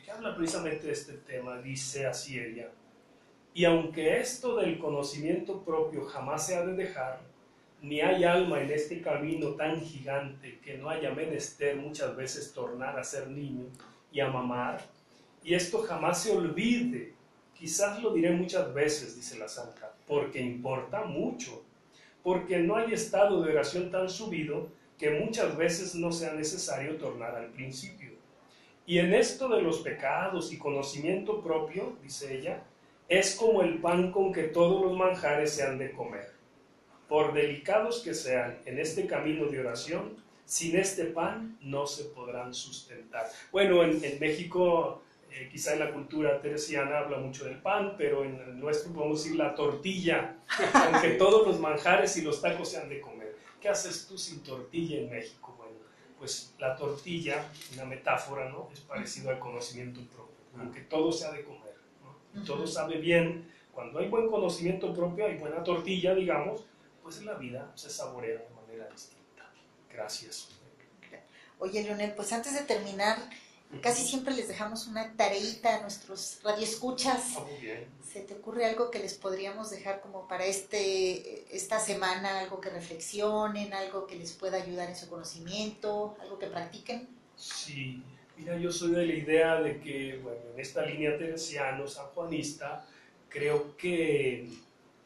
que 0.05 0.11
habla 0.11 0.35
precisamente 0.35 0.85
de 0.85 0.93
este 0.93 1.13
tema. 1.13 1.57
Dice 1.57 2.05
así 2.05 2.37
ella, 2.37 2.69
y 3.55 3.65
aunque 3.65 4.19
esto 4.19 4.57
del 4.57 4.77
conocimiento 4.77 5.63
propio 5.63 6.05
jamás 6.05 6.45
se 6.45 6.55
ha 6.55 6.63
de 6.63 6.73
dejar, 6.73 7.32
ni 7.83 7.99
hay 7.99 8.23
alma 8.23 8.61
en 8.61 8.71
este 8.71 9.01
camino 9.01 9.49
tan 9.55 9.81
gigante 9.81 10.57
que 10.63 10.77
no 10.77 10.89
haya 10.89 11.11
menester 11.11 11.75
muchas 11.75 12.15
veces 12.15 12.53
tornar 12.53 12.97
a 12.97 13.03
ser 13.03 13.27
niño 13.27 13.65
y 14.09 14.21
a 14.21 14.29
mamar, 14.29 14.81
y 15.43 15.53
esto 15.53 15.79
jamás 15.79 16.23
se 16.23 16.31
olvide. 16.31 17.11
Quizás 17.53 18.01
lo 18.01 18.13
diré 18.13 18.31
muchas 18.31 18.73
veces, 18.73 19.17
dice 19.17 19.37
la 19.37 19.49
santa, 19.49 19.93
porque 20.07 20.39
importa 20.39 21.03
mucho, 21.03 21.61
porque 22.23 22.59
no 22.59 22.77
hay 22.77 22.93
estado 22.93 23.43
de 23.43 23.51
oración 23.51 23.91
tan 23.91 24.09
subido 24.09 24.69
que 24.97 25.19
muchas 25.19 25.57
veces 25.57 25.93
no 25.93 26.13
sea 26.13 26.33
necesario 26.33 26.95
tornar 26.95 27.35
al 27.35 27.47
principio. 27.47 28.11
Y 28.85 28.99
en 28.99 29.13
esto 29.13 29.49
de 29.49 29.61
los 29.61 29.79
pecados 29.79 30.53
y 30.53 30.57
conocimiento 30.57 31.41
propio, 31.41 31.97
dice 32.01 32.37
ella, 32.37 32.63
es 33.09 33.35
como 33.35 33.61
el 33.61 33.79
pan 33.79 34.13
con 34.13 34.31
que 34.31 34.43
todos 34.43 34.85
los 34.85 34.97
manjares 34.97 35.53
se 35.53 35.63
han 35.63 35.77
de 35.77 35.91
comer 35.91 36.32
por 37.13 37.31
delicados 37.31 37.99
que 37.99 38.15
sean 38.15 38.57
en 38.65 38.79
este 38.79 39.05
camino 39.05 39.45
de 39.45 39.59
oración, 39.59 40.15
sin 40.45 40.75
este 40.75 41.05
pan 41.05 41.59
no 41.61 41.85
se 41.85 42.05
podrán 42.05 42.55
sustentar. 42.55 43.27
Bueno, 43.51 43.83
en, 43.83 44.01
México, 44.19 45.03
eh, 45.29 45.47
quizá 45.51 45.73
en 45.73 45.81
la 45.81 45.93
cultura 45.93 46.41
teresiana 46.41 46.97
habla 46.97 47.19
mucho 47.19 47.45
del 47.45 47.59
pan, 47.59 47.93
pero 47.99 48.23
en 48.23 48.39
el 48.39 48.59
nuestro 48.59 48.91
podemos 48.91 49.23
decir 49.23 49.37
la 49.37 49.53
tortilla, 49.53 50.37
aunque 50.73 51.09
todos 51.19 51.45
los 51.45 51.59
manjares 51.59 52.17
y 52.17 52.23
los 52.23 52.41
tacos 52.41 52.69
se 52.69 52.79
han 52.79 52.89
de 52.89 52.99
comer. 52.99 53.35
¿Qué 53.61 53.69
haces 53.69 54.07
tú 54.07 54.17
sin 54.17 54.41
tortilla 54.41 54.97
en 54.97 55.11
México? 55.11 55.53
Bueno, 55.55 55.75
pues 56.17 56.55
la 56.57 56.75
tortilla, 56.75 57.45
una 57.75 57.85
metáfora, 57.85 58.49
¿no? 58.49 58.71
Es 58.73 58.79
parecido 58.79 59.29
al 59.29 59.37
conocimiento 59.37 60.01
propio, 60.01 60.35
aunque 60.57 60.81
todo 60.81 61.11
se 61.11 61.27
ha 61.27 61.31
de 61.31 61.43
comer, 61.43 61.75
¿no? 62.01 62.43
Todo 62.43 62.65
sabe 62.65 62.97
bien. 62.97 63.53
Cuando 63.71 63.99
hay 63.99 64.07
buen 64.07 64.29
conocimiento 64.29 64.91
propio, 64.95 65.27
hay 65.27 65.37
buena 65.37 65.63
tortilla, 65.63 66.15
digamos, 66.15 66.63
pues 67.03 67.21
la 67.23 67.35
vida 67.35 67.71
se 67.75 67.89
saborea 67.89 68.39
de 68.39 68.49
manera 68.55 68.89
distinta. 68.89 69.51
Gracias. 69.91 70.49
Oye, 71.59 71.83
Leonel, 71.83 72.13
pues 72.13 72.33
antes 72.33 72.53
de 72.53 72.61
terminar, 72.61 73.17
casi 73.81 74.05
siempre 74.05 74.33
les 74.33 74.47
dejamos 74.47 74.87
una 74.87 75.15
tareita 75.15 75.77
a 75.77 75.81
nuestros 75.81 76.39
radioescuchas. 76.43 77.35
Ah, 77.37 77.41
muy 77.41 77.61
bien. 77.61 77.85
¿Se 78.03 78.21
te 78.21 78.33
ocurre 78.33 78.65
algo 78.65 78.91
que 78.91 78.99
les 78.99 79.13
podríamos 79.13 79.69
dejar 79.69 80.01
como 80.01 80.27
para 80.27 80.45
este, 80.45 81.55
esta 81.55 81.79
semana, 81.79 82.39
algo 82.39 82.59
que 82.59 82.69
reflexionen, 82.69 83.73
algo 83.73 84.07
que 84.07 84.15
les 84.15 84.33
pueda 84.33 84.57
ayudar 84.57 84.89
en 84.89 84.95
su 84.95 85.09
conocimiento, 85.09 86.15
algo 86.21 86.37
que 86.37 86.47
practiquen? 86.47 87.07
Sí, 87.35 88.03
mira, 88.37 88.57
yo 88.57 88.71
soy 88.71 88.91
de 88.91 89.05
la 89.05 89.13
idea 89.13 89.61
de 89.61 89.79
que, 89.79 90.19
bueno, 90.21 90.41
en 90.53 90.59
esta 90.59 90.85
línea 90.85 91.17
teresiano, 91.17 91.87
sanjuanista, 91.87 92.85
creo 93.29 93.75
que 93.77 94.47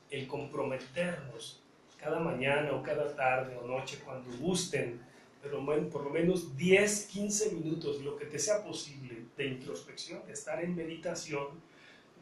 el 0.09 0.27
comprometernos 0.27 1.61
cada 2.07 2.19
mañana 2.21 2.71
o 2.71 2.81
cada 2.81 3.13
tarde 3.13 3.57
o 3.57 3.67
noche, 3.67 3.99
cuando 4.05 4.31
gusten, 4.37 5.01
pero 5.41 5.59
por 5.89 6.03
lo 6.05 6.09
menos 6.09 6.55
10, 6.55 7.07
15 7.07 7.51
minutos, 7.51 8.01
lo 8.01 8.15
que 8.15 8.25
te 8.25 8.39
sea 8.39 8.63
posible, 8.63 9.25
de 9.35 9.45
introspección, 9.45 10.25
de 10.25 10.31
estar 10.31 10.63
en 10.63 10.73
meditación, 10.73 11.47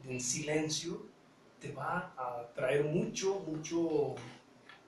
en 0.10 0.20
silencio, 0.20 1.06
te 1.60 1.72
va 1.72 2.14
a 2.18 2.52
traer 2.56 2.84
mucho, 2.84 3.44
mucho, 3.48 4.16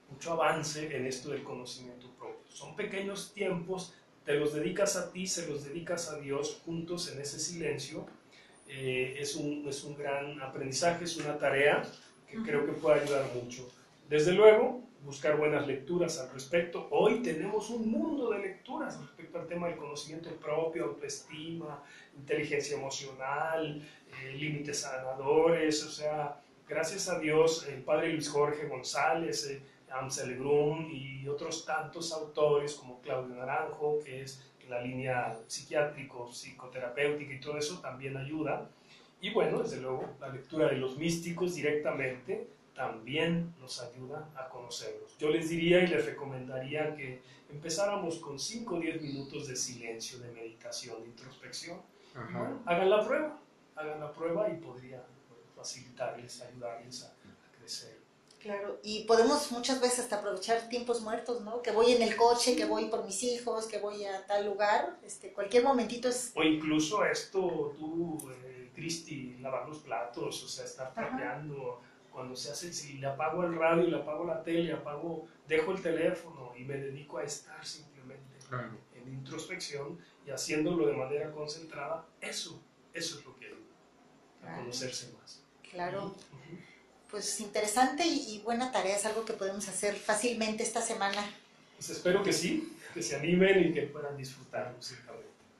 mucho 0.10 0.34
avance 0.34 0.96
en 0.96 1.06
esto 1.06 1.30
del 1.30 1.44
conocimiento 1.44 2.08
propio. 2.18 2.50
Son 2.50 2.76
pequeños 2.76 3.34
tiempos, 3.34 3.94
te 4.26 4.34
los 4.34 4.54
dedicas 4.54 4.96
a 4.96 5.12
ti, 5.12 5.28
se 5.28 5.48
los 5.48 5.64
dedicas 5.64 6.10
a 6.10 6.18
Dios 6.18 6.62
juntos 6.66 7.12
en 7.12 7.22
ese 7.22 7.40
silencio. 7.40 8.08
Eh, 8.68 9.16
es, 9.20 9.36
un, 9.36 9.64
es 9.68 9.84
un 9.84 9.96
gran 9.96 10.42
aprendizaje, 10.42 11.06
es 11.06 11.18
una 11.18 11.38
tarea 11.38 11.84
que 12.28 12.38
creo 12.42 12.66
que 12.66 12.74
puede 12.74 13.02
ayudar 13.02 13.26
mucho. 13.36 13.70
Desde 14.10 14.34
luego, 14.34 14.87
buscar 15.04 15.38
buenas 15.38 15.68
lecturas 15.68 16.20
al 16.20 16.32
respecto. 16.32 16.88
Hoy 16.92 17.22
tenemos 17.22 17.70
un 17.70 17.90
mundo 17.90 18.32
de 18.32 18.40
lecturas 18.40 19.00
respecto 19.00 19.40
al 19.40 19.48
tema 19.48 19.68
del 19.68 19.78
conocimiento 19.78 20.30
propio, 20.38 20.86
autoestima, 20.86 21.84
inteligencia 22.16 22.78
emocional, 22.78 23.82
eh, 24.24 24.34
límites 24.34 24.82
sanadores, 24.82 25.84
o 25.84 25.90
sea, 25.90 26.42
gracias 26.68 27.10
a 27.10 27.20
Dios, 27.20 27.68
el 27.68 27.82
padre 27.84 28.14
Luis 28.14 28.30
Jorge 28.30 28.68
González, 28.68 29.48
eh, 29.48 29.62
Amsel 29.90 30.38
Grum 30.38 30.90
y 30.92 31.28
otros 31.28 31.66
tantos 31.66 32.12
autores 32.12 32.76
como 32.76 33.02
Claudio 33.02 33.36
Naranjo, 33.36 34.00
que 34.04 34.22
es 34.22 34.44
la 34.68 34.82
línea 34.82 35.40
psiquiátrico, 35.48 36.32
psicoterapéutica 36.32 37.34
y 37.34 37.40
todo 37.40 37.58
eso, 37.58 37.80
también 37.80 38.18
ayuda. 38.18 38.70
Y 39.22 39.32
bueno, 39.32 39.64
desde 39.64 39.80
luego, 39.82 40.16
la 40.20 40.30
lectura 40.30 40.68
de 40.68 40.76
los 40.76 40.98
místicos 40.98 41.56
directamente, 41.56 42.48
también 42.78 43.56
nos 43.60 43.82
ayuda 43.82 44.30
a 44.36 44.48
conocerlos. 44.48 45.18
Yo 45.18 45.30
les 45.32 45.50
diría 45.50 45.84
y 45.84 45.88
les 45.88 46.06
recomendaría 46.06 46.96
que 46.96 47.22
empezáramos 47.50 48.20
con 48.20 48.40
5 48.40 48.76
o 48.76 48.80
10 48.80 49.02
minutos 49.02 49.48
de 49.48 49.56
silencio, 49.56 50.20
de 50.20 50.32
meditación, 50.32 51.02
de 51.02 51.08
introspección. 51.08 51.82
hagan 52.66 52.90
la 52.90 53.04
prueba, 53.04 53.40
hagan 53.76 54.00
la 54.00 54.14
prueba 54.14 54.48
y 54.50 54.58
podría 54.58 55.04
facilitarles, 55.56 56.42
ayudarles 56.42 57.04
a, 57.04 57.14
crecer. 57.58 57.98
Claro, 58.40 58.80
y 58.84 59.04
podemos 59.06 59.52
muchas 59.52 59.82
veces 59.82 60.02
hasta 60.02 60.18
aprovechar 60.18 60.70
tiempos 60.70 61.02
muertos, 61.02 61.42
¿no? 61.42 61.64
Que 61.64 61.72
voy 61.72 61.92
en 61.92 62.04
el 62.04 62.16
coche, 62.16 62.56
que 62.56 62.66
voy 62.66 62.86
por 62.86 63.04
mis 63.04 63.24
hijos, 63.24 63.66
que 63.66 63.80
voy 63.80 64.06
a 64.06 64.26
tal 64.28 64.46
lugar, 64.46 65.00
este, 65.04 65.34
cualquier 65.34 65.64
momentito 65.64 66.08
es... 66.08 66.32
O 66.36 66.44
incluso 66.44 67.04
esto, 67.04 67.74
tú, 67.76 68.30
eh, 68.46 68.70
Cristi, 68.76 69.38
lavar 69.40 69.68
los 69.68 69.80
platos, 69.80 70.44
o 70.44 70.48
sea, 70.48 70.66
estar 70.66 70.94
trapeando, 70.94 71.82
cuando 72.18 72.36
se 72.36 72.50
hace, 72.50 72.74
si 72.74 72.94
le 72.94 73.06
apago 73.06 73.44
el 73.44 73.54
radio, 73.56 73.84
le 73.84 73.96
apago 73.96 74.26
la 74.26 74.42
tele, 74.42 74.74
apago, 74.74 75.28
dejo 75.48 75.72
el 75.72 75.84
teléfono 75.84 76.52
y 76.58 76.64
me 76.64 76.76
dedico 76.76 77.20
a 77.20 77.24
estar 77.24 77.64
simplemente 77.64 78.40
en 78.96 79.14
introspección 79.14 80.00
y 80.26 80.32
haciéndolo 80.32 80.88
de 80.88 80.94
manera 80.94 81.32
concentrada, 81.32 82.08
eso, 82.20 82.60
eso 82.92 83.20
es 83.20 83.24
lo 83.24 83.36
que 83.36 83.46
ayuda 83.46 84.48
a 84.48 84.56
conocerse 84.58 85.14
más. 85.14 85.44
Claro. 85.70 86.16
Pues 87.12 87.40
interesante 87.40 88.04
y, 88.08 88.42
buena 88.44 88.72
tarea, 88.72 88.96
es 88.96 89.06
algo 89.06 89.24
que 89.24 89.34
podemos 89.34 89.68
hacer 89.70 89.94
fácilmente 89.94 90.64
esta 90.64 90.82
semana. 90.82 91.24
Pues 91.76 91.92
espero 91.92 92.24
que 92.24 92.34
sí, 92.34 92.76
que 92.96 93.04
se 93.04 93.16
animen 93.16 93.70
y 93.70 93.74
que 93.74 93.84
puedan 93.84 94.18
disfrutar 94.18 94.74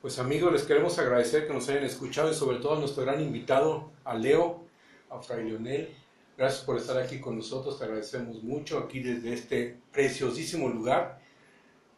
Pues 0.02 0.18
amigos, 0.18 0.52
les 0.52 0.64
queremos 0.64 0.98
agradecer 0.98 1.46
que 1.46 1.54
nos 1.54 1.68
hayan 1.68 1.84
escuchado 1.84 2.32
y 2.32 2.34
sobre 2.34 2.58
todo 2.58 2.74
a 2.74 2.80
nuestro 2.80 3.04
gran 3.04 3.22
invitado, 3.22 3.92
a 4.04 4.16
Leo, 4.16 4.66
a 5.08 5.20
Fray 5.20 5.44
Leonel, 5.44 5.94
Gracias 6.38 6.62
por 6.62 6.76
estar 6.76 6.96
aquí 6.96 7.18
con 7.18 7.36
nosotros, 7.36 7.80
te 7.80 7.84
agradecemos 7.84 8.44
mucho 8.44 8.78
aquí 8.78 9.00
desde 9.00 9.32
este 9.32 9.76
preciosísimo 9.90 10.68
lugar, 10.68 11.18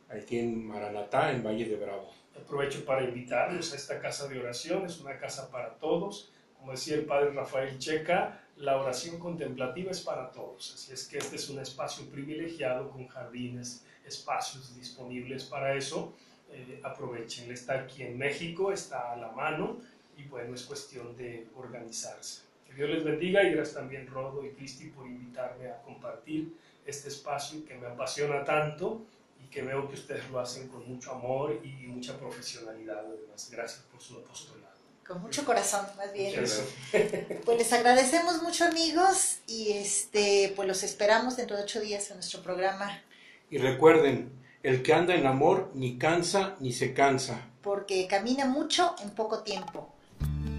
aquí 0.09 0.38
en 0.38 0.66
Maranatá, 0.66 1.30
en 1.30 1.45
Valle 1.45 1.66
de 1.66 1.76
Bravo. 1.76 2.11
Aprovecho 2.34 2.86
para 2.86 3.05
invitarlos 3.05 3.74
a 3.74 3.76
esta 3.76 4.01
casa 4.01 4.28
de 4.28 4.38
oración, 4.38 4.86
es 4.86 4.99
una 4.99 5.18
casa 5.18 5.51
para 5.51 5.74
todos. 5.74 6.32
Como 6.59 6.72
decía 6.72 6.95
el 6.95 7.05
padre 7.05 7.32
Rafael 7.32 7.78
Checa, 7.78 8.41
la 8.57 8.78
oración 8.78 9.18
contemplativa 9.18 9.91
es 9.91 10.01
para 10.01 10.32
todos, 10.32 10.72
así 10.74 10.95
es 10.95 11.07
que 11.07 11.18
este 11.18 11.36
es 11.36 11.51
un 11.51 11.59
espacio 11.59 12.07
privilegiado 12.07 12.88
con 12.88 13.07
jardines, 13.09 13.84
espacios 14.07 14.74
disponibles 14.74 15.45
para 15.45 15.74
eso. 15.74 16.14
Eh, 16.51 16.80
aprovechen, 16.82 17.53
está 17.53 17.80
aquí 17.80 18.05
en 18.05 18.16
México, 18.16 18.72
está 18.72 19.12
a 19.12 19.16
la 19.16 19.32
mano 19.32 19.80
y 20.16 20.24
bueno, 20.24 20.55
es 20.55 20.62
cuestión 20.62 21.14
de 21.14 21.47
organizarse. 21.55 22.49
Que 22.71 22.77
Dios 22.77 22.91
les 22.91 23.05
bendiga 23.05 23.43
y 23.43 23.53
gracias 23.53 23.75
también 23.75 24.07
Rodo 24.07 24.45
y 24.47 24.51
Cristi 24.51 24.87
por 24.87 25.07
invitarme 25.07 25.68
a 25.68 25.83
compartir 25.83 26.55
este 26.87 27.09
espacio 27.09 27.64
que 27.66 27.75
me 27.75 27.89
apasiona 27.89 28.45
tanto 28.45 29.05
y 29.43 29.49
que 29.49 29.62
veo 29.62 29.89
que 29.89 29.95
ustedes 29.95 30.29
lo 30.31 30.41
hacen 30.41 30.68
con 30.68 30.89
mucho 30.89 31.12
amor 31.12 31.61
y 31.62 31.68
mucha 31.87 32.16
profesionalidad 32.16 32.99
además. 32.99 33.49
Gracias 33.51 33.83
por 33.91 34.01
su 34.01 34.18
apostolado. 34.18 34.71
Con 35.11 35.23
mucho 35.23 35.45
corazón, 35.45 35.87
más 35.97 36.12
bien. 36.12 36.45
Pues 37.45 37.59
les 37.59 37.73
agradecemos 37.73 38.43
mucho 38.43 38.64
amigos 38.64 39.39
y 39.49 39.73
este, 39.73 40.53
pues 40.55 40.68
los 40.68 40.85
esperamos 40.85 41.37
dentro 41.37 41.57
de 41.57 41.64
ocho 41.64 41.81
días 41.81 42.09
en 42.11 42.18
nuestro 42.18 42.43
programa. 42.43 43.03
Y 43.51 43.59
recuerden, 43.59 44.31
el 44.62 44.85
que 44.85 44.95
anda 44.95 45.16
en 45.16 45.27
amor 45.27 45.73
ni 45.75 45.99
cansa 45.99 46.55
ni 46.61 46.73
se 46.73 46.95
cansa. 46.95 47.49
Porque 47.61 48.07
camina 48.07 48.45
mucho 48.45 48.95
en 49.03 49.11
poco 49.11 49.43
tiempo. 49.43 49.93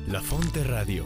La 0.07 0.21
Fonte 0.21 0.65
Radio, 0.65 1.05